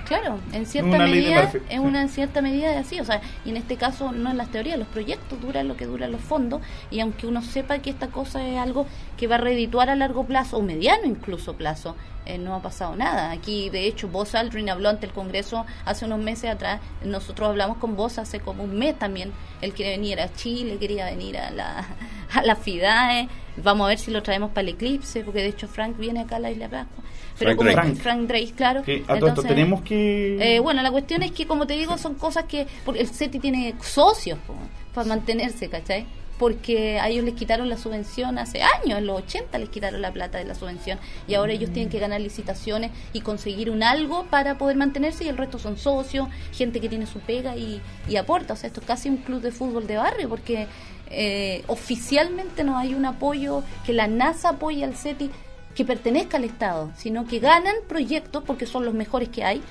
Claro, 0.06 0.38
en 0.52 0.66
cierta 0.66 0.88
Una 0.88 1.04
medida, 1.04 1.50
sí. 1.50 1.58
una 1.78 2.00
en 2.02 2.08
cierta 2.08 2.40
medida 2.40 2.70
es 2.72 2.86
así, 2.86 3.00
o 3.00 3.04
sea, 3.04 3.20
y 3.44 3.50
en 3.50 3.56
este 3.56 3.76
caso 3.76 4.12
no 4.12 4.30
en 4.30 4.36
las 4.36 4.50
teorías, 4.50 4.78
los 4.78 4.86
proyectos 4.86 5.40
duran 5.40 5.66
lo 5.66 5.76
que 5.76 5.86
duran 5.86 6.12
los 6.12 6.20
fondos, 6.20 6.60
y 6.90 7.00
aunque 7.00 7.26
uno 7.26 7.42
sepa 7.42 7.80
que 7.80 7.90
esta 7.90 8.06
cosa 8.08 8.46
es 8.46 8.56
algo 8.56 8.86
que 9.16 9.26
va 9.26 9.34
a 9.34 9.38
redituar 9.38 9.90
a 9.90 9.96
largo 9.96 10.24
plazo, 10.24 10.58
o 10.58 10.62
mediano 10.62 11.06
incluso 11.06 11.54
plazo, 11.54 11.96
eh, 12.24 12.38
no 12.38 12.54
ha 12.54 12.62
pasado 12.62 12.94
nada. 12.96 13.30
Aquí, 13.30 13.70
de 13.70 13.86
hecho, 13.86 14.08
Buzz 14.08 14.34
Aldrin 14.34 14.68
habló 14.70 14.88
ante 14.88 15.06
el 15.06 15.12
Congreso 15.12 15.64
hace 15.84 16.04
unos 16.04 16.20
meses 16.20 16.50
atrás, 16.50 16.80
nosotros 17.04 17.48
hablamos 17.48 17.78
con 17.78 17.96
Buzz 17.96 18.18
hace 18.18 18.38
como 18.38 18.62
un 18.62 18.78
mes 18.78 18.96
también, 18.96 19.32
él 19.60 19.72
quiere 19.72 19.92
venir 19.92 20.20
a 20.20 20.32
Chile, 20.32 20.76
quería 20.78 21.06
venir 21.06 21.36
a 21.38 21.50
la, 21.50 21.84
a 22.32 22.42
la 22.42 22.54
FIDAE, 22.54 23.28
vamos 23.56 23.86
a 23.86 23.88
ver 23.88 23.98
si 23.98 24.12
lo 24.12 24.22
traemos 24.22 24.50
para 24.50 24.62
el 24.62 24.74
eclipse, 24.74 25.24
porque 25.24 25.40
de 25.40 25.48
hecho 25.48 25.66
Frank 25.66 25.96
viene 25.98 26.20
acá 26.20 26.36
a 26.36 26.40
la 26.40 26.52
Isla 26.52 26.68
Pascua. 26.68 27.04
Pero 27.38 27.50
Frank 27.50 27.56
como 27.56 27.70
Drake. 27.70 27.94
Frank 27.96 28.20
Drake, 28.28 28.52
claro. 28.56 28.82
Que 28.82 29.02
a 29.02 29.06
todo 29.06 29.14
esto 29.16 29.26
Entonces- 29.28 29.48
tenemos 29.54 29.82
que... 29.82 30.56
eh, 30.56 30.58
bueno, 30.60 30.82
la 30.82 30.90
cuestión 30.90 31.22
es 31.22 31.32
que, 31.32 31.46
como 31.46 31.66
te 31.66 31.74
digo, 31.74 31.98
son 31.98 32.14
cosas 32.14 32.44
que. 32.44 32.66
Porque 32.84 33.00
el 33.00 33.08
CETI 33.08 33.38
tiene 33.38 33.74
socios 33.82 34.38
po, 34.46 34.54
para 34.94 35.06
mantenerse, 35.08 35.68
¿cachai? 35.68 36.06
Porque 36.38 36.98
a 37.00 37.08
ellos 37.08 37.24
les 37.24 37.32
quitaron 37.32 37.68
la 37.70 37.78
subvención 37.78 38.38
hace 38.38 38.60
años, 38.62 38.98
en 38.98 39.06
los 39.06 39.18
80 39.22 39.58
les 39.58 39.70
quitaron 39.70 40.02
la 40.02 40.12
plata 40.12 40.36
de 40.36 40.44
la 40.44 40.54
subvención 40.54 40.98
y 41.26 41.32
ahora 41.32 41.54
ellos 41.54 41.70
tienen 41.72 41.88
que 41.90 41.98
ganar 41.98 42.20
licitaciones 42.20 42.90
y 43.14 43.22
conseguir 43.22 43.70
un 43.70 43.82
algo 43.82 44.24
para 44.26 44.58
poder 44.58 44.76
mantenerse 44.76 45.24
y 45.24 45.28
el 45.28 45.38
resto 45.38 45.58
son 45.58 45.78
socios, 45.78 46.28
gente 46.52 46.78
que 46.78 46.90
tiene 46.90 47.06
su 47.06 47.20
pega 47.20 47.56
y, 47.56 47.80
y 48.06 48.16
aporta. 48.16 48.52
O 48.52 48.56
sea, 48.56 48.66
esto 48.66 48.80
es 48.80 48.86
casi 48.86 49.08
un 49.08 49.16
club 49.16 49.40
de 49.40 49.50
fútbol 49.50 49.86
de 49.86 49.96
barrio 49.96 50.28
porque 50.28 50.66
eh, 51.08 51.62
oficialmente 51.68 52.64
no 52.64 52.76
hay 52.76 52.92
un 52.92 53.06
apoyo 53.06 53.62
que 53.86 53.94
la 53.94 54.06
NASA 54.06 54.50
apoye 54.50 54.84
al 54.84 54.94
CETI 54.94 55.30
que 55.76 55.84
pertenezca 55.84 56.38
al 56.38 56.44
Estado, 56.44 56.90
sino 56.96 57.26
que 57.26 57.38
ganan 57.38 57.74
proyectos 57.88 58.42
porque 58.44 58.66
son 58.66 58.84
los 58.84 58.94
mejores 58.94 59.28
que 59.28 59.44
hay 59.44 59.62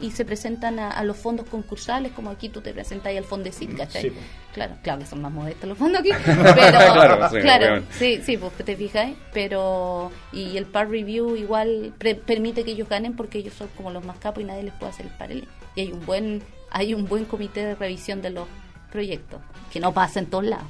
y 0.00 0.10
se 0.10 0.24
presentan 0.24 0.78
a, 0.80 0.90
a 0.90 1.04
los 1.04 1.16
fondos 1.16 1.48
concursales, 1.48 2.12
como 2.12 2.28
aquí 2.30 2.48
tú 2.48 2.60
te 2.60 2.72
presentas 2.74 3.06
ahí 3.06 3.16
al 3.16 3.24
Fondesit, 3.24 3.76
¿cachai? 3.76 4.02
Sí, 4.02 4.10
pues. 4.10 4.24
Claro, 4.52 4.74
claro 4.82 4.98
que 5.00 5.06
son 5.06 5.22
más 5.22 5.32
modestos 5.32 5.68
los 5.68 5.78
fondos 5.78 6.00
aquí, 6.00 6.10
pero 6.26 6.78
Claro, 6.78 7.28
sí, 7.30 7.36
claro, 7.40 7.82
sí, 7.92 8.20
sí, 8.24 8.36
pues 8.36 8.52
te 8.54 8.76
fijáis, 8.76 9.16
pero 9.32 10.10
y 10.32 10.56
el 10.56 10.66
par 10.66 10.90
review 10.90 11.36
igual 11.36 11.92
pre- 11.96 12.16
permite 12.16 12.64
que 12.64 12.72
ellos 12.72 12.88
ganen 12.88 13.14
porque 13.16 13.38
ellos 13.38 13.54
son 13.54 13.68
como 13.76 13.90
los 13.90 14.04
más 14.04 14.18
capos 14.18 14.42
y 14.42 14.46
nadie 14.46 14.64
les 14.64 14.74
puede 14.74 14.90
hacer 14.92 15.06
el 15.06 15.12
paralelo. 15.12 15.46
Y 15.76 15.80
hay 15.82 15.92
un 15.92 16.04
buen 16.04 16.42
hay 16.70 16.92
un 16.92 17.06
buen 17.06 17.24
comité 17.24 17.64
de 17.64 17.74
revisión 17.76 18.20
de 18.20 18.30
los 18.30 18.46
proyectos, 18.92 19.40
que 19.72 19.78
no 19.80 19.92
pasa 19.92 20.18
en 20.18 20.26
todos 20.26 20.44
lados. 20.44 20.66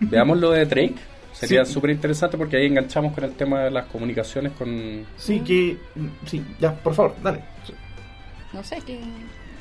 Veamos 0.00 0.38
lo 0.38 0.50
de 0.50 0.66
Drake. 0.66 0.96
Sería 1.48 1.64
Sí. 1.64 1.72
súper 1.72 1.90
interesante 1.90 2.36
porque 2.38 2.56
ahí 2.56 2.66
enganchamos 2.66 3.12
con 3.12 3.24
el 3.24 3.32
tema 3.32 3.60
de 3.64 3.70
las 3.70 3.86
comunicaciones 3.86 4.52
con... 4.52 5.04
Sí, 5.16 5.40
que... 5.40 5.76
Sí, 6.26 6.42
ya, 6.60 6.72
por 6.74 6.94
favor, 6.94 7.14
dale. 7.22 7.40
No 8.52 8.62
sé 8.62 8.78
qué 8.86 9.00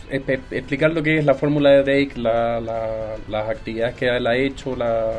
explicar 0.09 0.91
lo 0.91 1.01
que 1.01 1.17
es 1.19 1.25
la 1.25 1.33
fórmula 1.33 1.69
de 1.69 1.83
Drake, 1.83 2.19
la, 2.19 2.59
la- 2.59 3.15
las 3.29 3.49
actividades 3.49 3.95
que 3.95 4.07
él 4.07 4.27
ha 4.27 4.35
hecho, 4.35 4.75
la, 4.75 5.09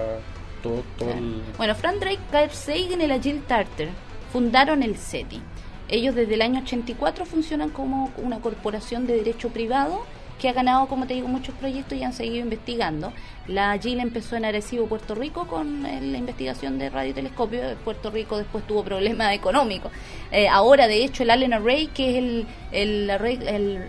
todo, 0.63 0.83
todo 0.99 1.11
el... 1.13 1.41
Bueno, 1.57 1.75
Frank 1.75 1.97
Drake, 1.99 2.19
Carl 2.31 2.51
Sagan 2.51 3.01
y 3.01 3.07
la 3.07 3.19
Jill 3.19 3.41
Tarter 3.43 3.89
fundaron 4.33 4.83
el 4.83 4.97
SETI. 4.97 5.41
Ellos 5.89 6.15
desde 6.15 6.35
el 6.35 6.43
año 6.43 6.61
84 6.61 7.25
funcionan 7.25 7.71
como 7.71 8.13
una 8.19 8.41
corporación 8.41 9.07
de 9.07 9.17
derecho 9.17 9.49
privado 9.49 10.05
que 10.39 10.49
ha 10.49 10.53
ganado, 10.53 10.87
como 10.89 11.07
te 11.07 11.15
digo, 11.15 11.29
muchos 11.29 11.55
proyectos 11.55 11.97
y 11.97 12.03
han 12.03 12.13
seguido 12.13 12.37
investigando. 12.45 13.13
La 13.49 13.77
Jill 13.77 13.99
empezó 14.01 14.37
en 14.37 14.45
Arecibo, 14.45 14.87
Puerto 14.87 15.15
Rico, 15.17 15.47
con 15.49 15.85
eh, 15.85 16.01
la 16.01 16.19
investigación 16.19 16.79
de 16.79 16.91
radiotelescopio. 16.91 17.61
Puerto 17.85 18.11
Rico 18.11 18.39
después 18.39 18.65
tuvo 18.67 18.85
problemas 18.85 19.33
económicos. 19.35 19.91
Eh, 20.31 20.49
ahora, 20.49 20.87
de 20.87 21.03
hecho, 21.05 21.25
el 21.25 21.31
Allen 21.31 21.53
Array, 21.53 21.89
que 21.89 22.11
es 22.11 22.17
el, 22.19 22.47
el, 22.71 23.11
el 23.11 23.89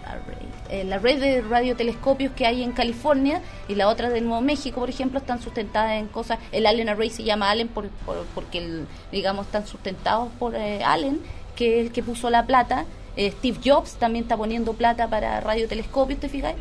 eh, 0.69 0.83
la 0.85 0.97
red 0.97 1.19
de 1.19 1.41
radiotelescopios 1.41 2.33
que 2.33 2.47
hay 2.47 2.63
en 2.63 2.71
California 2.71 3.41
y 3.67 3.75
la 3.75 3.89
otra 3.89 4.09
de 4.09 4.21
Nuevo 4.21 4.41
México, 4.41 4.79
por 4.79 4.89
ejemplo, 4.89 5.19
están 5.19 5.39
sustentadas 5.39 5.99
en 5.99 6.07
cosas. 6.07 6.39
El 6.51 6.65
Allen 6.65 6.89
Array 6.89 7.11
se 7.11 7.23
llama 7.23 7.51
Allen 7.51 7.67
por, 7.67 7.89
por- 8.05 8.25
porque, 8.33 8.57
el- 8.57 8.87
digamos, 9.11 9.45
están 9.45 9.67
sustentados 9.67 10.29
por 10.39 10.55
eh, 10.55 10.83
Allen, 10.83 11.19
que 11.55 11.79
es 11.79 11.85
el 11.87 11.91
que 11.91 12.01
puso 12.01 12.29
la 12.31 12.47
plata. 12.47 12.85
Eh, 13.15 13.29
Steve 13.37 13.59
Jobs 13.63 13.93
también 13.97 14.23
está 14.23 14.35
poniendo 14.35 14.73
plata 14.73 15.07
para 15.07 15.39
radiotelescopios, 15.41 16.19
¿te 16.19 16.27
fijáis? 16.27 16.55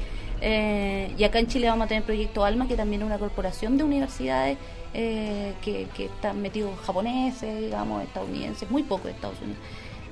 Eh, 0.45 1.15
y 1.17 1.23
acá 1.23 1.39
en 1.39 1.47
Chile 1.47 1.69
vamos 1.69 1.85
a 1.85 1.89
tener 1.89 2.03
Proyecto 2.03 2.45
Alma, 2.45 2.67
que 2.67 2.75
también 2.75 3.03
es 3.03 3.07
una 3.07 3.19
corporación 3.19 3.79
de 3.79 3.85
universidades 3.85 4.59
eh, 4.93 5.55
que, 5.63 5.87
están 5.97 6.43
metidos 6.43 6.79
japoneses, 6.81 7.61
digamos, 7.61 8.03
estadounidenses, 8.03 8.69
muy 8.71 8.83
poco 8.83 9.05
de 9.05 9.13
Estados 9.13 9.41
Unidos, 9.41 9.61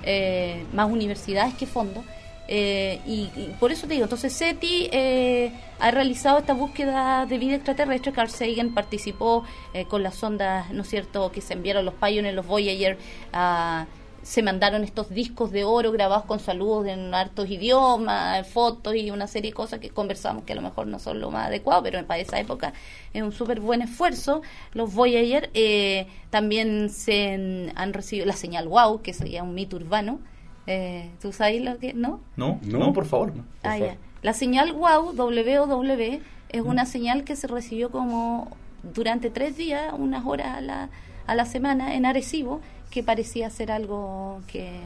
eh, 0.04 0.64
más 0.72 0.88
universidades 0.88 1.54
que 1.54 1.66
fondos. 1.66 2.04
Eh, 2.52 3.00
y, 3.06 3.30
y 3.36 3.54
por 3.60 3.70
eso 3.70 3.86
te 3.86 3.94
digo, 3.94 4.06
entonces 4.06 4.32
SETI 4.32 4.88
eh, 4.90 5.52
ha 5.78 5.92
realizado 5.92 6.38
esta 6.38 6.52
búsqueda 6.52 7.24
de 7.24 7.38
vida 7.38 7.54
extraterrestre. 7.54 8.10
Carl 8.10 8.28
Sagan 8.28 8.74
participó 8.74 9.44
eh, 9.72 9.84
con 9.84 10.02
las 10.02 10.16
sondas, 10.16 10.68
¿no 10.72 10.82
es 10.82 10.88
cierto?, 10.88 11.30
que 11.30 11.40
se 11.42 11.52
enviaron 11.52 11.84
los 11.84 11.94
Pioneer, 11.94 12.34
los 12.34 12.46
Voyager, 12.46 12.98
a 13.32 13.86
se 14.22 14.42
mandaron 14.42 14.84
estos 14.84 15.08
discos 15.10 15.50
de 15.50 15.64
oro 15.64 15.92
grabados 15.92 16.24
con 16.26 16.40
saludos 16.40 16.86
en 16.86 17.14
hartos 17.14 17.48
idiomas, 17.48 18.46
fotos 18.48 18.94
y 18.94 19.10
una 19.10 19.26
serie 19.26 19.50
de 19.50 19.54
cosas 19.54 19.80
que 19.80 19.90
conversamos 19.90 20.44
que 20.44 20.52
a 20.52 20.56
lo 20.56 20.62
mejor 20.62 20.86
no 20.86 20.98
son 20.98 21.20
lo 21.20 21.30
más 21.30 21.46
adecuado, 21.46 21.82
pero 21.82 22.04
para 22.06 22.20
esa 22.20 22.38
época 22.38 22.72
es 23.14 23.22
un 23.22 23.32
súper 23.32 23.60
buen 23.60 23.80
esfuerzo. 23.82 24.42
Los 24.74 24.92
Voyager 24.94 25.50
eh, 25.54 26.06
también 26.30 26.90
se 26.90 27.70
han- 27.74 27.92
recibido 27.94 28.26
la 28.26 28.34
señal 28.34 28.68
WOW, 28.68 29.00
que 29.02 29.12
sería 29.14 29.42
un 29.42 29.54
mito 29.54 29.76
urbano. 29.76 30.20
Eh, 30.66 31.10
¿Tú 31.20 31.32
sabes 31.32 31.62
lo 31.62 31.78
que? 31.78 31.94
¿No? 31.94 32.20
No, 32.36 32.60
No. 32.62 32.78
no, 32.78 32.92
por 32.92 33.06
favor. 33.06 33.34
no. 33.34 33.44
Ah, 33.62 33.72
favor. 33.78 33.86
ya. 33.88 33.96
La 34.22 34.34
señal 34.34 34.72
WOW, 34.74 35.12
WOW, 35.14 36.20
es 36.50 36.60
una 36.62 36.84
señal 36.84 37.24
que 37.24 37.36
se 37.36 37.46
recibió 37.46 37.90
como 37.90 38.54
durante 38.82 39.30
tres 39.30 39.56
días, 39.56 39.92
unas 39.96 40.24
horas 40.26 40.58
a 40.58 40.60
la, 40.60 40.90
a 41.26 41.34
la 41.34 41.46
semana 41.46 41.94
en 41.94 42.04
Arecibo, 42.06 42.60
que 42.90 43.02
parecía 43.02 43.48
ser 43.50 43.70
algo 43.70 44.40
que 44.46 44.80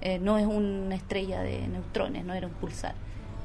eh, 0.00 0.18
no 0.18 0.38
es 0.38 0.46
una 0.46 0.94
estrella 0.94 1.42
de 1.42 1.66
neutrones, 1.68 2.24
no 2.24 2.34
era 2.34 2.46
un 2.46 2.52
pulsar. 2.54 2.94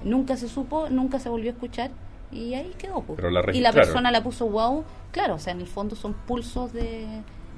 nunca 0.03 0.37
se 0.37 0.47
supo, 0.47 0.89
nunca 0.89 1.19
se 1.19 1.29
volvió 1.29 1.51
a 1.51 1.53
escuchar 1.53 1.91
y 2.31 2.53
ahí 2.53 2.73
quedó. 2.77 3.01
Pero 3.01 3.29
la 3.29 3.43
y 3.53 3.59
la 3.59 3.73
persona 3.73 4.11
la 4.11 4.23
puso 4.23 4.47
wow, 4.47 4.83
claro, 5.11 5.35
o 5.35 5.39
sea, 5.39 5.53
en 5.53 5.61
el 5.61 5.67
fondo 5.67 5.95
son 5.95 6.13
pulsos 6.13 6.73
de 6.73 7.05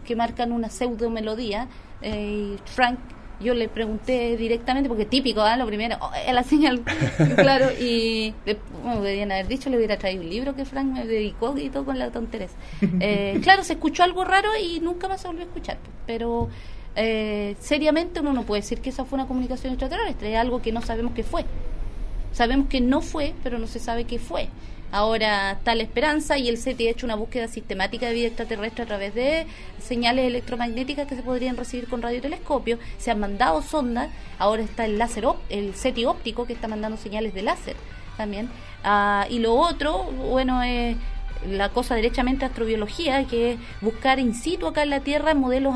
que 0.05 0.15
marcan 0.15 0.51
una 0.51 0.69
pseudo 0.69 1.09
melodía. 1.09 1.67
Eh, 2.01 2.55
y 2.55 2.69
Frank, 2.69 2.99
yo 3.41 3.53
le 3.53 3.67
pregunté 3.67 4.37
directamente, 4.37 4.87
porque 4.87 5.05
típico, 5.05 5.41
¿ah? 5.41 5.57
lo 5.57 5.65
primero, 5.65 5.97
oh, 6.01 6.11
es 6.25 6.33
la 6.33 6.43
señal, 6.43 6.81
claro, 7.35 7.69
y 7.71 8.33
le, 8.45 8.57
bueno, 8.83 9.01
deberían 9.01 9.31
haber 9.31 9.47
dicho, 9.47 9.69
le 9.69 9.77
hubiera 9.77 9.97
traído 9.97 10.23
un 10.23 10.29
libro 10.29 10.55
que 10.55 10.65
Frank 10.65 10.87
me 10.87 11.05
dedicó 11.05 11.57
y 11.57 11.69
todo 11.69 11.85
con 11.85 11.99
la 11.99 12.11
tontería. 12.11 12.47
Eh, 13.03 13.39
claro, 13.41 13.63
se 13.63 13.73
escuchó 13.73 14.03
algo 14.03 14.23
raro 14.23 14.49
y 14.61 14.79
nunca 14.79 15.07
más 15.07 15.21
se 15.21 15.27
volvió 15.27 15.43
a 15.43 15.47
escuchar, 15.47 15.77
pero 16.05 16.49
eh, 16.95 17.55
seriamente 17.59 18.19
uno 18.19 18.33
no 18.33 18.43
puede 18.43 18.61
decir 18.61 18.79
que 18.79 18.89
esa 18.89 19.05
fue 19.05 19.17
una 19.17 19.27
comunicación 19.27 19.73
extraterrestre, 19.73 20.33
es 20.33 20.37
algo 20.37 20.61
que 20.61 20.71
no 20.71 20.81
sabemos 20.81 21.13
qué 21.13 21.23
fue. 21.23 21.45
Sabemos 22.31 22.67
que 22.67 22.79
no 22.79 23.01
fue, 23.01 23.33
pero 23.43 23.59
no 23.59 23.67
se 23.67 23.79
sabe 23.79 24.05
qué 24.05 24.19
fue. 24.19 24.49
Ahora 24.91 25.51
está 25.51 25.73
la 25.73 25.83
esperanza 25.83 26.37
y 26.37 26.49
el 26.49 26.57
SETI 26.57 26.87
ha 26.87 26.91
hecho 26.91 27.05
una 27.05 27.15
búsqueda 27.15 27.47
sistemática 27.47 28.07
de 28.07 28.13
vida 28.13 28.27
extraterrestre 28.27 28.83
a 28.83 28.87
través 28.87 29.15
de 29.15 29.47
señales 29.81 30.25
electromagnéticas 30.25 31.07
que 31.07 31.15
se 31.15 31.23
podrían 31.23 31.55
recibir 31.55 31.87
con 31.87 32.01
radiotelescopio. 32.01 32.77
Se 32.97 33.09
han 33.11 33.19
mandado 33.19 33.61
sondas, 33.61 34.09
ahora 34.37 34.63
está 34.63 34.85
el 34.85 34.97
láser 34.97 35.25
el 35.49 35.75
SETI 35.75 36.05
óptico 36.05 36.45
que 36.45 36.53
está 36.53 36.67
mandando 36.67 36.97
señales 36.97 37.33
de 37.33 37.41
láser 37.41 37.75
también. 38.17 38.49
Ah, 38.83 39.27
y 39.29 39.39
lo 39.39 39.55
otro, 39.55 40.03
bueno, 40.03 40.61
es 40.63 40.97
la 41.47 41.69
cosa 41.69 41.95
derechamente 41.95 42.45
astrobiología, 42.45 43.25
que 43.25 43.53
es 43.53 43.59
buscar 43.81 44.19
in 44.19 44.33
situ 44.33 44.67
acá 44.67 44.83
en 44.83 44.89
la 44.89 44.99
Tierra 44.99 45.33
modelos 45.33 45.75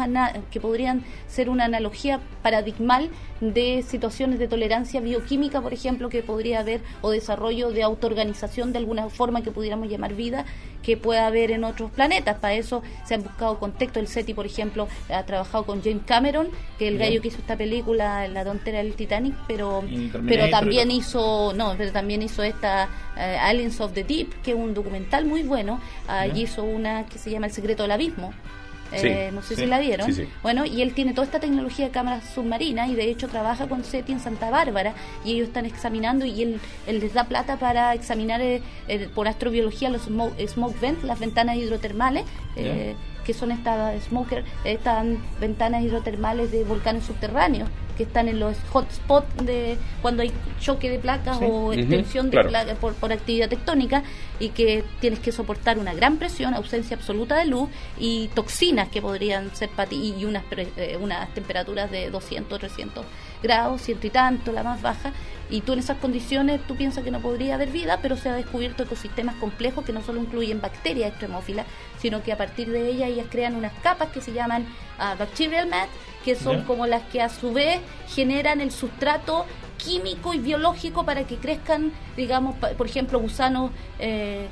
que 0.52 0.60
podrían 0.60 1.04
ser 1.28 1.50
una 1.50 1.66
analogía 1.66 2.20
paradigmal 2.42 3.10
de 3.42 3.84
situaciones 3.88 4.40
de 4.40 4.48
tolerancia 4.48 5.02
bioquímica, 5.02 5.62
por 5.62 5.74
ejemplo, 5.74 6.10
que 6.10 6.24
podría 6.24 6.60
haber, 6.60 6.82
o 7.02 7.12
desarrollo 7.12 7.72
de 7.72 7.84
autoorganización 7.84 8.72
de 8.72 8.80
alguna 8.80 9.10
forma 9.10 9.44
que 9.44 9.52
pudiéramos 9.52 9.90
llamar 9.90 10.14
vida, 10.14 10.46
que 10.86 10.98
pueda 10.98 11.26
haber 11.28 11.52
en 11.52 11.64
otros 11.64 11.92
planetas. 11.92 12.38
Para 12.38 12.54
eso 12.54 12.84
se 13.06 13.16
han 13.16 13.24
buscado 13.24 13.60
contextos. 13.60 14.02
El 14.02 14.08
SETI, 14.08 14.34
por 14.34 14.46
ejemplo, 14.46 14.88
ha 15.10 15.24
trabajado 15.24 15.66
con 15.66 15.82
James 15.84 16.04
Cameron, 16.06 16.50
que 16.78 16.88
es 16.88 16.94
el 16.94 17.00
gallo 17.00 17.22
que 17.22 17.30
hizo 17.30 17.40
esta 17.40 17.58
película, 17.58 18.28
La 18.28 18.44
tontera 18.44 18.80
del 18.80 18.94
Titanic, 18.94 19.36
pero, 19.48 19.84
pero 20.28 20.50
también 20.50 20.92
hizo, 20.92 21.54
no, 21.56 21.74
pero 21.78 21.92
también 21.92 22.22
hizo 22.22 22.44
esta 22.44 22.88
eh, 23.18 23.38
Aliens 23.42 23.80
of 23.82 23.94
the 23.94 24.04
Deep, 24.04 24.42
que 24.44 24.52
es 24.52 24.58
un 24.58 24.74
documental 24.74 25.26
muy 25.26 25.44
bueno. 25.44 25.80
Allí 26.08 26.44
hizo 26.44 26.64
una 26.64 27.06
que 27.06 27.18
se 27.18 27.32
llama 27.32 27.48
El 27.48 27.54
secreto 27.54 27.84
del 27.84 27.92
abismo. 27.92 28.34
Sí, 28.92 29.08
Eh, 29.08 29.32
no 29.34 29.42
sé 29.42 29.56
sí, 29.56 29.62
si 29.62 29.68
la 29.68 29.80
vieron. 29.80 30.14
sí. 30.14 30.28
Bueno, 30.44 30.64
y 30.66 30.82
él 30.82 30.94
tiene 30.94 31.14
toda 31.14 31.26
esta 31.26 31.40
tecnología 31.40 31.86
de 31.86 31.92
cámaras 31.92 32.24
submarinas 32.34 32.90
y 32.90 32.96
de 32.96 33.10
hecho 33.10 33.28
trabaja 33.28 33.68
con 33.68 33.84
SETI 33.84 34.14
en 34.14 34.20
Santa 34.20 34.50
Bárbara 34.52 34.94
y 35.26 35.34
ellos 35.34 35.48
están 35.48 35.66
examinando 35.66 36.26
y 36.26 36.42
él, 36.44 36.60
él 36.88 37.00
les 37.00 37.14
da 37.14 37.24
plata 37.26 37.58
para 37.58 37.94
examinar 37.94 38.42
eh, 38.42 38.62
eh, 38.88 39.10
por 39.14 39.28
astrobiología 39.28 39.90
los 39.90 40.04
smoke, 40.04 40.40
smoke 40.48 40.80
vents, 40.80 41.04
las 41.04 41.20
ventanas 41.20 41.58
hidrotermales, 41.58 42.26
eh, 42.56 42.96
que 43.26 43.34
son 43.34 43.52
estas 43.52 44.04
smoker, 44.06 44.44
estas 44.64 45.06
ventanas 45.40 45.84
hidrotermales 45.84 46.52
de 46.52 46.64
volcanes 46.64 47.04
subterráneos 47.06 47.70
que 47.98 48.04
están 48.04 48.28
en 48.28 48.42
los 48.42 48.58
hotspots 48.74 49.46
de 49.46 49.78
cuando 50.02 50.22
hay 50.22 50.30
choque 50.60 50.90
de 50.90 51.00
placas 51.00 51.40
Sí. 51.40 51.46
o 51.48 51.72
extensión 51.72 52.26
de 52.26 52.32
claro. 52.32 52.50
placas 52.50 52.78
por, 52.78 52.94
por 52.96 53.14
actividad 53.14 53.48
tectónica 53.48 54.04
y 54.38 54.50
que 54.50 54.84
tienes 55.00 55.20
que 55.20 55.32
soportar 55.32 55.80
una 55.80 55.94
gran 55.94 56.18
presión, 56.18 56.54
ausencia 56.54 56.98
absoluta 56.98 57.38
de 57.38 57.46
luz 57.46 57.70
y 57.98 58.28
toxinas 58.36 58.90
que 58.90 59.02
podrían 59.02 59.56
ser 59.56 59.70
para 59.70 59.88
ti 59.90 60.14
y 60.20 60.26
unas, 60.26 60.44
pre- 60.44 60.68
eh, 60.76 60.98
unas 61.02 61.34
temperaturas 61.34 61.90
de 61.90 62.10
200, 62.10 62.60
300 62.60 63.06
grados, 63.42 63.82
ciento 63.82 64.08
y 64.08 64.10
tanto, 64.10 64.52
la 64.52 64.64
más 64.64 64.82
baja, 64.82 65.14
y 65.50 65.62
tú 65.62 65.74
en 65.74 65.80
esas 65.80 65.98
condiciones 65.98 66.60
tú 66.68 66.76
piensas 66.76 67.04
que 67.04 67.12
no 67.12 67.20
podría 67.20 67.56
haber 67.56 67.70
vida, 67.70 68.00
pero 68.02 68.18
se 68.18 68.30
ha 68.30 68.34
descubierto 68.34 68.84
ecosistemas 68.84 69.36
complejos 69.36 69.86
que 69.86 69.94
no 69.94 70.02
solo 70.02 70.20
incluyen 70.20 70.60
bacterias 70.62 71.10
extremófilas, 71.10 71.66
sino 72.02 72.24
que 72.24 72.32
a 72.34 72.38
partir 72.38 72.70
de 72.72 72.90
ellas 72.90 73.10
ellas 73.10 73.28
crean 73.30 73.56
unas 73.56 73.74
capas 73.84 74.10
que 74.10 74.22
se 74.22 74.34
llaman 74.34 74.66
ah, 74.98 75.16
bacterial 75.18 75.68
mat, 75.68 75.90
que 76.24 76.36
son 76.36 76.64
como 76.64 76.88
las 76.88 77.04
que 77.04 77.22
a 77.22 77.30
su 77.30 77.54
vez 77.54 77.80
generan 78.10 78.60
el 78.62 78.72
sustrato 78.72 79.46
químico 79.78 80.34
y 80.34 80.40
biológico 80.40 81.06
para 81.06 81.26
que 81.26 81.36
crezcan, 81.36 81.92
digamos, 82.18 82.56
pa- 82.56 82.70
por 82.70 82.88
ejemplo, 82.88 83.20
gusanos 83.20 83.70
eh, 84.00 84.48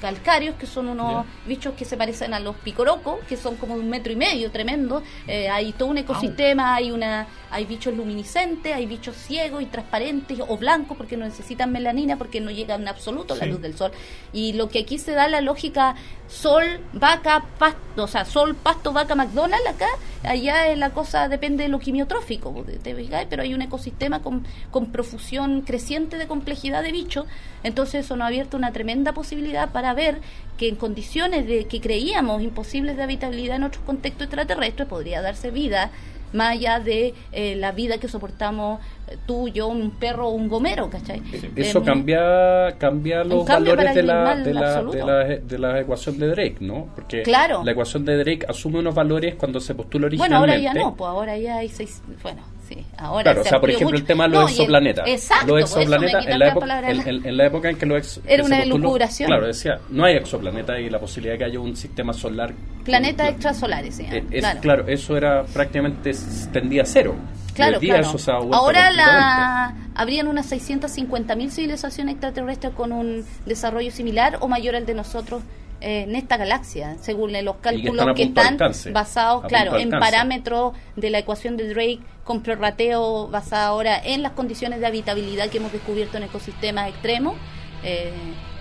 calcáreos, 0.00 0.54
que 0.56 0.66
son 0.66 0.88
unos 0.88 1.26
bichos 1.46 1.74
que 1.74 1.84
se 1.84 1.98
parecen 1.98 2.32
a 2.32 2.40
los 2.40 2.56
picorocos, 2.56 3.18
que 3.28 3.36
son 3.36 3.56
como 3.56 3.74
de 3.74 3.80
un 3.80 3.90
metro 3.90 4.10
y 4.12 4.16
medio, 4.16 4.50
tremendo. 4.50 5.02
Eh, 5.26 5.50
hay 5.50 5.72
todo 5.72 5.90
un 5.90 5.98
ecosistema, 5.98 6.74
hay 6.76 6.90
una 6.90 7.26
hay 7.50 7.64
bichos 7.64 7.94
luminiscentes, 7.96 8.74
hay 8.74 8.86
bichos 8.86 9.16
ciegos 9.16 9.62
y 9.62 9.66
transparentes 9.66 10.38
o 10.46 10.56
blancos 10.56 10.96
porque 10.96 11.16
no 11.16 11.24
necesitan 11.24 11.72
melanina 11.72 12.16
porque 12.16 12.40
no 12.40 12.50
llega 12.50 12.76
en 12.76 12.86
absoluto 12.88 13.34
la 13.34 13.46
luz 13.46 13.60
del 13.60 13.76
sol. 13.76 13.90
Y 14.32 14.52
lo 14.52 14.68
que 14.68 14.80
aquí 14.80 14.98
se 14.98 15.12
da 15.12 15.26
la 15.28 15.40
lógica 15.40 15.96
sol, 16.28 16.64
vaca, 16.92 17.44
pasto, 17.58 18.04
o 18.04 18.06
sea, 18.06 18.24
sol, 18.24 18.54
pasto, 18.54 18.92
vaca, 18.92 19.16
McDonald's 19.16 19.66
acá, 19.68 19.88
allá 20.22 20.68
es 20.68 20.78
la 20.78 20.90
cosa 20.90 21.28
depende 21.28 21.64
de 21.64 21.68
lo 21.68 21.80
quimiotrófico, 21.80 22.52
¿te- 22.64 22.78
te 22.78 22.94
fijáis? 22.94 23.26
pero 23.28 23.42
hay 23.42 23.52
un 23.52 23.62
ecosistema 23.62 24.22
con, 24.22 24.46
con 24.70 24.92
profusión 24.92 25.62
creciente 25.62 26.18
de 26.18 26.28
complejidad 26.28 26.84
de 26.84 26.92
bichos, 26.92 27.26
entonces 27.64 28.04
eso 28.04 28.14
nos 28.14 28.24
ha 28.26 28.28
abierto 28.28 28.56
una 28.56 28.70
tremenda 28.72 29.12
posibilidad 29.12 29.70
para 29.70 29.92
ver 29.92 30.20
que 30.56 30.68
en 30.68 30.76
condiciones 30.76 31.48
de 31.48 31.64
que 31.66 31.80
creíamos 31.80 32.42
imposibles 32.42 32.96
de 32.96 33.02
habitabilidad 33.02 33.56
en 33.56 33.64
otros 33.64 33.82
contextos 33.84 34.26
extraterrestres 34.26 34.86
podría 34.86 35.22
darse 35.22 35.50
vida 35.50 35.90
más 36.32 36.52
allá 36.52 36.80
de 36.80 37.14
eh, 37.32 37.56
la 37.56 37.72
vida 37.72 37.98
que 37.98 38.08
soportamos 38.08 38.80
eh, 39.08 39.16
tú, 39.26 39.48
yo, 39.48 39.68
un 39.68 39.90
perro 39.92 40.28
o 40.28 40.30
un 40.30 40.48
gomero, 40.48 40.88
¿cachai? 40.90 41.22
Eso 41.56 41.78
Eh, 41.80 41.82
cambia 41.84 42.76
cambia 42.78 43.24
los 43.24 43.46
valores 43.46 43.94
de 43.94 44.02
la, 44.02 44.36
de, 44.36 44.54
la, 44.54 44.82
de, 44.82 45.04
la, 45.04 45.24
de 45.24 45.58
la 45.58 45.80
ecuación 45.80 46.18
de 46.18 46.28
Drake, 46.28 46.56
¿no? 46.60 46.88
Porque 46.94 47.22
Claro. 47.22 47.62
la 47.64 47.72
ecuación 47.72 48.04
de 48.04 48.16
Drake 48.16 48.46
asume 48.48 48.78
unos 48.78 48.94
valores 48.94 49.34
cuando 49.34 49.60
se 49.60 49.74
postula 49.74 50.08
Bueno, 50.16 50.36
ahora 50.36 50.52
originalmente. 50.52 50.80
ya 50.84 50.90
no, 50.90 50.96
pues 50.96 51.08
ahora 51.08 51.36
ya 51.38 51.56
hay 51.58 51.68
seis. 51.68 52.02
Bueno, 52.22 52.42
sí, 52.70 52.86
ahora 52.96 53.22
Claro, 53.24 53.40
o 53.40 53.44
se 53.44 53.50
sea, 53.50 53.60
por 53.60 53.68
ejemplo, 53.70 53.88
mucho. 53.90 54.00
el 54.00 54.06
tema 54.06 54.24
de 54.24 54.30
los 54.30 54.40
No, 54.42 54.48
y 54.48 54.52
el- 54.52 54.54
exoplanetas. 54.60 55.08
exacto, 55.08 55.46
los 55.46 55.60
exoplanetas, 55.60 56.26
en 56.26 56.38
la, 56.38 56.48
época, 56.48 56.90
en, 56.90 57.08
en- 57.08 57.26
en 57.26 57.36
la 57.36 57.46
época 57.46 57.68
en 57.70 57.76
que, 57.76 57.86
lo 57.86 57.96
ex, 57.96 58.20
Era 58.26 58.42
que 58.42 58.46
una 58.46 58.62
elucubración. 58.62 59.26
Claro, 59.26 59.46
decía, 59.46 59.78
no 59.90 60.04
hay 60.04 60.14
exoplanetas 60.16 60.78
y 60.80 60.88
la 60.88 60.98
posibilidad 60.98 61.34
de 61.34 61.38
que 61.38 61.44
haya 61.44 61.60
un 61.60 61.76
sistema 61.76 62.12
solar. 62.12 62.52
Planetas 62.84 63.28
extrasolares, 63.30 63.94
se 63.96 64.04
llaman, 64.04 64.16
Eh, 64.18 64.26
es- 64.30 64.40
claro. 64.40 64.60
claro. 64.60 64.84
eso 64.88 65.16
era 65.16 65.42
prácticamente 65.44 66.12
tendía 66.52 66.82
a 66.82 66.86
cero. 66.86 67.14
Claro, 67.54 67.78
día 67.80 68.00
claro. 68.00 68.54
Ahora 68.54 68.90
la, 68.92 69.74
habrían 69.94 70.28
unas 70.28 70.46
650.000 70.50 71.50
civilizaciones 71.50 72.12
extraterrestres 72.14 72.72
con 72.74 72.92
un 72.92 73.24
desarrollo 73.44 73.90
similar 73.90 74.38
o 74.40 74.48
mayor 74.48 74.76
al 74.76 74.86
de 74.86 74.94
nosotros 74.94 75.42
eh, 75.80 76.02
en 76.02 76.14
esta 76.16 76.36
galaxia, 76.36 76.96
según 77.00 77.32
los 77.44 77.56
cálculos 77.56 77.96
están 78.00 78.14
que 78.14 78.22
están 78.22 78.46
alcance, 78.54 78.90
basados, 78.92 79.44
a 79.44 79.48
claro, 79.48 79.76
en 79.78 79.90
parámetros 79.90 80.74
de 80.96 81.10
la 81.10 81.18
ecuación 81.18 81.56
de 81.56 81.68
Drake 81.68 82.00
con 82.24 82.42
prorrateo 82.42 83.28
basada 83.28 83.66
ahora 83.66 84.00
en 84.04 84.22
las 84.22 84.32
condiciones 84.32 84.80
de 84.80 84.86
habitabilidad 84.86 85.48
que 85.48 85.58
hemos 85.58 85.72
descubierto 85.72 86.16
en 86.16 86.24
ecosistemas 86.24 86.88
extremos. 86.88 87.34
Eh, 87.82 88.12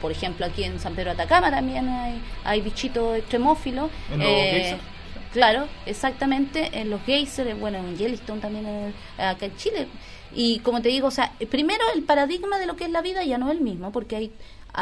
por 0.02 0.12
ejemplo, 0.12 0.46
aquí 0.46 0.64
en 0.64 0.80
San 0.80 0.96
Pedro 0.96 1.14
de 1.14 1.22
Atacama 1.22 1.52
también 1.52 1.88
hay, 1.90 2.22
hay 2.46 2.62
bichitos 2.62 3.18
extremófilos. 3.18 3.90
¿En 4.14 4.20
los 4.20 4.28
Eh, 4.28 4.52
geysers? 4.52 4.82
Claro, 5.34 5.68
exactamente, 5.86 6.70
en 6.74 6.90
los 6.90 7.02
geysers, 7.04 7.60
bueno, 7.60 7.78
en 7.78 7.96
Yellowstone 7.98 8.42
también, 8.42 8.66
en- 8.66 8.94
acá 9.24 9.46
en 9.46 9.56
Chile. 9.58 9.88
Y 10.34 10.60
como 10.60 10.82
te 10.82 10.90
digo, 10.90 11.08
o 11.08 11.12
sea, 11.12 11.34
primero 11.52 11.84
el 11.96 12.04
paradigma 12.04 12.58
de 12.60 12.66
lo 12.66 12.76
que 12.76 12.86
es 12.86 12.90
la 12.92 13.02
vida 13.02 13.24
ya 13.24 13.38
no 13.38 13.48
es 13.52 13.58
el 13.58 13.62
mismo, 13.64 13.92
porque 13.92 14.16
hay 14.16 14.32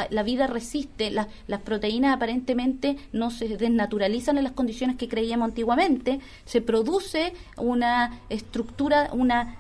la 0.10 0.24
vida 0.24 0.48
resiste, 0.48 1.10
la- 1.12 1.28
las 1.48 1.62
proteínas 1.62 2.16
aparentemente 2.16 2.98
no 3.14 3.32
se 3.32 3.58
desnaturalizan 3.58 4.38
en 4.38 4.44
las 4.44 4.54
condiciones 4.54 4.96
que 4.98 5.08
creíamos 5.08 5.48
antiguamente, 5.50 6.20
se 6.46 6.62
produce 6.62 7.34
una 7.58 8.20
estructura, 8.30 9.10
una 9.14 9.56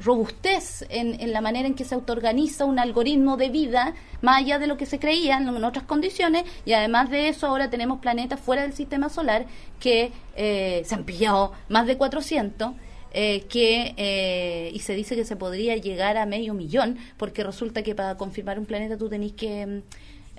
robustez 0.00 0.84
en, 0.90 1.20
en 1.20 1.32
la 1.32 1.40
manera 1.40 1.66
en 1.66 1.74
que 1.74 1.84
se 1.84 1.94
autoorganiza 1.96 2.64
un 2.64 2.78
algoritmo 2.78 3.36
de 3.36 3.48
vida 3.48 3.94
más 4.22 4.38
allá 4.38 4.60
de 4.60 4.68
lo 4.68 4.76
que 4.76 4.86
se 4.86 5.00
creía 5.00 5.36
en, 5.38 5.48
en 5.48 5.64
otras 5.64 5.84
condiciones 5.84 6.44
y 6.64 6.72
además 6.72 7.10
de 7.10 7.28
eso 7.28 7.48
ahora 7.48 7.68
tenemos 7.68 7.98
planetas 7.98 8.38
fuera 8.38 8.62
del 8.62 8.72
sistema 8.72 9.08
solar 9.08 9.46
que 9.80 10.12
eh, 10.36 10.82
se 10.84 10.94
han 10.94 11.02
pillado 11.02 11.52
más 11.68 11.86
de 11.88 11.96
400 11.96 12.72
eh, 13.12 13.42
que 13.48 13.94
eh, 13.96 14.70
y 14.74 14.78
se 14.80 14.94
dice 14.94 15.16
que 15.16 15.24
se 15.24 15.36
podría 15.36 15.76
llegar 15.76 16.16
a 16.16 16.26
medio 16.26 16.54
millón 16.54 16.98
porque 17.16 17.42
resulta 17.44 17.82
que 17.82 17.94
para 17.94 18.16
confirmar 18.16 18.58
un 18.58 18.66
planeta 18.66 18.96
tú 18.98 19.08
tenés 19.08 19.32
que 19.32 19.66
mm, 19.66 19.80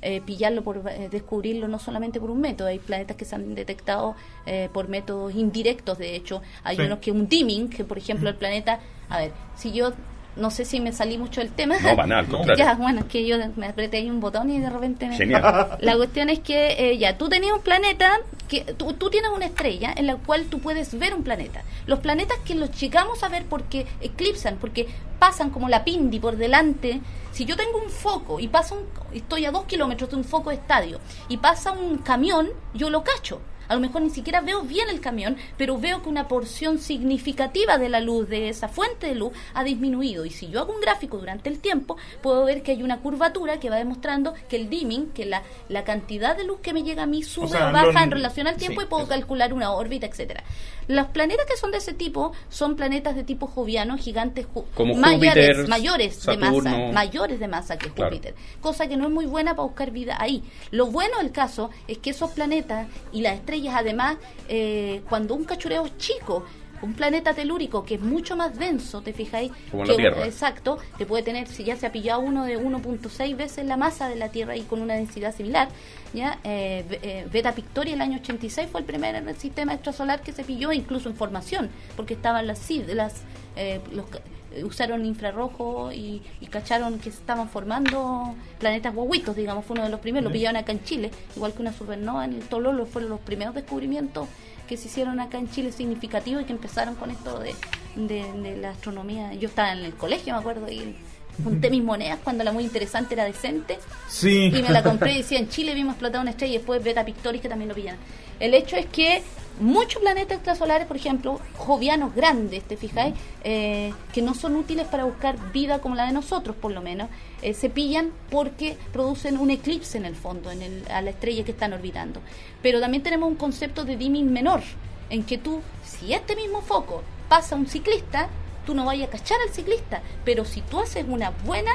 eh, 0.01 0.22
pillarlo 0.26 0.63
por 0.63 0.78
eh, 0.89 1.09
descubrirlo 1.11 1.67
no 1.67 1.78
solamente 1.80 2.20
por 2.20 2.30
un 2.32 2.39
método 2.39 2.67
hay 2.70 2.80
planetas 2.80 3.17
que 3.17 3.26
se 3.26 3.36
han 3.36 3.53
detectado 3.55 4.15
eh, 4.45 4.70
por 4.72 4.88
métodos 4.88 5.36
indirectos 5.36 5.97
de 5.97 6.15
hecho 6.15 6.41
hay 6.63 6.78
Sí. 6.78 6.84
unos 6.84 6.99
que 6.99 7.11
un 7.11 7.28
dimming 7.28 7.70
que 7.70 7.84
por 7.84 7.97
ejemplo 7.97 8.30
el 8.30 8.36
planeta 8.36 8.80
a 9.09 9.20
ver 9.20 9.32
si 9.57 9.72
yo 9.74 9.91
no 10.40 10.52
sé 10.52 10.66
si 10.66 10.80
me 10.80 10.92
salí 10.92 11.18
mucho 11.18 11.42
del 11.42 11.52
tema. 11.52 11.76
No, 11.80 11.96
para 11.96 12.08
nada, 12.08 12.22
al 12.22 12.28
contrario. 12.30 12.66
Ya, 12.66 12.76
bueno, 12.76 13.02
es 13.02 13.06
que 13.06 13.26
yo 13.26 13.38
me 13.56 13.68
apreté 13.68 13.98
ahí 13.98 14.10
un 14.10 14.20
botón 14.20 14.50
y 14.50 14.60
de 14.60 14.70
repente 14.70 15.08
me... 15.08 15.18
Genial. 15.18 15.78
La 15.82 15.96
cuestión 15.96 16.30
es 16.30 16.40
que 16.40 16.92
eh, 16.92 16.98
ya, 16.98 17.18
tú 17.18 17.30
tenías 17.30 17.54
un 17.54 17.62
planeta, 17.62 18.20
que 18.48 18.62
tú, 18.62 18.94
tú 18.94 19.10
tienes 19.10 19.32
una 19.34 19.46
estrella 19.46 19.94
en 19.96 20.08
la 20.08 20.16
cual 20.16 20.46
tú 20.46 20.60
puedes 20.60 20.98
ver 20.98 21.14
un 21.14 21.24
planeta. 21.24 21.64
Los 21.86 22.00
planetas 22.00 22.38
que 22.40 22.56
los 22.56 22.72
llegamos 22.80 23.24
a 23.24 23.30
ver 23.30 23.46
porque 23.46 23.86
eclipsan, 24.02 24.58
porque 24.60 24.88
pasan 25.20 25.50
como 25.50 25.70
la 25.70 25.84
pindi 25.84 26.20
por 26.20 26.38
delante. 26.38 27.02
Si 27.32 27.46
yo 27.46 27.56
tengo 27.56 27.78
un 27.78 27.90
foco 27.90 28.40
y 28.40 28.48
pasa 28.48 28.76
un, 28.76 28.82
estoy 29.14 29.46
a 29.46 29.52
dos 29.52 29.66
kilómetros 29.66 30.10
de 30.10 30.16
un 30.16 30.24
foco 30.24 30.50
de 30.50 30.56
estadio 30.56 31.00
y 31.28 31.38
pasa 31.38 31.72
un 31.72 32.00
camión, 32.00 32.50
yo 32.74 32.90
lo 32.90 33.04
cacho. 33.04 33.42
A 33.70 33.76
lo 33.76 33.82
mejor 33.82 34.01
ni 34.01 34.09
siquiera 34.09 34.41
veo 34.41 34.63
bien 34.63 34.89
el 34.89 34.99
camión, 34.99 35.38
pero 35.57 35.78
veo 35.78 36.01
que 36.01 36.09
una 36.09 36.28
porción 36.28 36.80
significativa 36.80 37.78
de 37.78 37.88
la 37.88 38.01
luz, 38.01 38.28
de 38.28 38.49
esa 38.49 38.67
fuente 38.67 39.07
de 39.07 39.15
luz, 39.15 39.32
ha 39.53 39.63
disminuido. 39.63 40.26
Y 40.26 40.32
si 40.32 40.49
yo 40.49 40.59
hago 40.59 40.74
un 40.74 40.82
gráfico 40.82 41.17
durante 41.17 41.49
el 41.49 41.59
tiempo, 41.59 41.95
puedo 42.22 42.45
ver 42.45 42.63
que 42.63 42.72
hay 42.72 42.84
una 42.84 42.99
curvatura 42.99 43.59
que 43.59 43.70
va 43.70 43.78
demostrando 43.78 44.34
que 44.49 44.55
el 44.55 44.70
dimming, 44.70 45.11
que 45.11 45.26
la, 45.26 45.43
la 45.70 45.84
cantidad 45.84 46.36
de 46.36 46.43
luz 46.43 46.59
que 46.61 46.74
me 46.74 46.84
llega 46.84 47.03
a 47.03 47.07
mí 47.07 47.24
sube 47.24 47.45
o, 47.45 47.49
sea, 47.49 47.72
baja 47.72 48.03
en 48.03 48.11
relación 48.11 48.47
al 48.47 48.57
tiempo 48.57 48.82
sí, 48.82 48.88
y 48.88 48.89
puedo 48.89 49.03
eso. 49.03 49.11
calcular 49.11 49.53
una 49.53 49.72
órbita, 49.72 50.07
etcétera. 50.07 50.43
Los 50.90 51.06
planetas 51.10 51.46
que 51.46 51.56
son 51.56 51.70
de 51.72 51.78
ese 51.78 51.94
tipo 51.94 52.34
son 52.50 52.76
planetas 52.76 53.16
de 53.16 53.24
tipo 53.24 53.46
joviano, 53.46 53.96
gigantes, 53.96 54.48
ju- 54.54 54.66
Como 54.74 54.96
mayores, 54.96 55.46
Júpiter, 55.46 55.68
mayores 55.70 56.26
de 56.26 56.38
masa, 56.38 56.78
mayores 56.92 57.40
de 57.40 57.48
masa 57.48 57.78
que 57.78 57.90
Claro. 57.92 58.10
Júpiter, 58.10 58.34
cosa 58.60 58.88
que 58.88 58.98
no 58.98 59.06
es 59.06 59.12
muy 59.12 59.28
buena 59.28 59.52
para 59.56 59.68
buscar 59.68 59.92
vida 59.92 60.18
ahí. 60.20 60.44
Lo 60.72 60.88
bueno 60.88 61.20
del 61.20 61.32
caso 61.32 61.70
es 61.88 62.00
que 62.00 62.10
esos 62.10 62.32
planetas 62.32 62.88
y 63.14 63.22
las 63.22 63.36
estrellas, 63.36 63.76
además, 63.78 64.18
eh, 64.48 65.04
cuando 65.08 65.36
un 65.36 65.44
cachureo 65.44 65.86
es 65.86 65.96
chico, 65.98 66.44
un 66.82 66.93
planeta 66.93 67.34
telúrico 67.34 67.84
que 67.84 67.95
es 67.95 68.01
mucho 68.01 68.36
más 68.36 68.57
denso, 68.57 69.01
¿te 69.01 69.13
fijáis? 69.13 69.51
Como 69.71 69.84
que 69.84 69.91
la 69.91 69.97
Tierra. 69.97 70.25
Exacto, 70.25 70.77
que 70.97 71.05
puede 71.05 71.23
tener, 71.23 71.47
si 71.47 71.63
ya 71.63 71.75
se 71.75 71.86
ha 71.86 71.91
pillado 71.91 72.21
uno 72.21 72.45
de 72.45 72.59
1.6 72.59 73.36
veces 73.36 73.65
la 73.65 73.77
masa 73.77 74.09
de 74.09 74.15
la 74.15 74.30
Tierra 74.30 74.55
y 74.55 74.61
con 74.61 74.82
una 74.82 74.95
densidad 74.95 75.36
similar, 75.36 75.69
ya 76.13 76.39
eh, 76.43 76.86
eh, 77.01 77.27
Beta 77.32 77.53
Pictoria 77.53 77.93
el 77.93 78.01
año 78.01 78.19
86 78.19 78.69
fue 78.71 78.82
el 78.82 78.86
primer 78.86 79.15
en 79.15 79.27
el 79.27 79.36
sistema 79.36 79.73
extrasolar 79.73 80.21
que 80.21 80.32
se 80.32 80.43
pilló, 80.43 80.71
incluso 80.71 81.09
en 81.09 81.15
formación, 81.15 81.69
porque 81.95 82.13
estaban 82.13 82.47
las, 82.47 82.59
CID, 82.59 82.89
las 82.89 83.23
eh, 83.55 83.82
los 83.91 84.05
eh, 84.51 84.63
usaron 84.63 85.05
infrarrojo 85.05 85.91
y, 85.91 86.21
y 86.39 86.47
cacharon 86.47 86.97
que 86.97 87.11
se 87.11 87.19
estaban 87.19 87.49
formando 87.49 88.36
planetas 88.57 88.95
guaguitos, 88.95 89.36
digamos, 89.36 89.65
fue 89.65 89.75
uno 89.75 89.84
de 89.84 89.89
los 89.89 89.99
primeros, 89.99 90.25
lo 90.25 90.34
pillaron 90.34 90.57
acá 90.57 90.71
en 90.71 90.84
Chile, 90.84 91.11
igual 91.36 91.53
que 91.53 91.61
una 91.61 91.73
supernova 91.73 92.25
en 92.25 92.34
el 92.34 92.41
Tololo, 92.41 92.86
fueron 92.86 93.11
los 93.11 93.19
primeros 93.19 93.53
descubrimientos 93.53 94.27
que 94.70 94.78
se 94.78 94.88
hicieron 94.88 95.20
acá 95.20 95.39
en 95.39 95.49
Chile 95.49 95.72
significativos 95.72 96.43
y 96.43 96.45
que 96.45 96.53
empezaron 96.53 96.93
con 96.95 97.09
esto 97.09 97.39
de, 97.39 97.55
de, 97.95 98.32
de 98.34 98.57
la 98.57 98.70
astronomía. 98.70 99.34
Yo 99.34 99.49
estaba 99.49 99.74
en 99.74 99.80
el 99.80 99.95
colegio, 99.95 100.32
me 100.34 100.39
acuerdo, 100.39 100.72
y 100.72 100.95
junté 101.43 101.72
mis 101.72 101.84
monedas 101.84 102.20
cuando 102.24 102.43
la 102.43 102.51
muy 102.51 102.63
interesante 102.65 103.15
era 103.15 103.24
decente 103.26 103.80
Sí. 104.09 104.51
y 104.53 104.61
me 104.61 104.70
la 104.70 104.84
compré 104.84 105.13
y 105.13 105.17
decía 105.24 105.39
en 105.39 105.49
Chile 105.49 105.74
vimos 105.74 105.93
explotar 105.93 106.22
una 106.22 106.32
estrella 106.32 106.53
y 106.53 106.57
después 106.57 106.84
Beta 106.84 107.03
Pictoris 107.03 107.41
que 107.41 107.49
también 107.49 107.70
lo 107.70 107.76
pillan. 107.76 107.97
El 108.39 108.53
hecho 108.53 108.76
es 108.76 108.86
que 108.86 109.24
muchos 109.60 110.01
planetas 110.01 110.38
extrasolares, 110.38 110.88
por 110.88 110.97
ejemplo, 110.97 111.39
jovianos 111.57 112.16
grandes, 112.16 112.64
¿te 112.64 112.78
fijáis? 112.78 113.14
Eh, 113.43 113.93
que 114.14 114.22
no 114.22 114.34
son 114.34 114.55
útiles 114.55 114.88
para 114.88 115.03
buscar 115.03 115.51
vida 115.51 115.80
como 115.80 115.95
la 115.95 116.05
de 116.05 116.14
nosotros, 116.14 116.55
por 116.55 116.72
lo 116.72 116.82
menos, 116.82 117.10
eh, 117.41 117.53
se 117.53 117.70
pillan 117.70 118.12
porque 118.30 118.78
producen 118.91 119.38
un 119.38 119.51
eclipse 119.51 119.97
en 119.97 120.05
el 120.05 120.16
fondo, 120.16 120.51
en 120.51 120.62
el, 120.62 120.84
a 120.89 121.01
la 121.01 121.12
estrella 121.12 121.43
que 121.43 121.51
están 121.51 121.74
orbitando. 121.74 122.22
Pero 122.62 122.80
también 122.80 123.03
tenemos 123.03 123.30
un 123.30 123.36
concepto 123.36 123.86
de 123.86 123.97
dimming 123.97 124.32
menor, 124.32 124.62
en 125.10 125.24
que 125.24 125.38
tú, 125.38 125.62
si 125.84 126.14
este 126.14 126.36
mismo 126.36 126.62
foco 126.62 127.03
pasa 127.28 127.55
un 127.55 127.68
ciclista, 127.68 128.30
tú 128.66 128.74
no 128.74 128.86
vayas 128.86 129.07
a 129.07 129.12
cachar 129.12 129.38
al 129.45 129.53
ciclista, 129.53 130.01
pero 130.24 130.45
si 130.45 130.62
tú 130.62 130.80
haces 130.80 131.05
una 131.07 131.32
buena 131.45 131.72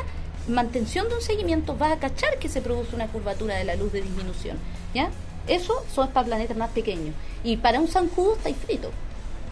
mantención 0.49 1.09
de 1.09 1.17
un 1.17 1.23
seguimiento, 1.23 1.77
vas 1.77 1.93
a 1.93 1.99
cachar 1.99 2.39
que 2.39 2.49
se 2.49 2.61
produce 2.61 2.95
una 2.95 3.09
curvatura 3.09 3.57
de 3.57 3.65
la 3.65 3.77
luz 3.77 3.93
de 3.93 4.03
disminución, 4.03 4.59
¿ya? 4.95 5.11
Eso 5.47 5.85
son 5.95 6.09
para 6.09 6.27
planetas 6.27 6.57
más 6.57 6.71
pequeños. 6.71 7.15
Y 7.43 7.57
para 7.59 7.81
un 7.81 7.89
zancudo 7.89 8.37
está 8.37 8.53
frito. 8.55 8.91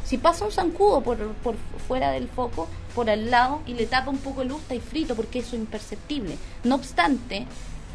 Si 0.05 0.19
pasa 0.19 0.45
un 0.45 0.53
zancudo 0.53 1.01
por, 1.03 1.17
por 1.35 1.55
fuera 1.87 2.11
del 2.11 2.29
foco, 2.29 2.69
por 2.95 3.09
al 3.09 3.31
lado, 3.31 3.61
y 3.67 3.75
le 3.75 3.87
tapa 3.87 4.11
un 4.11 4.19
poco 4.19 4.41
de 4.41 4.47
luz, 4.47 4.61
está 4.63 4.75
frito 4.81 5.15
porque 5.15 5.41
eso 5.41 5.57
es 5.57 5.63
imperceptible. 5.63 6.37
No 6.65 6.75
obstante, 6.75 7.47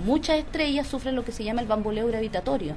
muchas 0.06 0.40
estrellas 0.40 0.88
sufren 0.88 1.16
lo 1.16 1.26
que 1.26 1.32
se 1.32 1.44
llama 1.44 1.62
el 1.62 1.68
bamboleo 1.68 2.08
gravitatorio. 2.08 2.76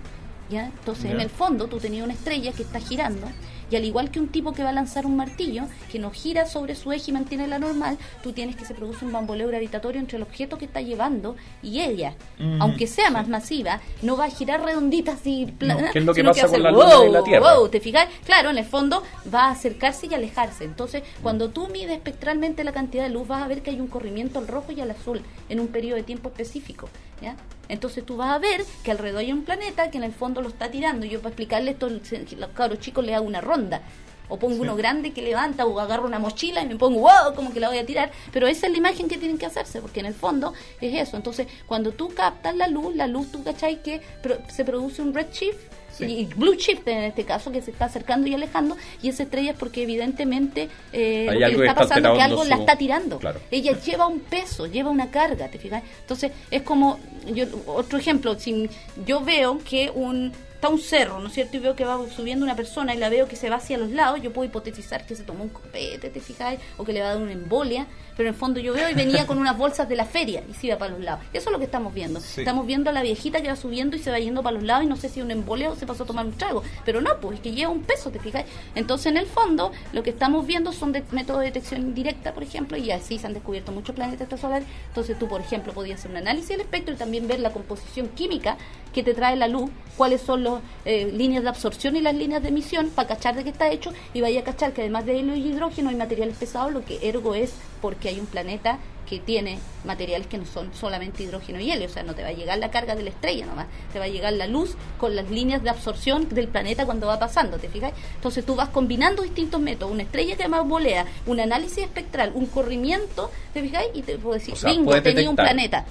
¿ya? 0.50 0.66
Entonces, 0.66 1.06
en 1.06 1.20
el 1.20 1.30
fondo, 1.30 1.68
tú 1.68 1.78
tenías 1.78 2.04
una 2.04 2.14
estrella 2.14 2.52
que 2.52 2.62
está 2.62 2.80
girando, 2.80 3.26
y 3.70 3.76
al 3.76 3.84
igual 3.84 4.10
que 4.10 4.20
un 4.20 4.28
tipo 4.28 4.52
que 4.52 4.62
va 4.62 4.70
a 4.70 4.72
lanzar 4.72 5.06
un 5.06 5.16
martillo, 5.16 5.64
que 5.90 5.98
no 5.98 6.10
gira 6.10 6.46
sobre 6.46 6.74
su 6.74 6.92
eje 6.92 7.10
y 7.10 7.14
mantiene 7.14 7.46
la 7.46 7.58
normal, 7.58 7.98
tú 8.22 8.32
tienes 8.32 8.56
que 8.56 8.64
se 8.64 8.74
produce 8.74 9.04
un 9.04 9.12
bamboleo 9.12 9.48
gravitatorio 9.48 10.00
entre 10.00 10.16
el 10.16 10.22
objeto 10.22 10.58
que 10.58 10.64
está 10.64 10.80
llevando 10.80 11.36
y 11.62 11.80
ella. 11.80 12.14
Mm, 12.38 12.60
Aunque 12.62 12.86
sea 12.86 13.10
más 13.10 13.28
masiva, 13.28 13.80
no 14.02 14.16
va 14.16 14.26
a 14.26 14.30
girar 14.30 14.62
redondita 14.64 15.12
así 15.12 15.46
plana, 15.58 15.90
¿qué 15.92 16.00
es 16.00 16.04
lo 16.04 16.14
que 16.14 16.24
pasa 16.24 16.46
hace 16.46 16.54
con 16.56 16.62
la 16.64 16.72
wow, 16.72 16.82
Luna 16.82 17.08
y 17.08 17.12
la 17.12 17.22
Tierra? 17.22 17.54
wow, 17.54 17.68
¿te 17.68 17.80
fijas? 17.80 18.08
Claro, 18.24 18.50
en 18.50 18.58
el 18.58 18.64
fondo 18.64 19.02
va 19.32 19.44
a 19.46 19.50
acercarse 19.52 20.06
y 20.06 20.14
alejarse. 20.14 20.64
Entonces, 20.64 21.02
cuando 21.22 21.50
tú 21.50 21.68
mides 21.68 21.92
espectralmente 21.92 22.64
la 22.64 22.72
cantidad 22.72 23.04
de 23.04 23.10
luz, 23.10 23.28
vas 23.28 23.42
a 23.42 23.48
ver 23.48 23.62
que 23.62 23.70
hay 23.70 23.80
un 23.80 23.86
corrimiento 23.86 24.38
al 24.38 24.48
rojo 24.48 24.72
y 24.72 24.80
al 24.80 24.90
azul 24.90 25.22
en 25.48 25.60
un 25.60 25.68
periodo 25.68 25.96
de 25.96 26.02
tiempo 26.02 26.28
específico. 26.28 26.88
¿ya? 27.22 27.36
Entonces 27.70 28.04
tú 28.04 28.16
vas 28.16 28.30
a 28.30 28.38
ver 28.38 28.64
que 28.82 28.90
alrededor 28.90 29.20
hay 29.20 29.32
un 29.32 29.44
planeta 29.44 29.90
que 29.90 29.98
en 29.98 30.04
el 30.04 30.12
fondo 30.12 30.42
lo 30.42 30.48
está 30.48 30.70
tirando. 30.70 31.06
Yo 31.06 31.20
para 31.20 31.30
explicarle 31.30 31.70
esto, 31.70 31.88
los 31.88 32.50
cabros 32.54 32.80
chicos 32.80 33.04
le 33.04 33.14
hago 33.14 33.26
una 33.26 33.40
ronda. 33.40 33.82
O 34.28 34.38
pongo 34.38 34.62
uno 34.62 34.76
grande 34.76 35.12
que 35.12 35.22
levanta 35.22 35.66
o 35.66 35.80
agarro 35.80 36.06
una 36.06 36.20
mochila 36.20 36.62
y 36.62 36.66
me 36.66 36.76
pongo, 36.76 37.00
wow, 37.00 37.34
como 37.34 37.52
que 37.52 37.58
la 37.58 37.68
voy 37.68 37.78
a 37.78 37.86
tirar. 37.86 38.12
Pero 38.32 38.46
esa 38.46 38.66
es 38.66 38.72
la 38.72 38.78
imagen 38.78 39.08
que 39.08 39.18
tienen 39.18 39.38
que 39.38 39.46
hacerse, 39.46 39.80
porque 39.80 40.00
en 40.00 40.06
el 40.06 40.14
fondo 40.14 40.52
es 40.80 40.94
eso. 40.94 41.16
Entonces, 41.16 41.48
cuando 41.66 41.92
tú 41.92 42.10
captas 42.14 42.54
la 42.54 42.68
luz, 42.68 42.94
la 42.94 43.08
luz, 43.08 43.32
tú 43.32 43.42
cachai 43.42 43.82
que 43.82 44.00
se 44.48 44.64
produce 44.64 45.02
un 45.02 45.14
redshift 45.14 45.58
Sí. 45.92 46.04
y 46.04 46.24
blue 46.26 46.54
shift 46.54 46.86
en 46.88 47.04
este 47.04 47.24
caso 47.24 47.50
que 47.52 47.60
se 47.62 47.70
está 47.70 47.86
acercando 47.86 48.26
y 48.28 48.34
alejando 48.34 48.76
y 49.02 49.08
esa 49.08 49.24
estrella 49.24 49.50
es 49.52 49.56
porque 49.58 49.82
evidentemente 49.82 50.68
eh, 50.92 51.26
lo 51.30 51.32
que 51.32 51.56
le 51.56 51.66
está 51.66 51.74
pasando 51.74 52.14
que 52.14 52.22
algo 52.22 52.44
la 52.44 52.56
está 52.56 52.76
tirando 52.76 53.18
Claro. 53.18 53.40
ella 53.50 53.72
lleva 53.84 54.06
un 54.06 54.20
peso 54.20 54.66
lleva 54.66 54.90
una 54.90 55.10
carga 55.10 55.48
te 55.48 55.58
fijas 55.58 55.82
entonces 56.00 56.32
es 56.50 56.62
como 56.62 56.98
yo 57.34 57.44
otro 57.66 57.98
ejemplo 57.98 58.38
si 58.38 58.68
yo 59.06 59.20
veo 59.20 59.58
que 59.58 59.90
un 59.94 60.32
está 60.60 60.68
un 60.68 60.78
cerro, 60.78 61.18
¿no 61.20 61.28
es 61.28 61.32
cierto? 61.32 61.56
Y 61.56 61.60
veo 61.60 61.74
que 61.74 61.86
va 61.86 61.98
subiendo 62.14 62.44
una 62.44 62.54
persona 62.54 62.94
y 62.94 62.98
la 62.98 63.08
veo 63.08 63.26
que 63.26 63.34
se 63.34 63.48
va 63.48 63.56
hacia 63.56 63.78
los 63.78 63.92
lados, 63.92 64.20
yo 64.20 64.30
puedo 64.30 64.46
hipotetizar 64.46 65.06
que 65.06 65.16
se 65.16 65.22
tomó 65.22 65.44
un 65.44 65.48
copete, 65.48 66.10
¿te 66.10 66.20
fijáis? 66.20 66.60
O 66.76 66.84
que 66.84 66.92
le 66.92 67.00
va 67.00 67.06
a 67.06 67.14
dar 67.14 67.22
una 67.22 67.32
embolia, 67.32 67.86
pero 68.14 68.28
en 68.28 68.34
el 68.34 68.38
fondo 68.38 68.60
yo 68.60 68.74
veo 68.74 68.90
y 68.90 68.92
venía 68.92 69.26
con 69.26 69.38
unas 69.38 69.56
bolsas 69.56 69.88
de 69.88 69.96
la 69.96 70.04
feria 70.04 70.42
y 70.50 70.52
se 70.52 70.66
iba 70.66 70.76
para 70.76 70.90
los 70.90 71.00
lados. 71.00 71.24
Eso 71.32 71.48
es 71.48 71.52
lo 71.52 71.58
que 71.58 71.64
estamos 71.64 71.94
viendo. 71.94 72.20
Sí. 72.20 72.42
Estamos 72.42 72.66
viendo 72.66 72.90
a 72.90 72.92
la 72.92 73.00
viejita 73.00 73.40
que 73.40 73.48
va 73.48 73.56
subiendo 73.56 73.96
y 73.96 74.00
se 74.00 74.10
va 74.10 74.18
yendo 74.18 74.42
para 74.42 74.52
los 74.56 74.62
lados 74.62 74.84
y 74.84 74.86
no 74.86 74.96
sé 74.96 75.08
si 75.08 75.22
una 75.22 75.32
embolia 75.32 75.70
o 75.70 75.76
se 75.76 75.86
pasó 75.86 76.02
a 76.02 76.06
tomar 76.06 76.26
un 76.26 76.32
trago. 76.32 76.62
Pero 76.84 77.00
no, 77.00 77.18
pues 77.22 77.36
es 77.36 77.40
que 77.40 77.52
lleva 77.52 77.72
un 77.72 77.82
peso, 77.82 78.10
¿te 78.10 78.18
fijáis? 78.18 78.44
Entonces, 78.74 79.06
en 79.06 79.16
el 79.16 79.24
fondo, 79.26 79.72
lo 79.94 80.02
que 80.02 80.10
estamos 80.10 80.46
viendo 80.46 80.74
son 80.74 80.92
de, 80.92 81.02
métodos 81.12 81.40
de 81.40 81.46
detección 81.46 81.80
indirecta, 81.80 82.34
por 82.34 82.42
ejemplo, 82.42 82.76
y 82.76 82.90
así 82.90 83.18
se 83.18 83.26
han 83.26 83.32
descubierto 83.32 83.72
muchos 83.72 83.94
planetas 83.94 84.20
extrasolares. 84.20 84.68
Entonces, 84.88 85.18
tú, 85.18 85.26
por 85.26 85.40
ejemplo, 85.40 85.72
podías 85.72 86.00
hacer 86.00 86.10
un 86.10 86.18
análisis 86.18 86.50
del 86.50 86.60
espectro 86.60 86.92
y 86.92 86.98
también 86.98 87.26
ver 87.26 87.40
la 87.40 87.50
composición 87.50 88.08
química 88.08 88.58
que 88.92 89.02
te 89.02 89.14
trae 89.14 89.36
la 89.36 89.48
luz, 89.48 89.70
cuáles 89.96 90.20
son 90.20 90.42
las 90.84 91.12
líneas 91.12 91.42
de 91.42 91.48
absorción 91.48 91.96
y 91.96 92.00
las 92.00 92.14
líneas 92.14 92.42
de 92.42 92.48
emisión, 92.48 92.90
para 92.90 93.08
cachar 93.08 93.36
de 93.36 93.44
qué 93.44 93.50
está 93.50 93.70
hecho, 93.70 93.92
y 94.14 94.20
vaya 94.20 94.40
a 94.40 94.44
cachar 94.44 94.72
que 94.72 94.82
además 94.82 95.06
de 95.06 95.20
helio 95.20 95.36
y 95.36 95.48
hidrógeno 95.48 95.90
hay 95.90 95.96
materiales 95.96 96.36
pesados, 96.36 96.72
lo 96.72 96.84
que 96.84 97.08
ergo 97.08 97.34
es 97.34 97.52
porque 97.80 98.08
hay 98.08 98.20
un 98.20 98.26
planeta 98.26 98.78
que 99.08 99.18
tiene 99.18 99.58
materiales 99.84 100.28
que 100.28 100.38
no 100.38 100.46
son 100.46 100.72
solamente 100.72 101.24
hidrógeno 101.24 101.58
y 101.58 101.72
helio, 101.72 101.88
o 101.88 101.90
sea, 101.90 102.04
no 102.04 102.14
te 102.14 102.22
va 102.22 102.28
a 102.28 102.32
llegar 102.32 102.58
la 102.58 102.70
carga 102.70 102.94
de 102.94 103.02
la 103.02 103.10
estrella 103.10 103.44
nomás, 103.44 103.66
te 103.92 103.98
va 103.98 104.04
a 104.04 104.08
llegar 104.08 104.32
la 104.34 104.46
luz 104.46 104.76
con 104.98 105.16
las 105.16 105.28
líneas 105.28 105.64
de 105.64 105.70
absorción 105.70 106.28
del 106.28 106.46
planeta 106.46 106.86
cuando 106.86 107.08
va 107.08 107.18
pasando, 107.18 107.58
¿te 107.58 107.68
fijas? 107.68 107.92
Entonces 108.14 108.46
tú 108.46 108.54
vas 108.54 108.68
combinando 108.68 109.24
distintos 109.24 109.60
métodos, 109.60 109.92
una 109.92 110.04
estrella 110.04 110.36
que 110.36 110.46
volea, 110.46 111.06
un 111.26 111.40
análisis 111.40 111.78
espectral, 111.78 112.30
un 112.34 112.46
corrimiento, 112.46 113.32
¿te 113.52 113.62
fijas? 113.62 113.82
Y 113.94 114.02
te 114.02 114.16
puedo 114.16 114.34
decir, 114.34 114.54
O 114.54 114.56
sea, 114.56 114.70
bingo, 114.70 115.02
tenía 115.02 115.28
un 115.28 115.34
planeta. 115.36 115.84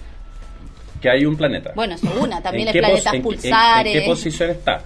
Que 1.02 1.10
hay 1.10 1.26
un 1.26 1.36
planeta. 1.38 1.72
Bueno, 1.76 1.96
eso 1.96 2.08
es 2.08 2.16
una, 2.22 2.42
también 2.42 2.68
¿En 2.68 2.76
hay 2.76 2.82
planetas 2.82 3.14
en- 3.14 3.22
pulsares. 3.22 3.96
¿En 3.96 4.02
qué 4.02 4.08
posición 4.08 4.50
está? 4.50 4.82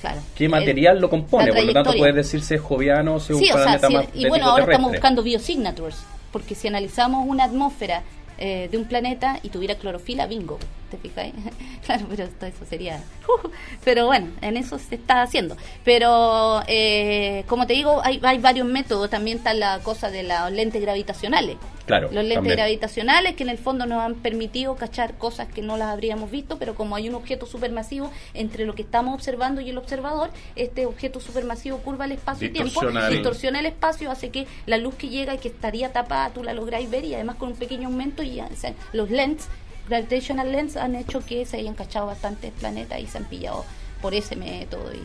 Claro. 0.00 0.20
¿Qué 0.34 0.44
El- 0.44 0.50
material 0.50 1.00
lo 1.00 1.08
compone? 1.08 1.52
Por 1.52 1.64
lo 1.64 1.72
tanto, 1.72 1.92
puedes 1.96 2.14
decir 2.14 2.42
si 2.42 2.54
es 2.54 2.60
joviano 2.60 3.14
o 3.14 3.20
si 3.20 3.32
es 3.32 3.38
Sí, 3.38 3.50
un 3.52 3.60
o 3.60 3.64
sea, 3.64 3.78
si- 3.78 3.96
y 4.20 4.28
bueno, 4.28 4.50
ahora 4.50 4.64
estamos 4.64 4.90
buscando 4.90 5.22
biosignatures, 5.22 5.96
porque 6.32 6.54
si 6.54 6.68
analizamos 6.68 7.26
una 7.26 7.44
atmósfera 7.44 8.02
eh, 8.36 8.68
de 8.70 8.76
un 8.76 8.84
planeta 8.86 9.38
y 9.44 9.48
tuviera 9.48 9.76
clorofila, 9.76 10.26
bingo, 10.26 10.58
¿te 10.96 11.08
fijáis? 11.08 11.34
claro, 11.86 12.06
pero 12.08 12.24
esto, 12.24 12.46
eso 12.46 12.64
sería... 12.68 13.02
uh, 13.28 13.48
pero 13.84 14.06
bueno, 14.06 14.28
en 14.40 14.56
eso 14.56 14.78
se 14.78 14.94
está 14.94 15.22
haciendo. 15.22 15.56
Pero, 15.84 16.62
eh, 16.66 17.44
como 17.46 17.66
te 17.66 17.74
digo, 17.74 18.00
hay, 18.04 18.20
hay 18.22 18.38
varios 18.38 18.66
métodos. 18.66 19.10
También 19.10 19.38
está 19.38 19.54
la 19.54 19.80
cosa 19.80 20.10
de 20.10 20.22
los 20.22 20.50
lentes 20.52 20.80
gravitacionales. 20.82 21.56
Claro, 21.86 22.06
Los 22.06 22.14
lentes 22.24 22.36
también. 22.36 22.56
gravitacionales 22.56 23.36
que 23.36 23.42
en 23.42 23.50
el 23.50 23.58
fondo 23.58 23.84
nos 23.84 24.00
han 24.02 24.14
permitido 24.14 24.74
cachar 24.74 25.18
cosas 25.18 25.48
que 25.48 25.60
no 25.60 25.76
las 25.76 25.88
habríamos 25.88 26.30
visto, 26.30 26.58
pero 26.58 26.74
como 26.74 26.96
hay 26.96 27.10
un 27.10 27.14
objeto 27.14 27.44
supermasivo 27.44 28.10
entre 28.32 28.64
lo 28.64 28.74
que 28.74 28.80
estamos 28.80 29.12
observando 29.14 29.60
y 29.60 29.68
el 29.68 29.76
observador, 29.76 30.30
este 30.56 30.86
objeto 30.86 31.20
supermasivo 31.20 31.76
curva 31.78 32.06
el 32.06 32.12
espacio 32.12 32.48
y 32.48 32.52
tiempo, 32.52 32.70
Distorsiona 32.70 33.06
el- 33.08 33.12
distorsiona 33.12 33.60
el 33.60 33.66
espacio, 33.66 34.10
hace 34.10 34.30
que 34.30 34.46
la 34.64 34.78
luz 34.78 34.94
que 34.94 35.10
llega 35.10 35.34
y 35.34 35.38
que 35.38 35.48
estaría 35.48 35.92
tapada, 35.92 36.30
tú 36.30 36.42
la 36.42 36.54
lográis 36.54 36.88
ver 36.90 37.04
y 37.04 37.14
además 37.16 37.36
con 37.36 37.50
un 37.50 37.56
pequeño 37.56 37.88
aumento 37.88 38.22
y 38.22 38.40
o 38.40 38.48
sea, 38.56 38.72
los 38.94 39.10
lens, 39.10 39.46
gravitational 39.88 40.52
lens 40.52 40.76
han 40.76 40.94
hecho 40.94 41.24
que 41.24 41.44
se 41.46 41.58
hayan 41.58 41.74
cachado 41.74 42.06
bastantes 42.06 42.52
planetas 42.52 43.00
y 43.00 43.06
se 43.06 43.18
han 43.18 43.24
pillado 43.24 43.64
por 44.00 44.14
ese 44.14 44.36
método 44.36 44.92
y, 44.92 45.00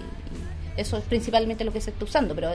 eso 0.77 0.97
es 0.97 1.03
principalmente 1.03 1.65
lo 1.65 1.73
que 1.73 1.82
se 1.82 1.91
está 1.91 2.05
usando, 2.05 2.34
pero 2.36 2.51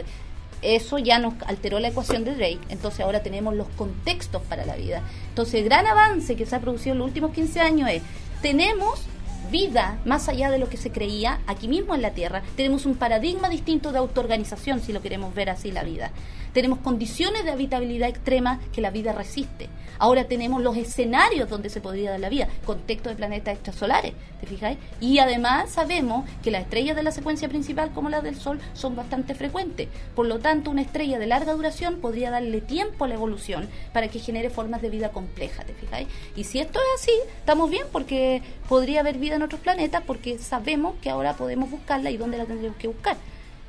eso 0.62 0.98
ya 0.98 1.18
nos 1.18 1.34
alteró 1.46 1.78
la 1.78 1.88
ecuación 1.88 2.24
de 2.24 2.34
Drake, 2.34 2.60
entonces 2.70 3.00
ahora 3.00 3.22
tenemos 3.22 3.54
los 3.54 3.68
contextos 3.76 4.40
para 4.42 4.64
la 4.64 4.76
vida. 4.76 5.02
Entonces 5.28 5.56
el 5.56 5.64
gran 5.64 5.86
avance 5.86 6.36
que 6.36 6.46
se 6.46 6.56
ha 6.56 6.60
producido 6.60 6.94
en 6.94 7.00
los 7.00 7.08
últimos 7.08 7.32
15 7.32 7.60
años 7.60 7.90
es, 7.90 8.02
tenemos 8.40 9.02
vida 9.50 9.98
más 10.06 10.28
allá 10.28 10.50
de 10.50 10.58
lo 10.58 10.70
que 10.70 10.78
se 10.78 10.90
creía 10.90 11.40
aquí 11.46 11.68
mismo 11.68 11.94
en 11.94 12.02
la 12.02 12.12
Tierra, 12.12 12.42
tenemos 12.56 12.86
un 12.86 12.94
paradigma 12.94 13.50
distinto 13.50 13.92
de 13.92 13.98
autoorganización, 13.98 14.80
si 14.80 14.92
lo 14.92 15.02
queremos 15.02 15.34
ver 15.34 15.50
así 15.50 15.70
la 15.70 15.84
vida. 15.84 16.12
Tenemos 16.54 16.78
condiciones 16.78 17.44
de 17.44 17.50
habitabilidad 17.50 18.08
extrema 18.08 18.60
que 18.72 18.80
la 18.80 18.90
vida 18.90 19.12
resiste. 19.12 19.68
Ahora 19.98 20.24
tenemos 20.24 20.62
los 20.62 20.76
escenarios 20.76 21.48
donde 21.48 21.70
se 21.70 21.80
podría 21.80 22.10
dar 22.10 22.20
la 22.20 22.28
vida, 22.28 22.48
contexto 22.64 23.08
de 23.08 23.16
planetas 23.16 23.54
extrasolares, 23.54 24.12
¿te 24.40 24.46
fijáis? 24.46 24.78
Y 25.00 25.18
además 25.18 25.70
sabemos 25.70 26.28
que 26.42 26.50
las 26.50 26.62
estrellas 26.62 26.96
de 26.96 27.02
la 27.02 27.10
secuencia 27.10 27.48
principal, 27.48 27.90
como 27.92 28.08
las 28.08 28.22
del 28.22 28.36
Sol, 28.36 28.60
son 28.74 28.96
bastante 28.96 29.34
frecuentes. 29.34 29.88
Por 30.14 30.26
lo 30.26 30.38
tanto, 30.38 30.70
una 30.70 30.82
estrella 30.82 31.18
de 31.18 31.26
larga 31.26 31.52
duración 31.52 31.96
podría 31.96 32.30
darle 32.30 32.60
tiempo 32.60 33.04
a 33.04 33.08
la 33.08 33.14
evolución 33.14 33.68
para 33.92 34.08
que 34.08 34.18
genere 34.18 34.50
formas 34.50 34.82
de 34.82 34.90
vida 34.90 35.10
complejas, 35.10 35.66
¿te 35.66 35.74
fijáis? 35.74 36.08
Y 36.36 36.44
si 36.44 36.58
esto 36.60 36.78
es 36.78 37.02
así, 37.02 37.12
estamos 37.38 37.70
bien 37.70 37.86
porque 37.92 38.42
podría 38.68 39.00
haber 39.00 39.18
vida 39.18 39.36
en 39.36 39.42
otros 39.42 39.60
planetas 39.60 40.02
porque 40.06 40.38
sabemos 40.38 40.94
que 41.00 41.10
ahora 41.10 41.34
podemos 41.34 41.70
buscarla 41.70 42.10
y 42.10 42.16
dónde 42.16 42.38
la 42.38 42.44
tendremos 42.44 42.76
que 42.76 42.88
buscar. 42.88 43.16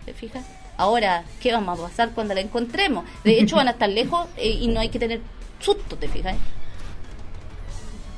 ¿Te 0.06 0.14
fijas? 0.14 0.46
Ahora, 0.78 1.24
¿qué 1.42 1.54
vamos 1.54 1.80
a 1.80 1.84
pasar 1.84 2.12
cuando 2.12 2.34
la 2.34 2.42
encontremos? 2.42 3.06
De 3.24 3.40
hecho, 3.40 3.56
van 3.56 3.70
a 3.70 3.72
estar 3.72 3.90
lejos 3.90 4.28
eh, 4.38 4.50
y 4.50 4.68
no 4.68 4.82
hay 4.82 4.90
que 4.90 5.00
tener 5.00 5.22
susto, 5.60 5.96
¿te 5.96 6.08
fijas? 6.08 6.36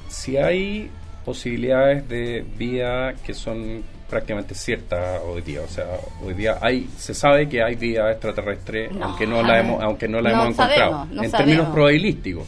Si 0.10 0.38
hay 0.38 0.90
posibilidades 1.26 2.08
de 2.08 2.46
vida 2.58 3.14
que 3.26 3.34
son 3.34 3.84
prácticamente 4.10 4.56
ciertas 4.56 5.22
hoy 5.26 5.42
día, 5.42 5.62
o 5.62 5.68
sea, 5.68 5.86
hoy 6.24 6.34
día 6.34 6.58
hay 6.62 6.88
se 6.98 7.14
sabe 7.14 7.50
que 7.50 7.62
hay 7.62 7.76
vida 7.76 8.10
extraterrestre, 8.12 8.90
No, 8.90 9.06
aunque 9.06 9.28
no 9.28 9.44
la 9.44 9.60
hemos 9.60 9.84
aunque 9.84 10.08
no 10.08 10.22
la 10.22 10.30
no 10.32 10.36
hemos 10.44 10.54
encontrado 10.54 10.92
sabemos, 10.92 11.10
no 11.10 11.24
en 11.24 11.30
sabemos. 11.32 11.38
términos 11.52 11.74
probabilísticos. 11.74 12.48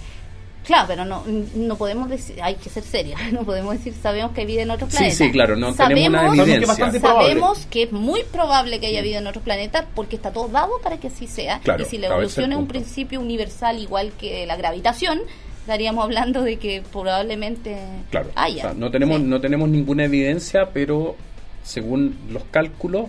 Claro, 0.69 0.85
pero 0.87 1.03
no, 1.03 1.23
no 1.55 1.75
podemos 1.77 2.07
decir, 2.09 2.39
hay 2.43 2.53
que 2.53 2.69
ser 2.69 2.83
seria, 2.83 3.17
no 3.33 3.43
podemos 3.43 3.73
decir, 3.73 3.91
sabemos 3.99 4.33
que 4.33 4.41
hay 4.41 4.47
vida 4.47 4.61
en 4.61 4.69
otros 4.69 4.91
Sí, 4.91 4.97
planetas. 4.97 5.17
sí, 5.17 5.31
claro, 5.31 5.55
no 5.55 5.73
tenemos 5.73 6.09
una 6.09 6.19
Sabemos- 6.19 6.35
que 6.45 6.51
evidencia. 6.53 6.99
Sabemos 7.01 7.65
que 7.71 7.83
es 7.83 7.91
muy 7.91 8.21
probable 8.31 8.79
que 8.79 8.85
haya 8.85 9.01
vida 9.01 9.17
en 9.17 9.25
otros 9.25 9.43
planetas 9.43 9.85
porque 9.95 10.15
está 10.15 10.31
todo 10.31 10.47
dado 10.47 10.73
para 10.83 10.97
que 10.99 11.07
así 11.07 11.25
sea. 11.25 11.59
Claro, 11.63 11.81
y 11.81 11.85
si 11.87 11.97
la 11.97 12.07
evolución 12.07 12.51
es 12.51 12.57
un 12.59 12.67
principio 12.67 13.19
universal 13.19 13.79
igual 13.79 14.11
que 14.19 14.45
la 14.45 14.57
gravitación, 14.57 15.19
estaríamos 15.61 16.03
hablando 16.03 16.43
de 16.43 16.57
que 16.57 16.83
probablemente 16.91 17.75
Claro, 18.11 18.29
haya. 18.35 18.57
o 18.65 18.69
sea, 18.69 18.73
no 18.75 18.91
tenemos 18.91 19.17
Sí. 19.17 19.23
no 19.23 19.41
tenemos 19.41 19.69
ninguna 19.69 20.05
evidencia, 20.05 20.69
pero 20.71 21.15
según 21.63 22.15
los 22.31 22.43
cálculos 22.51 23.07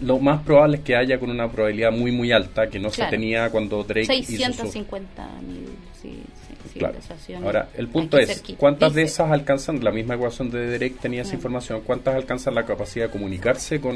lo 0.00 0.18
más 0.18 0.42
probable 0.42 0.78
es 0.78 0.82
que 0.82 0.96
haya 0.96 1.18
con 1.20 1.30
una 1.30 1.48
probabilidad 1.50 1.92
muy 1.92 2.10
muy 2.10 2.32
alta 2.32 2.66
que 2.68 2.80
no 2.80 2.90
Claro. 2.90 3.10
se 3.10 3.16
tenía 3.16 3.50
cuando 3.50 3.84
Drake 3.84 4.12
hizo 4.16 4.24
su 4.32 4.36
650 4.36 5.28
mil 5.46 5.68
sí, 6.00 6.22
sí, 6.31 6.31
Claro. 6.78 6.98
Ahora, 7.44 7.68
el 7.76 7.88
punto 7.88 8.18
es, 8.18 8.42
¿cuántas 8.56 8.94
de 8.94 9.02
esas 9.02 9.30
alcanzan, 9.30 9.82
la 9.84 9.90
misma 9.90 10.14
ecuación 10.14 10.50
de 10.50 10.78
Drake 10.78 10.96
tenía 11.00 11.22
esa 11.22 11.32
Mm. 11.32 11.36
información, 11.36 11.80
cuántas 11.84 12.14
alcanzan 12.14 12.54
la 12.54 12.64
capacidad 12.64 13.06
de 13.06 13.10
comunicarse 13.12 13.80
con... 13.80 13.94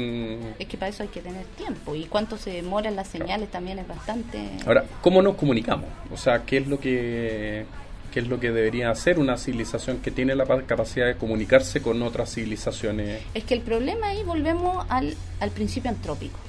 Es 0.59 0.67
que 0.67 0.77
para 0.77 0.89
eso 0.89 1.03
hay 1.03 1.09
que 1.09 1.21
tener 1.21 1.43
tiempo 1.57 1.95
y 1.95 2.05
cuánto 2.05 2.37
se 2.37 2.51
demoran 2.51 2.95
las 2.95 3.07
señales 3.07 3.49
también 3.49 3.79
es 3.79 3.87
bastante... 3.87 4.39
Ahora, 4.65 4.85
¿cómo 5.01 5.21
nos 5.21 5.35
comunicamos? 5.35 5.85
O 6.11 6.17
sea, 6.17 6.43
¿qué 6.45 6.57
es 6.57 6.67
lo 6.67 6.79
que 6.79 7.65
qué 8.13 8.21
es 8.21 8.27
lo 8.29 8.39
que 8.39 8.51
debería 8.51 8.89
hacer 8.89 9.19
una 9.19 9.37
civilización 9.37 9.97
que 9.99 10.11
tiene 10.11 10.33
la 10.33 10.45
pa- 10.45 10.61
capacidad 10.63 11.05
de 11.07 11.15
comunicarse 11.17 11.81
con 11.81 12.01
otras 12.01 12.33
civilizaciones? 12.33 13.21
Es 13.33 13.43
que 13.43 13.53
el 13.53 13.61
problema 13.61 14.07
ahí 14.07 14.23
volvemos 14.23 14.85
al, 14.89 15.15
al 15.41 15.51
principio 15.51 15.89
antrópico, 15.91 16.39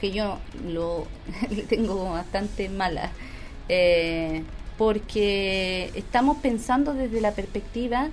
que 0.00 0.12
yo 0.12 0.38
lo 0.68 1.06
le 1.50 1.62
tengo 1.62 2.10
bastante 2.10 2.68
mala, 2.68 3.10
eh, 3.68 4.42
porque 4.76 5.90
estamos 5.94 6.38
pensando 6.38 6.94
desde 6.94 7.20
la 7.20 7.32
perspectiva 7.32 8.10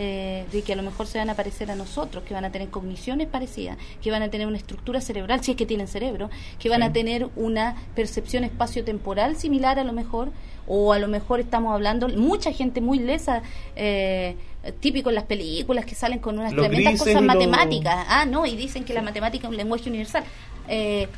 eh, 0.00 0.44
de 0.52 0.62
que 0.62 0.74
a 0.74 0.76
lo 0.76 0.84
mejor 0.84 1.08
se 1.08 1.18
van 1.18 1.28
a 1.28 1.34
parecer 1.34 1.72
a 1.72 1.74
nosotros, 1.74 2.22
que 2.22 2.32
van 2.32 2.44
a 2.44 2.52
tener 2.52 2.68
cogniciones 2.68 3.26
parecidas, 3.26 3.76
que 4.00 4.12
van 4.12 4.22
a 4.22 4.30
tener 4.30 4.46
una 4.46 4.56
estructura 4.56 5.00
cerebral, 5.00 5.42
si 5.42 5.50
es 5.50 5.56
que 5.56 5.66
tienen 5.66 5.88
cerebro, 5.88 6.30
que 6.60 6.68
van 6.68 6.84
a 6.84 6.92
tener 6.92 7.28
una 7.34 7.74
percepción 7.96 8.44
espacio-temporal 8.44 9.34
similar 9.34 9.80
a 9.80 9.82
lo 9.82 9.92
mejor, 9.92 10.30
o 10.68 10.92
a 10.92 11.00
lo 11.00 11.08
mejor 11.08 11.40
estamos 11.40 11.74
hablando, 11.74 12.08
mucha 12.10 12.52
gente 12.52 12.80
muy 12.80 13.00
lesa, 13.00 13.42
eh, 13.74 14.36
típico 14.78 15.08
en 15.08 15.16
las 15.16 15.24
películas 15.24 15.84
que 15.84 15.96
salen 15.96 16.20
con 16.20 16.38
unas 16.38 16.52
Los 16.52 16.66
tremendas 16.66 17.00
cosas 17.00 17.20
matemáticas. 17.20 18.06
Ah, 18.08 18.24
no, 18.24 18.46
y 18.46 18.54
dicen 18.54 18.84
que 18.84 18.94
la 18.94 19.02
matemática 19.02 19.48
es 19.48 19.50
un 19.50 19.56
lenguaje 19.56 19.88
universal. 19.88 20.22
Eh, 20.68 21.08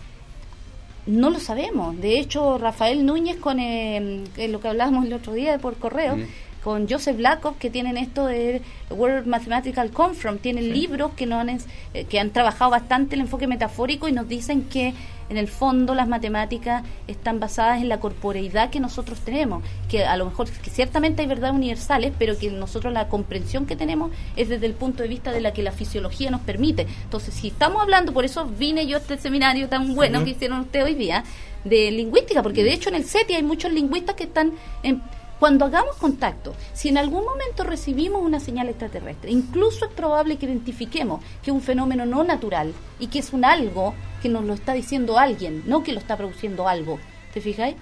no 1.10 1.30
lo 1.30 1.40
sabemos. 1.40 2.00
De 2.00 2.18
hecho, 2.18 2.56
Rafael 2.58 3.04
Núñez, 3.04 3.36
con 3.36 3.58
eh, 3.60 4.24
lo 4.48 4.60
que 4.60 4.68
hablábamos 4.68 5.04
el 5.06 5.12
otro 5.12 5.32
día 5.32 5.58
por 5.58 5.76
correo, 5.76 6.16
Mm. 6.16 6.24
Con 6.62 6.88
Joseph 6.88 7.18
Lakoff, 7.18 7.56
que 7.58 7.70
tienen 7.70 7.96
esto 7.96 8.26
de 8.26 8.62
World 8.90 9.26
Mathematical 9.26 9.90
Conference, 9.90 10.42
tienen 10.42 10.72
libros 10.72 11.12
que, 11.16 11.26
no 11.26 11.38
han, 11.38 11.48
eh, 11.48 12.04
que 12.04 12.20
han 12.20 12.30
trabajado 12.30 12.70
bastante 12.70 13.14
el 13.14 13.22
enfoque 13.22 13.46
metafórico 13.46 14.08
y 14.08 14.12
nos 14.12 14.28
dicen 14.28 14.64
que 14.64 14.94
en 15.30 15.36
el 15.36 15.46
fondo 15.46 15.94
las 15.94 16.08
matemáticas 16.08 16.82
están 17.06 17.38
basadas 17.38 17.80
en 17.80 17.88
la 17.88 18.00
corporeidad 18.00 18.68
que 18.70 18.80
nosotros 18.80 19.20
tenemos, 19.20 19.62
que 19.88 20.04
a 20.04 20.16
lo 20.16 20.26
mejor 20.26 20.50
que 20.50 20.70
ciertamente 20.70 21.22
hay 21.22 21.28
verdades 21.28 21.54
universales, 21.54 22.12
pero 22.18 22.36
que 22.36 22.50
nosotros 22.50 22.92
la 22.92 23.08
comprensión 23.08 23.64
que 23.64 23.76
tenemos 23.76 24.10
es 24.36 24.48
desde 24.48 24.66
el 24.66 24.74
punto 24.74 25.04
de 25.04 25.08
vista 25.08 25.30
de 25.30 25.40
la 25.40 25.52
que 25.52 25.62
la 25.62 25.70
fisiología 25.70 26.30
nos 26.32 26.40
permite. 26.40 26.86
Entonces, 27.04 27.32
si 27.32 27.48
estamos 27.48 27.80
hablando, 27.80 28.12
por 28.12 28.24
eso 28.24 28.44
vine 28.46 28.88
yo 28.88 28.96
a 28.96 29.00
este 29.00 29.18
seminario 29.18 29.68
tan 29.68 29.94
bueno 29.94 30.24
que 30.24 30.30
hicieron 30.30 30.60
ustedes 30.60 30.86
hoy 30.86 30.94
día, 30.94 31.22
de 31.64 31.90
lingüística, 31.90 32.42
porque 32.42 32.64
de 32.64 32.72
hecho 32.72 32.88
en 32.88 32.96
el 32.96 33.04
SETI 33.04 33.34
hay 33.34 33.42
muchos 33.42 33.72
lingüistas 33.72 34.14
que 34.14 34.24
están 34.24 34.52
en, 34.82 35.02
cuando 35.40 35.64
hagamos 35.64 35.96
contacto, 35.96 36.54
si 36.74 36.90
en 36.90 36.98
algún 36.98 37.24
momento 37.24 37.64
recibimos 37.64 38.22
una 38.22 38.40
señal 38.40 38.68
extraterrestre, 38.68 39.30
incluso 39.30 39.86
es 39.86 39.92
probable 39.92 40.36
que 40.36 40.44
identifiquemos 40.44 41.24
que 41.42 41.50
es 41.50 41.54
un 41.54 41.62
fenómeno 41.62 42.04
no 42.04 42.22
natural 42.22 42.74
y 42.98 43.06
que 43.06 43.20
es 43.20 43.32
un 43.32 43.46
algo 43.46 43.94
que 44.22 44.28
nos 44.28 44.44
lo 44.44 44.52
está 44.52 44.74
diciendo 44.74 45.18
alguien, 45.18 45.64
no 45.66 45.82
que 45.82 45.94
lo 45.94 45.98
está 45.98 46.18
produciendo 46.18 46.68
algo. 46.68 46.98
¿Te 47.32 47.40
fijáis? 47.40 47.74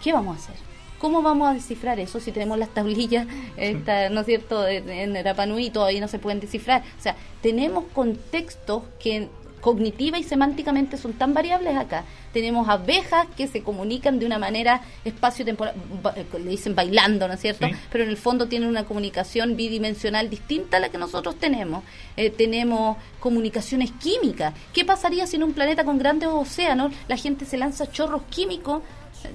¿Qué 0.00 0.12
vamos 0.12 0.36
a 0.36 0.38
hacer? 0.38 0.54
¿Cómo 1.00 1.22
vamos 1.22 1.48
a 1.48 1.54
descifrar 1.54 1.98
eso 1.98 2.20
si 2.20 2.30
tenemos 2.30 2.56
las 2.56 2.68
tablillas, 2.68 3.26
esta, 3.56 4.08
¿no 4.08 4.20
es 4.20 4.26
cierto?, 4.26 4.66
en 4.66 4.88
en 4.88 5.24
Rapanui 5.24 5.66
y 5.66 5.70
todavía 5.70 6.00
no 6.00 6.08
se 6.08 6.20
pueden 6.20 6.38
descifrar. 6.38 6.82
O 6.98 7.02
sea, 7.02 7.16
tenemos 7.42 7.84
contextos 7.92 8.84
que 9.00 9.28
cognitiva 9.60 10.18
y 10.18 10.22
semánticamente 10.22 10.96
son 10.96 11.14
tan 11.14 11.34
variables 11.34 11.76
acá. 11.76 12.04
Tenemos 12.32 12.68
abejas 12.68 13.26
que 13.36 13.46
se 13.46 13.62
comunican 13.62 14.18
de 14.18 14.26
una 14.26 14.38
manera 14.38 14.82
espacio-temporal, 15.04 15.74
eh, 16.16 16.26
le 16.38 16.50
dicen 16.50 16.74
bailando, 16.74 17.26
¿no 17.26 17.34
es 17.34 17.40
cierto? 17.40 17.66
Sí. 17.66 17.72
Pero 17.90 18.04
en 18.04 18.10
el 18.10 18.16
fondo 18.16 18.46
tienen 18.46 18.68
una 18.68 18.84
comunicación 18.84 19.56
bidimensional 19.56 20.28
distinta 20.30 20.76
a 20.76 20.80
la 20.80 20.88
que 20.90 20.98
nosotros 20.98 21.36
tenemos. 21.36 21.82
Eh, 22.16 22.30
tenemos 22.30 22.96
comunicaciones 23.20 23.90
químicas. 23.92 24.54
¿Qué 24.72 24.84
pasaría 24.84 25.26
si 25.26 25.36
en 25.36 25.42
un 25.42 25.52
planeta 25.52 25.84
con 25.84 25.98
grandes 25.98 26.28
océanos 26.28 26.92
la 27.08 27.16
gente 27.16 27.44
se 27.44 27.56
lanza 27.56 27.90
chorros 27.90 28.22
químicos 28.30 28.82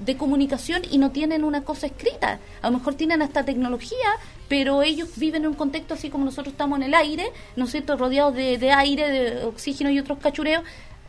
de 0.04 0.16
comunicación 0.16 0.82
y 0.90 0.98
no 0.98 1.10
tienen 1.10 1.44
una 1.44 1.62
cosa 1.62 1.86
escrita. 1.86 2.38
A 2.60 2.70
lo 2.70 2.78
mejor 2.78 2.94
tienen 2.94 3.22
hasta 3.22 3.44
tecnología, 3.44 3.96
pero 4.48 4.82
ellos 4.82 5.08
viven 5.16 5.42
en 5.42 5.48
un 5.50 5.54
contexto 5.54 5.94
así 5.94 6.10
como 6.10 6.24
nosotros 6.24 6.52
estamos 6.52 6.78
en 6.78 6.84
el 6.84 6.94
aire, 6.94 7.24
¿no 7.56 7.64
es 7.64 7.70
cierto?, 7.72 7.96
rodeados 7.96 8.34
de, 8.34 8.58
de 8.58 8.70
aire, 8.72 9.08
de 9.10 9.44
oxígeno 9.44 9.90
y 9.90 9.98
otros 9.98 10.18
cachureos. 10.18 10.62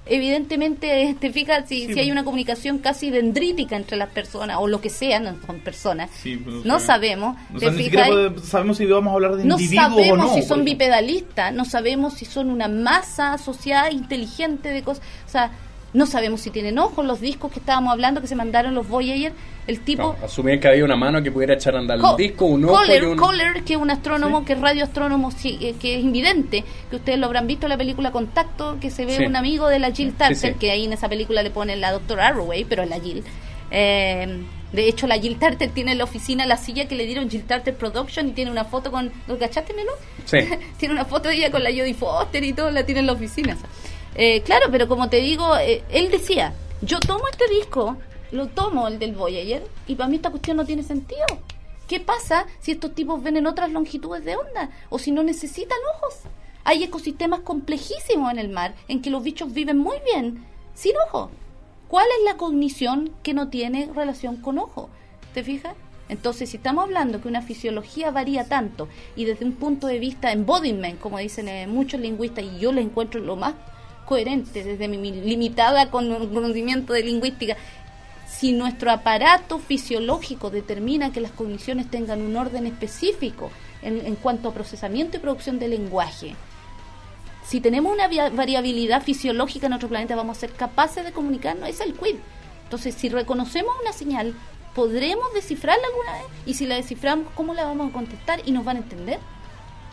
Evidentemente, 0.06 1.16
te 1.20 1.32
fijas, 1.32 1.68
si, 1.68 1.88
Sí, 1.88 1.94
si 1.94 2.00
hay 2.00 2.12
una 2.12 2.24
comunicación 2.24 2.80
casi 2.80 3.10
dendrítica 3.10 3.76
entre 3.76 3.98
las 3.98 4.10
personas, 4.10 4.58
o 4.60 4.68
lo 4.68 4.82
que 4.82 4.90
sea, 4.90 5.20
no 5.20 5.36
son 5.46 5.60
personas, 5.60 6.10
Sí, 6.22 6.38
pues, 6.38 6.66
no 6.66 6.80
sabemos. 6.80 7.38
o 7.50 7.60
¿te 7.60 7.60
sea, 7.62 7.72
ni 7.72 7.84
siquiera 7.86 8.06
fijas? 8.06 8.18
puede- 8.32 8.40
sabemos 8.48 8.78
si 8.78 8.86
vamos 8.86 9.12
a 9.12 9.14
hablar 9.16 9.36
de 9.38 9.46
no 9.46 9.58
sabemos 9.58 10.10
o 10.12 10.18
no. 10.18 10.34
si 10.34 10.42
son 10.44 10.64
bipedalistas, 10.66 11.54
no 11.54 11.66
sabemos 11.66 12.14
si 12.16 12.26
son 12.26 12.50
una 12.50 12.68
masa 12.68 13.34
asociada 13.34 13.92
inteligente 13.92 14.70
de 14.70 14.84
cosas. 14.84 15.04
O 15.26 15.30
sea, 15.30 15.52
No 15.94 16.06
sabemos 16.08 16.42
si 16.42 16.50
tienen 16.50 16.80
ojos 16.80 17.06
los 17.06 17.22
discos 17.22 17.52
que 17.52 17.60
estábamos 17.60 17.92
hablando 17.94 18.20
que 18.20 18.28
se 18.28 18.36
mandaron 18.36 18.74
los 18.74 18.88
Voyager. 18.88 19.32
El 19.68 19.80
tipo... 19.82 20.18
No, 20.20 20.26
asumían 20.26 20.60
que 20.60 20.68
había 20.68 20.84
una 20.84 20.96
mano 20.98 21.22
que 21.24 21.32
pudiera 21.32 21.54
echar 21.54 21.76
a 21.76 21.80
andar 21.80 22.00
Co- 22.00 22.12
el 22.12 22.18
disco, 22.18 22.46
un 22.46 22.66
ojo 22.66 22.76
Kohler, 22.76 23.04
y 23.04 23.06
un... 23.06 23.18
Kohler, 23.18 23.64
que 23.64 23.74
es 23.74 23.80
un 23.80 23.90
astrónomo, 23.92 24.44
que 24.44 24.54
es 24.54 24.60
radioastrónomo, 24.60 25.32
sí, 25.32 25.58
eh, 25.62 25.76
que 25.80 25.96
es 25.98 26.04
invidente, 26.04 26.64
que 26.90 26.96
ustedes 26.98 27.18
lo 27.20 27.28
habrán 27.28 27.48
visto 27.48 27.68
en 27.68 27.70
la 27.70 27.78
película 27.78 28.12
Contacto, 28.12 28.78
que 28.82 28.90
se 28.90 29.06
ve 29.06 29.16
Sí. 29.18 29.26
un 29.26 29.36
amigo 29.38 29.68
de 29.70 29.80
la 29.80 29.92
Jill 29.92 30.14
Tarter, 30.16 30.36
sí. 30.54 30.60
que 30.60 30.72
ahí 30.72 30.86
en 30.86 30.94
esa 30.94 31.08
película 31.08 31.44
le 31.44 31.52
ponen 31.52 31.80
la 31.80 31.92
doctora 31.94 32.28
Arroway, 32.28 32.66
pero 32.66 32.84
es 32.84 32.90
la 32.90 33.00
Jill. 33.00 33.24
Eh, 33.72 34.42
de 34.74 34.88
hecho, 34.90 35.08
la 35.08 35.16
Jill 35.20 35.38
Tarter 35.38 35.70
tiene 35.70 35.92
en 35.94 35.98
la 36.00 36.04
oficina 36.04 36.46
la 36.46 36.58
silla 36.58 36.88
que 36.88 36.96
le 36.96 37.06
dieron 37.06 37.30
Jill 37.30 37.44
Tarter 37.44 37.76
Production 37.76 38.28
y 38.30 38.32
tiene 38.32 38.52
una 38.52 38.66
foto 38.66 38.92
con... 38.92 39.12
¿Lo 39.28 39.38
cachaste, 39.38 39.74
Melo? 39.74 39.92
Sí. 40.26 40.40
tiene 40.78 40.94
una 40.94 41.06
foto 41.06 41.30
de 41.30 41.36
ella 41.36 41.52
con 41.52 41.64
la 41.64 41.70
Jodie 41.70 41.94
Foster 41.94 42.44
y 42.44 42.54
todo, 42.54 42.72
la 42.72 42.84
tiene 42.86 43.02
en 43.02 43.06
la 43.08 43.14
oficina. 43.14 43.56
Eh, 44.16 44.42
claro, 44.42 44.68
pero 44.72 44.88
como 44.88 45.10
te 45.10 45.18
digo, 45.18 45.58
eh, 45.58 45.84
él 45.90 46.12
decía, 46.12 46.54
yo 46.82 47.00
tomo 47.00 47.24
este 47.32 47.48
disco, 47.48 47.98
lo 48.32 48.48
tomo, 48.48 48.88
el 48.88 49.00
del 49.00 49.14
Voyager, 49.14 49.64
y 49.88 49.96
para 49.96 50.10
mí 50.10 50.18
esta 50.18 50.30
cuestión 50.30 50.58
no 50.58 50.66
tiene 50.66 50.84
sentido. 50.84 51.26
¿Qué 51.88 52.00
pasa 52.00 52.46
si 52.60 52.72
estos 52.72 52.94
tipos 52.96 53.22
ven 53.22 53.38
en 53.38 53.48
otras 53.48 53.72
longitudes 53.72 54.24
de 54.24 54.36
onda? 54.36 54.70
O 54.90 55.00
si 55.00 55.12
no 55.12 55.24
necesitan 55.24 55.78
ojos. 55.96 56.22
Hay 56.64 56.84
ecosistemas 56.84 57.42
complejísimos 57.42 58.32
en 58.32 58.40
el 58.40 58.50
mar 58.50 58.76
en 58.88 59.02
que 59.02 59.10
los 59.10 59.24
bichos 59.24 59.52
viven 59.52 59.78
muy 59.78 59.98
bien, 60.06 60.46
sin 60.74 60.94
ojos. 61.08 61.30
¿Cuál 61.88 62.08
es 62.20 62.26
la 62.26 62.38
cognición 62.38 63.12
que 63.22 63.34
no 63.34 63.50
tiene 63.50 63.90
relación 63.94 64.38
con 64.38 64.60
ojo? 64.60 64.90
¿Te 65.34 65.44
fijas? 65.44 65.76
Entonces, 66.08 66.50
si 66.50 66.58
estamos 66.58 66.86
hablando 66.86 67.22
que 67.22 67.28
una 67.28 67.42
fisiología 67.42 68.12
varía 68.12 68.46
tanto 68.46 68.88
y 69.16 69.26
desde 69.26 69.46
un 69.46 69.54
punto 69.54 69.88
de 69.88 70.00
vista 70.00 70.32
embodiment, 70.32 71.00
como 71.00 71.18
dicen 71.18 71.48
eh, 71.48 71.68
muchos 71.68 72.00
lingüistas, 72.00 72.46
y 72.46 72.60
yo 72.60 72.72
lo 72.72 72.82
encuentro 72.82 73.20
lo 73.20 73.36
más 73.36 73.56
coherente 74.06 74.64
desde 74.64 74.88
mi, 74.88 74.98
mi 74.98 75.12
limitada 75.12 75.90
con- 75.90 76.34
conocimiento 76.34 76.94
de 76.94 77.04
lingüística, 77.04 77.56
si 78.28 78.52
nuestro 78.52 78.92
aparato 78.92 79.60
fisiológico 79.60 80.50
determina 80.50 81.12
que 81.12 81.22
las 81.22 81.32
cogniciones 81.32 81.90
tengan 81.90 82.22
un 82.22 82.36
orden 82.36 82.66
específico 82.68 83.52
en, 83.82 84.06
en 84.06 84.16
cuanto 84.16 84.50
a 84.50 84.54
procesamiento 84.54 85.18
y 85.18 85.20
producción 85.20 85.60
de 85.60 85.68
lenguaje, 85.68 86.36
si 87.46 87.60
tenemos 87.60 87.94
una 87.94 88.08
variabilidad 88.30 89.04
fisiológica 89.04 89.68
en 89.68 89.72
nuestro 89.72 89.90
planeta, 89.90 90.16
vamos 90.16 90.38
a 90.38 90.40
ser 90.40 90.52
capaces 90.54 91.04
de 91.04 91.12
comunicarnos. 91.12 91.68
Es 91.68 91.82
el 91.82 91.94
quid. 91.94 92.16
Entonces, 92.64 92.96
si 92.96 93.10
reconocemos 93.10 93.74
una 93.82 93.92
señal, 93.92 94.34
¿podremos 94.74 95.26
descifrarla 95.34 95.84
alguna 95.86 96.14
vez? 96.14 96.32
Y 96.46 96.54
si 96.54 96.66
la 96.66 96.76
desciframos, 96.76 97.28
¿cómo 97.36 97.54
la 97.54 97.66
vamos 97.66 97.90
a 97.90 97.94
contestar? 97.94 98.42
¿Y 98.46 98.54
nos 98.54 98.64
van 98.64 98.78
a 98.78 98.80
entender? 98.80 99.20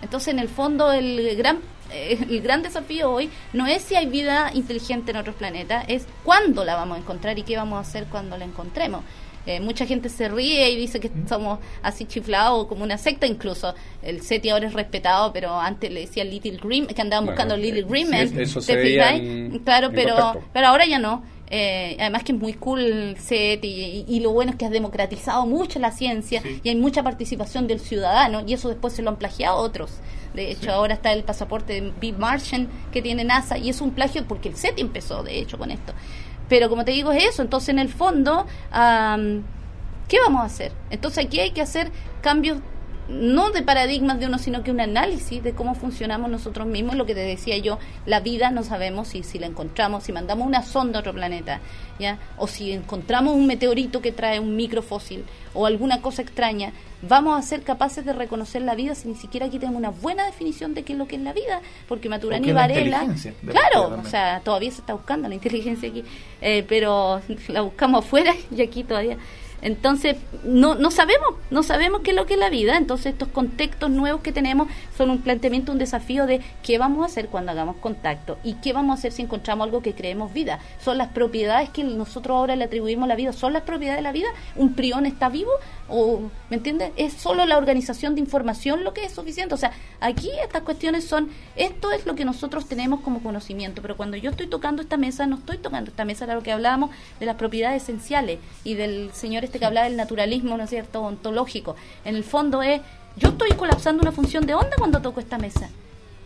Entonces, 0.02 0.28
en 0.28 0.38
el 0.38 0.48
fondo, 0.48 0.92
el 0.92 1.36
gran, 1.36 1.58
eh, 1.92 2.18
el 2.30 2.40
gran 2.40 2.62
desafío 2.62 3.10
hoy 3.10 3.30
no 3.52 3.66
es 3.66 3.82
si 3.82 3.96
hay 3.96 4.06
vida 4.06 4.50
inteligente 4.54 5.10
en 5.10 5.18
otros 5.18 5.34
planetas, 5.36 5.84
es 5.88 6.06
cuándo 6.24 6.64
la 6.64 6.76
vamos 6.76 6.98
a 6.98 7.00
encontrar 7.00 7.38
y 7.38 7.42
qué 7.42 7.56
vamos 7.56 7.76
a 7.78 7.80
hacer 7.80 8.06
cuando 8.10 8.36
la 8.36 8.44
encontremos. 8.44 9.02
Eh, 9.46 9.58
mucha 9.58 9.86
gente 9.86 10.10
se 10.10 10.28
ríe 10.28 10.70
y 10.70 10.76
dice 10.76 11.00
que 11.00 11.10
somos 11.26 11.60
así 11.82 12.04
chiflados 12.04 12.66
como 12.66 12.84
una 12.84 12.98
secta 12.98 13.26
incluso. 13.26 13.74
El 14.02 14.20
SETI 14.20 14.50
ahora 14.50 14.66
es 14.66 14.74
respetado, 14.74 15.32
pero 15.32 15.58
antes 15.58 15.90
le 15.90 16.00
decía 16.00 16.24
Little 16.24 16.58
Green, 16.62 16.86
que 16.86 17.00
andaban 17.00 17.24
Bueno, 17.24 17.36
buscando 17.36 17.56
Little 17.56 17.80
eh, 17.80 17.86
Green 17.88 18.06
sí, 18.06 18.12
Men. 18.12 18.40
eso 18.40 18.60
¿te 18.60 18.66
se 18.66 19.60
claro, 19.64 19.86
en 19.88 19.94
pero, 19.94 20.42
pero 20.52 20.66
ahora 20.66 20.86
ya 20.86 20.98
no. 20.98 21.24
Eh, 21.52 21.96
además 21.98 22.22
que 22.22 22.30
es 22.32 22.38
muy 22.38 22.52
cool 22.54 22.80
el 22.80 23.18
SETI 23.18 23.66
y, 23.66 24.04
y 24.06 24.20
lo 24.20 24.30
bueno 24.30 24.52
es 24.52 24.56
que 24.56 24.66
ha 24.66 24.70
democratizado 24.70 25.46
mucho 25.46 25.80
la 25.80 25.90
ciencia 25.90 26.40
Sí. 26.42 26.60
y 26.62 26.68
hay 26.68 26.76
mucha 26.76 27.02
participación 27.02 27.66
del 27.66 27.80
ciudadano 27.80 28.42
y 28.46 28.52
eso 28.54 28.68
después 28.68 28.92
se 28.92 29.02
lo 29.02 29.10
han 29.10 29.16
plagiado 29.16 29.56
otros. 29.56 29.90
De 30.32 30.52
hecho, 30.52 30.70
ahora 30.70 30.94
está 30.94 31.12
el 31.12 31.24
pasaporte 31.24 31.72
de 31.80 31.92
Big 32.00 32.16
Martian 32.16 32.68
que 32.92 33.02
tiene 33.02 33.24
NASA 33.24 33.58
y 33.58 33.68
es 33.68 33.80
un 33.80 33.90
plagio 33.90 34.24
porque 34.28 34.48
el 34.48 34.54
SETI 34.56 34.80
empezó, 34.80 35.24
de 35.24 35.40
hecho, 35.40 35.58
con 35.58 35.72
esto. 35.72 35.92
Pero 36.48 36.68
como 36.68 36.84
te 36.84 36.92
digo, 36.92 37.10
es 37.10 37.24
eso. 37.30 37.42
Entonces, 37.42 37.70
en 37.70 37.80
el 37.80 37.88
fondo, 37.88 38.46
am, 38.70 39.42
¿qué 40.08 40.18
vamos 40.20 40.42
a 40.42 40.44
hacer? 40.44 40.70
Entonces, 40.90 41.24
aquí 41.26 41.40
hay 41.40 41.50
que 41.50 41.62
hacer 41.62 41.90
cambios 42.22 42.58
no 43.10 43.50
de 43.50 43.62
paradigmas 43.62 44.20
de 44.20 44.26
uno, 44.26 44.38
sino 44.38 44.62
que 44.62 44.70
un 44.70 44.80
análisis 44.80 45.42
de 45.42 45.52
cómo 45.52 45.74
funcionamos 45.74 46.30
nosotros 46.30 46.66
mismos. 46.66 46.94
Lo 46.94 47.06
que 47.06 47.14
te 47.14 47.20
decía 47.20 47.58
yo, 47.58 47.78
la 48.06 48.20
vida 48.20 48.50
no 48.50 48.62
sabemos 48.62 49.08
si, 49.08 49.22
si 49.22 49.38
la 49.38 49.46
encontramos, 49.46 50.04
si 50.04 50.12
mandamos 50.12 50.46
una 50.46 50.62
sonda 50.62 50.98
a 50.98 51.00
otro 51.00 51.12
planeta, 51.12 51.60
¿ya? 51.98 52.18
o 52.38 52.46
si 52.46 52.72
encontramos 52.72 53.34
un 53.34 53.46
meteorito 53.46 54.00
que 54.00 54.12
trae 54.12 54.38
un 54.38 54.56
microfósil 54.56 55.24
o 55.54 55.66
alguna 55.66 56.00
cosa 56.00 56.22
extraña, 56.22 56.72
vamos 57.02 57.38
a 57.38 57.42
ser 57.42 57.62
capaces 57.62 58.04
de 58.04 58.12
reconocer 58.12 58.62
la 58.62 58.74
vida 58.74 58.94
si 58.94 59.08
ni 59.08 59.14
siquiera 59.14 59.46
aquí 59.46 59.58
tenemos 59.58 59.78
una 59.78 59.90
buena 59.90 60.26
definición 60.26 60.74
de 60.74 60.84
qué 60.84 60.92
es 60.92 60.98
lo 60.98 61.08
que 61.08 61.16
es 61.16 61.22
la 61.22 61.32
vida, 61.32 61.60
porque 61.88 62.08
Maturana 62.08 62.46
y 62.46 62.52
Varela, 62.52 63.06
claro, 63.46 64.00
o 64.00 64.04
sea, 64.04 64.40
todavía 64.40 64.70
se 64.70 64.80
está 64.80 64.94
buscando 64.94 65.28
la 65.28 65.34
inteligencia 65.34 65.88
aquí, 65.88 66.04
eh, 66.40 66.64
pero 66.68 67.20
la 67.48 67.62
buscamos 67.62 68.04
afuera 68.04 68.34
y 68.54 68.62
aquí 68.62 68.84
todavía. 68.84 69.16
Entonces, 69.62 70.16
no, 70.44 70.74
no 70.74 70.90
sabemos, 70.90 71.34
no 71.50 71.62
sabemos 71.62 72.00
qué 72.02 72.10
es 72.10 72.16
lo 72.16 72.26
que 72.26 72.34
es 72.34 72.40
la 72.40 72.50
vida. 72.50 72.76
Entonces, 72.76 73.12
estos 73.12 73.28
contextos 73.28 73.90
nuevos 73.90 74.20
que 74.22 74.32
tenemos 74.32 74.68
son 74.96 75.10
un 75.10 75.20
planteamiento, 75.20 75.72
un 75.72 75.78
desafío 75.78 76.26
de 76.26 76.40
qué 76.62 76.78
vamos 76.78 77.02
a 77.02 77.06
hacer 77.06 77.28
cuando 77.28 77.52
hagamos 77.52 77.76
contacto 77.76 78.38
y 78.42 78.54
qué 78.54 78.72
vamos 78.72 78.96
a 78.96 78.98
hacer 78.98 79.12
si 79.12 79.22
encontramos 79.22 79.66
algo 79.66 79.82
que 79.82 79.94
creemos 79.94 80.32
vida. 80.32 80.58
Son 80.82 80.98
las 80.98 81.08
propiedades 81.08 81.70
que 81.70 81.84
nosotros 81.84 82.36
ahora 82.36 82.56
le 82.56 82.64
atribuimos 82.64 83.04
a 83.04 83.08
la 83.08 83.16
vida, 83.16 83.32
son 83.32 83.52
las 83.52 83.62
propiedades 83.62 83.98
de 83.98 84.02
la 84.02 84.12
vida. 84.12 84.28
Un 84.56 84.74
prión 84.74 85.06
está 85.06 85.28
vivo 85.28 85.50
o, 85.88 86.30
¿me 86.48 86.56
entiendes? 86.56 86.92
Es 86.96 87.14
solo 87.14 87.44
la 87.46 87.58
organización 87.58 88.14
de 88.14 88.20
información 88.20 88.84
lo 88.84 88.94
que 88.94 89.04
es 89.04 89.12
suficiente. 89.12 89.54
O 89.54 89.58
sea, 89.58 89.72
aquí 90.00 90.30
estas 90.42 90.62
cuestiones 90.62 91.04
son, 91.04 91.28
esto 91.56 91.90
es 91.92 92.06
lo 92.06 92.14
que 92.14 92.24
nosotros 92.24 92.66
tenemos 92.66 93.00
como 93.00 93.22
conocimiento, 93.22 93.82
pero 93.82 93.96
cuando 93.96 94.16
yo 94.16 94.30
estoy 94.30 94.46
tocando 94.46 94.82
esta 94.82 94.96
mesa, 94.96 95.26
no 95.26 95.36
estoy 95.36 95.58
tocando 95.58 95.90
esta 95.90 96.04
mesa, 96.04 96.24
era 96.24 96.34
lo 96.34 96.42
que 96.42 96.52
hablábamos 96.52 96.90
de 97.18 97.26
las 97.26 97.36
propiedades 97.36 97.82
esenciales 97.82 98.38
y 98.64 98.74
del 98.74 99.10
señor 99.12 99.44
este 99.50 99.58
que 99.58 99.66
hablaba 99.66 99.86
del 99.88 99.96
naturalismo, 99.96 100.56
¿no 100.56 100.62
es 100.64 100.70
cierto?, 100.70 101.02
ontológico. 101.02 101.74
En 102.04 102.14
el 102.14 102.22
fondo 102.24 102.62
es, 102.62 102.80
yo 103.16 103.30
estoy 103.30 103.50
colapsando 103.50 104.00
una 104.02 104.12
función 104.12 104.46
de 104.46 104.54
onda 104.54 104.76
cuando 104.78 105.02
toco 105.02 105.18
esta 105.20 105.38
mesa, 105.38 105.68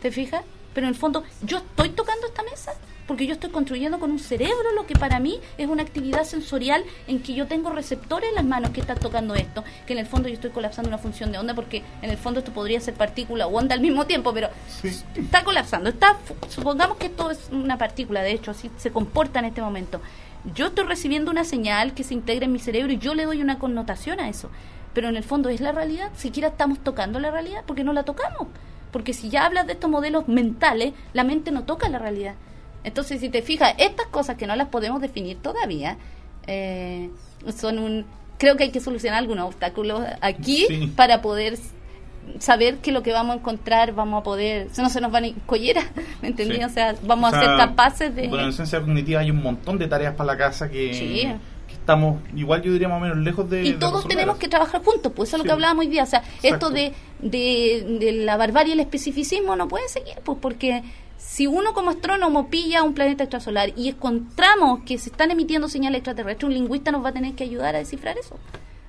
¿te 0.02 0.10
fijas? 0.10 0.42
Pero 0.74 0.86
en 0.86 0.92
el 0.92 0.98
fondo, 0.98 1.22
yo 1.42 1.58
estoy 1.58 1.88
tocando 1.90 2.26
esta 2.26 2.42
mesa 2.42 2.72
porque 3.06 3.26
yo 3.26 3.34
estoy 3.34 3.50
construyendo 3.50 4.00
con 4.00 4.10
un 4.10 4.18
cerebro 4.18 4.72
lo 4.74 4.86
que 4.86 4.94
para 4.94 5.20
mí 5.20 5.38
es 5.58 5.68
una 5.68 5.82
actividad 5.82 6.24
sensorial 6.24 6.82
en 7.06 7.20
que 7.22 7.34
yo 7.34 7.46
tengo 7.46 7.68
receptores 7.70 8.30
en 8.30 8.34
las 8.34 8.44
manos 8.44 8.70
que 8.70 8.80
están 8.80 8.98
tocando 8.98 9.34
esto, 9.34 9.62
que 9.86 9.92
en 9.92 9.98
el 9.98 10.06
fondo 10.06 10.28
yo 10.28 10.34
estoy 10.34 10.50
colapsando 10.50 10.88
una 10.88 10.96
función 10.98 11.30
de 11.30 11.38
onda 11.38 11.54
porque 11.54 11.82
en 12.02 12.08
el 12.10 12.16
fondo 12.16 12.40
esto 12.40 12.52
podría 12.52 12.80
ser 12.80 12.94
partícula 12.94 13.46
o 13.46 13.56
onda 13.56 13.74
al 13.74 13.80
mismo 13.82 14.06
tiempo, 14.06 14.32
pero 14.32 14.48
Sí. 14.68 14.88
está 15.16 15.44
colapsando. 15.44 15.90
Está, 15.90 16.16
supongamos 16.48 16.96
que 16.96 17.06
esto 17.06 17.30
es 17.30 17.48
una 17.52 17.76
partícula, 17.78 18.22
de 18.22 18.32
hecho, 18.32 18.50
así 18.50 18.70
se 18.78 18.90
comporta 18.90 19.38
en 19.38 19.44
este 19.46 19.60
momento. 19.60 20.00
Yo 20.54 20.66
estoy 20.66 20.84
recibiendo 20.84 21.30
una 21.30 21.44
señal 21.44 21.94
que 21.94 22.04
se 22.04 22.14
integra 22.14 22.44
en 22.44 22.52
mi 22.52 22.58
cerebro 22.58 22.92
y 22.92 22.98
yo 22.98 23.14
le 23.14 23.24
doy 23.24 23.40
una 23.40 23.58
connotación 23.58 24.20
a 24.20 24.28
eso. 24.28 24.50
Pero 24.92 25.08
en 25.08 25.16
el 25.16 25.24
fondo 25.24 25.48
es 25.48 25.60
la 25.60 25.72
realidad. 25.72 26.10
Siquiera 26.16 26.48
estamos 26.48 26.78
tocando 26.80 27.18
la 27.18 27.30
realidad 27.30 27.64
porque 27.66 27.82
no 27.84 27.92
la 27.92 28.04
tocamos. 28.04 28.48
Porque 28.92 29.12
si 29.12 29.28
ya 29.30 29.46
hablas 29.46 29.66
de 29.66 29.72
estos 29.72 29.90
modelos 29.90 30.28
mentales, 30.28 30.92
la 31.14 31.24
mente 31.24 31.50
no 31.50 31.64
toca 31.64 31.88
la 31.88 31.98
realidad. 31.98 32.34
Entonces, 32.84 33.20
si 33.20 33.28
te 33.30 33.42
fijas, 33.42 33.74
estas 33.78 34.06
cosas 34.08 34.36
que 34.36 34.46
no 34.46 34.54
las 34.54 34.68
podemos 34.68 35.00
definir 35.00 35.38
todavía, 35.38 35.96
eh, 36.46 37.10
son 37.56 37.78
un... 37.78 38.04
Creo 38.38 38.56
que 38.56 38.64
hay 38.64 38.70
que 38.70 38.80
solucionar 38.80 39.18
algunos 39.20 39.46
obstáculos 39.46 40.02
aquí 40.20 40.66
Sí. 40.68 40.92
para 40.94 41.22
poder 41.22 41.56
saber 42.38 42.78
que 42.78 42.92
lo 42.92 43.02
que 43.02 43.12
vamos 43.12 43.36
a 43.36 43.38
encontrar 43.38 43.92
vamos 43.94 44.20
a 44.20 44.24
poder 44.24 44.68
no 44.78 44.88
se 44.90 45.00
nos 45.00 45.12
van 45.12 45.24
a 45.24 45.26
ir 45.28 45.36
colleras 45.46 45.84
¿me 46.22 46.28
entendí? 46.28 46.56
Sí. 46.56 46.64
o 46.64 46.68
sea 46.68 46.94
vamos 47.04 47.32
O 47.32 47.36
a 47.36 47.40
ser 47.40 47.56
capaces 47.56 48.14
de 48.14 48.28
Bueno, 48.28 48.44
en 48.46 48.52
ciencia 48.52 48.80
cognitiva 48.80 49.20
hay 49.20 49.30
un 49.30 49.42
montón 49.42 49.78
de 49.78 49.86
tareas 49.88 50.14
para 50.14 50.32
la 50.32 50.38
casa 50.38 50.68
que, 50.68 50.94
Sí. 50.94 51.28
que 51.68 51.74
estamos, 51.74 52.20
igual 52.34 52.62
yo 52.62 52.72
diría 52.72 52.88
más 52.88 52.98
o 52.98 53.00
menos 53.00 53.18
lejos 53.18 53.48
de. 53.48 53.62
y 53.64 53.72
de 53.72 53.78
todos 53.78 54.06
tenemos 54.08 54.36
que 54.38 54.48
trabajar 54.48 54.82
juntos, 54.82 55.12
pues 55.14 55.28
eso 55.30 55.36
es 55.36 55.42
lo 55.42 55.44
que 55.44 55.52
hablábamos 55.52 55.84
hoy 55.84 55.90
día. 55.90 56.02
O 56.02 56.06
sea, 56.06 56.20
Exacto. 56.20 56.46
esto 56.46 56.70
de, 56.70 56.92
de, 57.20 57.98
de 58.00 58.12
la 58.12 58.36
barbarie 58.36 58.70
y 58.70 58.72
el 58.74 58.80
especificismo 58.80 59.54
no 59.56 59.68
puede 59.68 59.88
seguir, 59.88 60.14
pues 60.24 60.38
porque 60.40 60.82
si 61.18 61.46
uno 61.46 61.72
como 61.74 61.90
astrónomo 61.90 62.48
pilla 62.48 62.82
un 62.82 62.94
planeta 62.94 63.24
extrasolar 63.24 63.72
y 63.76 63.88
encontramos 63.90 64.80
que 64.86 64.98
se 64.98 65.10
están 65.10 65.30
emitiendo 65.30 65.68
señales 65.68 65.98
extraterrestres, 65.98 66.44
un 66.48 66.54
lingüista 66.54 66.90
nos 66.90 67.04
va 67.04 67.10
a 67.10 67.12
tener 67.12 67.34
que 67.34 67.44
ayudar 67.44 67.74
a 67.74 67.78
descifrar 67.78 68.16
eso. 68.18 68.38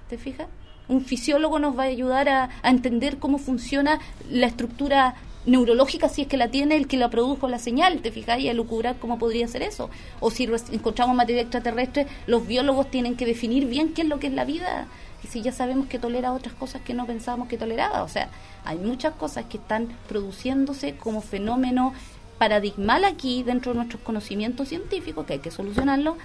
¿Te 0.10 0.18
fijas? 0.18 0.48
Un 0.88 1.04
fisiólogo 1.04 1.60
nos 1.60 1.78
va 1.78 1.84
a 1.84 1.88
ayudar 1.88 2.30
a, 2.30 2.50
entender 2.64 3.18
cómo 3.18 3.38
funciona 3.38 4.00
la 4.30 4.48
estructura 4.48 5.16
neurológica, 5.46 6.10
si 6.10 6.24
es 6.24 6.28
que 6.28 6.38
la 6.38 6.50
tiene 6.50 6.76
el 6.76 6.88
que 6.88 6.98
la 6.98 7.10
produjo 7.10 7.48
la 7.48 7.60
señal, 7.60 8.02
¿te 8.02 8.12
fijas? 8.12 8.40
Y 8.40 8.50
a 8.50 8.54
lucurar 8.54 8.98
cómo 9.00 9.20
podría 9.20 9.48
ser 9.48 9.62
eso. 9.62 9.90
O 10.20 10.32
si 10.32 10.50
encontramos 10.72 11.16
materia 11.16 11.42
extraterrestre, 11.42 12.08
los 12.26 12.48
biólogos 12.48 12.90
tienen 12.90 13.16
que 13.16 13.26
definir 13.26 13.68
bien 13.68 13.94
qué 13.94 14.02
es 14.02 14.08
lo 14.08 14.20
que 14.20 14.28
es 14.28 14.34
la 14.34 14.46
vida. 14.46 14.88
Y 15.24 15.28
si 15.28 15.42
ya 15.42 15.52
sabemos 15.52 15.88
que 15.88 16.00
tolera 16.00 16.34
otras 16.34 16.56
cosas 16.56 16.82
que 16.82 16.94
no 16.94 17.06
pensábamos 17.06 17.48
que 17.48 17.58
toleraba. 17.58 18.04
O 18.04 18.08
sea, 18.08 18.30
hay 18.64 18.78
muchas 18.78 19.14
cosas 19.14 19.46
que 19.46 19.58
están 19.58 19.88
produciéndose 20.08 20.96
como 20.96 21.22
fenómeno 21.22 21.94
paradigmal 22.38 23.06
aquí 23.06 23.44
dentro 23.44 23.72
de 23.72 23.78
nuestros 23.78 24.02
conocimientos 24.02 24.70
científicos 24.70 25.26
que 25.26 25.34
hay 25.34 25.40
que 25.40 25.52
solucionarlo 25.52 26.18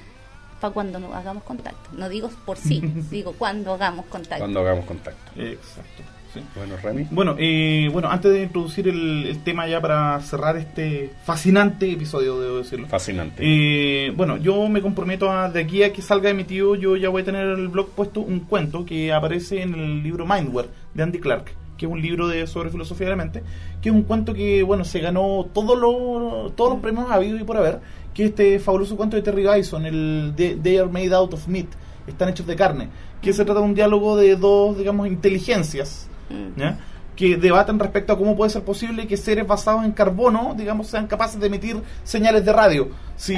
para 0.60 0.72
cuando 0.72 0.98
no 0.98 1.14
hagamos 1.14 1.42
contacto. 1.44 1.90
No 1.96 2.08
digo 2.08 2.30
por 2.44 2.56
sí, 2.56 2.80
digo 3.10 3.34
cuando 3.36 3.74
hagamos 3.74 4.06
contacto. 4.06 4.38
Cuando 4.38 4.60
hagamos 4.60 4.84
contacto. 4.84 5.32
Exacto. 5.40 6.02
Sí. 6.32 6.40
Bueno, 6.54 6.76
Remy. 6.80 7.08
Bueno, 7.10 7.34
eh, 7.38 7.88
bueno, 7.92 8.08
antes 8.08 8.32
de 8.32 8.42
introducir 8.44 8.86
el, 8.86 9.26
el 9.26 9.42
tema 9.42 9.66
ya 9.66 9.80
para 9.80 10.20
cerrar 10.20 10.56
este 10.56 11.10
fascinante 11.24 11.90
episodio, 11.90 12.40
debo 12.40 12.58
decirlo. 12.58 12.86
Fascinante. 12.86 13.42
Eh, 13.44 14.12
bueno, 14.12 14.36
yo 14.36 14.68
me 14.68 14.80
comprometo 14.80 15.30
a, 15.30 15.50
de 15.50 15.60
aquí 15.60 15.82
a 15.82 15.92
que 15.92 16.02
salga 16.02 16.30
emitido, 16.30 16.76
yo 16.76 16.96
ya 16.96 17.08
voy 17.08 17.22
a 17.22 17.24
tener 17.24 17.46
en 17.46 17.58
el 17.58 17.68
blog 17.68 17.90
puesto 17.90 18.20
un 18.20 18.40
cuento 18.40 18.84
que 18.84 19.12
aparece 19.12 19.62
en 19.62 19.74
el 19.74 20.02
libro 20.04 20.24
Mindware 20.24 20.68
de 20.94 21.02
Andy 21.02 21.18
Clark, 21.18 21.52
que 21.76 21.86
es 21.86 21.90
un 21.90 22.00
libro 22.00 22.28
de 22.28 22.46
sobre 22.46 22.70
filosofía 22.70 23.06
de 23.06 23.10
la 23.10 23.16
mente, 23.16 23.42
que 23.82 23.88
es 23.88 23.94
un 23.94 24.02
cuento 24.02 24.32
que, 24.32 24.62
bueno, 24.62 24.84
se 24.84 25.00
ganó 25.00 25.48
todos 25.52 25.76
los 25.76 26.54
todos 26.54 26.70
los 26.70 26.80
premios 26.80 27.10
habidos 27.10 27.40
y 27.40 27.44
por 27.44 27.56
haber, 27.56 27.80
que 28.14 28.24
es 28.24 28.28
este 28.30 28.58
fabuloso 28.58 28.96
cuento 28.96 29.16
de 29.16 29.22
Terry 29.22 29.46
Bison, 29.46 29.86
el 29.86 30.32
They 30.36 30.78
Are 30.78 30.88
Made 30.88 31.14
Out 31.14 31.34
of 31.34 31.46
Meat, 31.48 31.66
están 32.06 32.28
hechos 32.28 32.46
de 32.46 32.56
carne, 32.56 32.88
que 33.22 33.32
se 33.32 33.44
trata 33.44 33.60
de 33.60 33.66
un 33.66 33.74
diálogo 33.74 34.16
de 34.16 34.36
dos, 34.36 34.76
digamos, 34.78 35.06
inteligencias, 35.06 36.08
Mm. 36.30 36.58
¿ya? 36.60 36.78
que 37.16 37.36
debaten 37.36 37.78
respecto 37.78 38.14
a 38.14 38.16
cómo 38.16 38.34
puede 38.34 38.48
ser 38.50 38.62
posible 38.62 39.06
que 39.06 39.18
seres 39.18 39.46
basados 39.46 39.84
en 39.84 39.92
carbono, 39.92 40.54
digamos, 40.56 40.86
sean 40.86 41.06
capaces 41.06 41.38
de 41.38 41.48
emitir 41.48 41.76
señales 42.02 42.46
de 42.46 42.52
radio. 42.52 42.88
Si, 43.16 43.34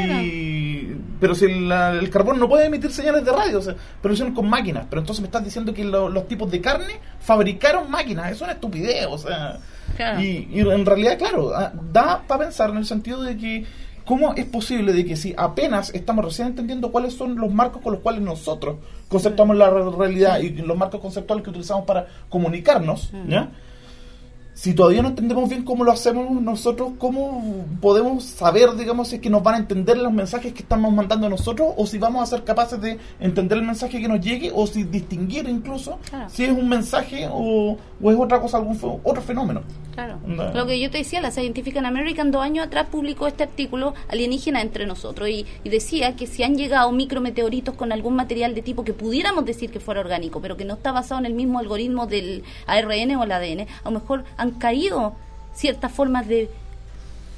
Pero 1.18 1.34
si 1.34 1.48
la- 1.60 1.90
el 1.90 2.08
carbono 2.10 2.38
no 2.38 2.48
puede 2.48 2.66
emitir 2.66 2.92
señales 2.92 3.24
de 3.24 3.32
radio, 3.32 3.58
o 3.58 3.62
sea, 3.62 3.74
pero 4.00 4.14
hicieron 4.14 4.34
con 4.34 4.48
máquinas. 4.48 4.86
Pero 4.88 5.00
entonces 5.00 5.20
me 5.20 5.26
estás 5.26 5.44
diciendo 5.44 5.72
que 5.74 5.84
lo- 5.84 6.08
los 6.08 6.28
tipos 6.28 6.48
de 6.50 6.60
carne 6.60 6.94
fabricaron 7.20 7.90
máquinas. 7.90 8.30
Es 8.30 8.40
una 8.40 8.52
estupidez, 8.52 9.06
o 9.08 9.18
sea. 9.18 9.58
Claro. 9.96 10.20
Y, 10.20 10.48
y 10.52 10.60
en 10.60 10.86
realidad, 10.86 11.18
claro, 11.18 11.52
ah, 11.54 11.72
da 11.92 12.22
para 12.26 12.44
pensar 12.44 12.70
en 12.70 12.76
el 12.78 12.86
sentido 12.86 13.22
de 13.22 13.36
que 13.36 13.64
¿Cómo 14.04 14.34
es 14.34 14.44
posible 14.46 14.92
de 14.92 15.04
que 15.04 15.16
si 15.16 15.32
apenas 15.36 15.90
estamos 15.94 16.24
recién 16.24 16.48
entendiendo 16.48 16.90
cuáles 16.90 17.14
son 17.14 17.36
los 17.36 17.52
marcos 17.52 17.82
con 17.82 17.92
los 17.92 18.02
cuales 18.02 18.20
nosotros 18.22 18.76
conceptuamos 19.08 19.56
la 19.56 19.70
re- 19.70 19.90
realidad 19.90 20.40
y 20.40 20.50
los 20.50 20.76
marcos 20.76 21.00
conceptuales 21.00 21.44
que 21.44 21.50
utilizamos 21.50 21.84
para 21.84 22.06
comunicarnos, 22.28 23.10
¿ya? 23.28 23.50
Si 24.54 24.74
todavía 24.74 25.00
no 25.00 25.08
entendemos 25.08 25.48
bien 25.48 25.64
cómo 25.64 25.82
lo 25.82 25.92
hacemos 25.92 26.30
nosotros, 26.42 26.92
¿cómo 26.98 27.64
podemos 27.80 28.22
saber, 28.22 28.74
digamos, 28.76 29.08
si 29.08 29.14
es 29.16 29.22
que 29.22 29.30
nos 29.30 29.42
van 29.42 29.54
a 29.54 29.58
entender 29.58 29.96
los 29.96 30.12
mensajes 30.12 30.52
que 30.52 30.60
estamos 30.60 30.92
mandando 30.92 31.26
nosotros 31.30 31.68
o 31.74 31.86
si 31.86 31.96
vamos 31.96 32.22
a 32.22 32.26
ser 32.26 32.44
capaces 32.44 32.78
de 32.78 32.98
entender 33.18 33.56
el 33.58 33.64
mensaje 33.64 33.98
que 33.98 34.06
nos 34.08 34.20
llegue 34.20 34.52
o 34.54 34.66
si 34.66 34.84
distinguir 34.84 35.48
incluso 35.48 35.98
Claro. 36.10 36.28
si 36.28 36.44
es 36.44 36.50
un 36.52 36.68
mensaje 36.68 37.26
o, 37.32 37.78
o 38.02 38.10
es 38.10 38.18
otra 38.18 38.40
cosa, 38.42 38.58
algún 38.58 38.78
otro 39.02 39.22
fenómeno? 39.22 39.62
Claro. 39.92 40.18
No. 40.26 40.52
Lo 40.52 40.66
que 40.66 40.80
yo 40.80 40.90
te 40.90 40.98
decía, 40.98 41.20
la 41.20 41.30
Scientific 41.30 41.76
American 41.76 42.30
dos 42.30 42.42
años 42.42 42.66
atrás 42.66 42.86
publicó 42.90 43.26
este 43.26 43.42
artículo 43.42 43.94
alienígena 44.08 44.60
entre 44.62 44.86
nosotros 44.86 45.28
y, 45.28 45.46
y 45.64 45.68
decía 45.68 46.16
que 46.16 46.26
si 46.26 46.42
han 46.42 46.56
llegado 46.56 46.90
micrometeoritos 46.92 47.74
con 47.74 47.92
algún 47.92 48.16
material 48.16 48.54
de 48.54 48.62
tipo 48.62 48.84
que 48.84 48.94
pudiéramos 48.94 49.44
decir 49.44 49.70
que 49.70 49.80
fuera 49.80 50.00
orgánico, 50.00 50.40
pero 50.40 50.56
que 50.56 50.64
no 50.64 50.74
está 50.74 50.92
basado 50.92 51.20
en 51.20 51.26
el 51.26 51.34
mismo 51.34 51.58
algoritmo 51.58 52.06
del 52.06 52.42
ARN 52.66 53.16
o 53.16 53.24
el 53.24 53.32
ADN, 53.32 53.60
a 53.60 53.90
lo 53.90 54.00
mejor 54.00 54.24
han 54.36 54.52
caído 54.52 55.14
ciertas 55.54 55.92
formas 55.92 56.26
de 56.26 56.48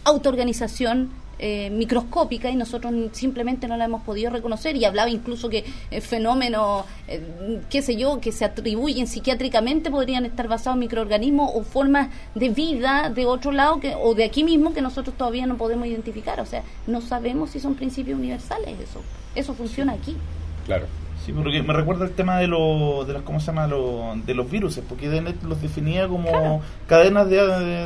autoorganización 0.05 1.11
eh, 1.39 1.71
microscópica 1.71 2.51
y 2.51 2.57
nosotros 2.57 2.93
simplemente 3.13 3.67
no 3.69 3.77
la 3.77 3.85
hemos 3.87 4.03
podido 4.03 4.31
reconocer 4.31 4.77
y 4.77 4.85
hablaba 4.85 5.11
incluso 5.11 5.49
que 5.49 5.65
eh, 5.91 6.01
fenómenos, 6.01 6.85
eh, 7.09 7.61
qué 7.71 7.83
sé 7.83 7.97
yo, 7.97 8.21
que 8.21 8.33
se 8.33 8.45
atribuyen 8.45 9.07
psiquiátricamente 9.07 9.91
podrían 9.91 10.25
estar 10.25 10.49
basados 10.49 10.77
en 10.77 10.81
microorganismos 10.81 11.51
o 11.55 11.63
formas 11.63 12.09
de 12.35 12.49
vida 12.51 13.11
de 13.15 13.27
otro 13.27 13.53
lado 13.53 13.81
que, 13.81 13.95
o 13.95 14.15
de 14.15 14.25
aquí 14.25 14.45
mismo 14.45 14.73
que 14.75 14.81
nosotros 14.83 15.17
todavía 15.17 15.47
no 15.47 15.57
podemos 15.57 15.87
identificar. 15.87 16.41
O 16.41 16.47
sea, 16.47 16.63
no 16.87 17.01
sabemos 17.01 17.51
si 17.51 17.61
son 17.61 17.75
principios 17.75 18.19
universales 18.19 18.79
eso. 18.81 19.01
Eso 19.35 19.55
funciona 19.55 19.93
aquí. 19.93 20.17
Claro. 20.67 20.87
Sí, 21.25 21.33
porque 21.33 21.63
me 21.63 21.73
recuerda 21.73 22.05
el 22.05 22.11
tema 22.13 22.39
de, 22.39 22.47
los 22.49 23.07
de 23.07 23.15
las, 23.15 23.23
¿cómo 23.23 23.41
se 23.41 23.47
llama? 23.47 23.67
Lo- 23.67 24.15
de 24.27 24.35
los 24.35 24.51
virus, 24.51 24.79
porque 24.87 25.09
Dennett 25.09 25.43
los 25.43 25.61
definía 25.63 26.07
como 26.07 26.29
Claro. 26.31 26.61
cadenas 26.87 27.31
de, 27.31 27.37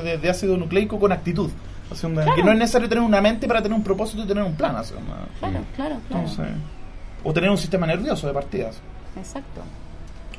de- 0.03 0.19
de 0.19 0.29
ácido 0.31 0.57
nucleico 0.57 0.99
con 0.99 1.13
actitud. 1.13 1.49
O 1.91 1.95
sea, 1.95 2.09
una- 2.09 2.23
Claro. 2.23 2.37
Que 2.37 2.43
no 2.45 2.53
es 2.53 2.59
necesario 2.59 2.89
tener 2.89 3.03
una 3.05 3.21
mente 3.21 3.47
para 3.49 3.63
tener 3.63 3.77
un 3.77 3.85
propósito 3.85 4.23
y 4.25 4.27
tener 4.27 4.43
un 4.45 4.55
plan. 4.55 4.77
o 4.77 4.85
sea, 4.85 4.97
una- 4.99 5.27
Claro, 5.39 5.65
claro, 5.77 5.97
claro. 6.09 6.23
entonces, 6.25 6.47
o 7.25 7.33
tener 7.33 7.51
un 7.51 7.59
sistema 7.59 7.87
nervioso 7.87 8.27
de 8.27 8.33
partidas. 8.35 8.81
Exacto. 9.17 9.63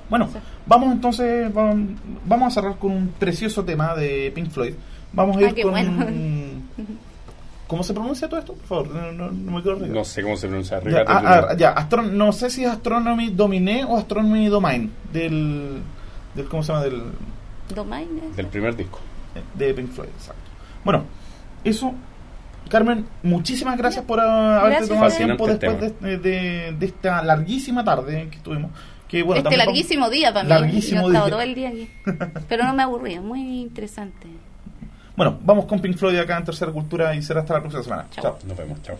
Bueno, 0.10 0.28
Sí. 0.32 0.40
vamos 0.66 0.92
entonces, 0.92 1.54
vam- 1.54 1.96
vamos 2.26 2.48
a 2.48 2.62
cerrar 2.62 2.78
con 2.78 2.92
un 2.92 3.08
precioso 3.10 3.64
tema 3.64 3.94
de 3.96 4.32
Pink 4.34 4.50
Floyd. 4.50 4.74
Vamos 5.14 5.38
a 5.38 5.42
ir 5.42 5.48
Ah, 5.48 5.52
qué 5.56 5.62
con... 5.64 5.72
bueno. 5.72 6.06
¿Cómo 7.68 7.84
se 7.84 7.94
pronuncia 7.94 8.28
todo 8.28 8.40
esto? 8.40 8.54
Por 8.54 8.66
favor, 8.66 8.96
no, 8.96 9.12
no- 9.12 9.32
no 9.32 9.52
me 9.52 9.62
quedo 9.62 9.74
arriba. 9.74 9.88
No 9.94 10.04
sé 10.04 10.24
cómo 10.24 10.36
se 10.38 10.48
pronuncia. 10.48 10.80
Ya, 10.80 10.84
Regate 10.84 11.12
ah, 11.12 11.20
primero. 11.20 11.48
ah, 11.52 11.56
ya, 11.56 11.76
Astron- 11.76 12.12
no 12.14 12.32
sé 12.32 12.50
si 12.50 12.64
es 12.64 12.72
Astronomy 12.72 13.30
Dominé 13.30 13.84
o 13.86 13.96
Astronomy 13.98 14.48
Domain 14.48 14.92
del, 15.14 15.80
del 16.34 16.48
¿cómo 16.48 16.64
se 16.64 16.72
llama? 16.74 16.86
Del, 16.86 17.04
Domain 17.76 18.08
Del 18.36 18.48
primer 18.48 18.76
disco. 18.76 19.00
de 19.54 19.74
Pink 19.76 19.92
Floyd, 19.92 20.10
exacto. 20.10 20.42
Bueno, 20.84 21.04
eso, 21.64 21.94
Carmen, 22.70 23.06
muchísimas 23.24 23.78
gracias 23.78 24.06
por 24.06 24.20
ah, 24.20 24.60
haberte 24.62 24.88
Gracias, 24.88 24.90
tomado 24.90 25.12
el 25.12 25.18
tiempo 25.18 25.48
después 25.48 25.80
de, 26.02 26.18
de- 26.20 26.76
de 26.78 26.86
esta 26.86 27.24
larguísima 27.24 27.84
tarde 27.84 28.28
que 28.30 28.38
tuvimos. 28.40 28.72
Que, 29.08 29.24
bueno, 29.24 29.38
este 29.40 29.50
vamos- 29.50 29.66
larguísimo 29.66 30.10
día 30.10 30.32
para 30.32 30.44
mí. 30.44 30.50
Larguísimo 30.50 31.02
Yo 31.02 31.08
he 31.08 31.12
estado 31.14 31.30
todo 31.30 31.42
el 31.42 31.56
día 31.56 31.70
aquí. 31.70 31.90
Pero 32.48 32.64
no 32.66 32.74
me 32.74 32.84
aburrí, 32.84 33.20
muy 33.20 33.62
interesante. 33.62 34.28
Bueno, 35.16 35.38
vamos 35.44 35.66
con 35.66 35.80
Pink 35.80 35.98
Floyd 35.98 36.18
acá 36.20 36.38
en 36.38 36.44
Tercera 36.46 36.72
Cultura 36.72 37.14
y 37.16 37.22
será 37.24 37.40
hasta 37.42 37.56
la 37.56 37.60
próxima 37.62 37.84
semana. 37.84 38.06
Chao. 38.12 38.24
Chao. 38.24 38.38
Nos 38.48 38.56
vemos. 38.58 38.82
Chao. 38.84 38.98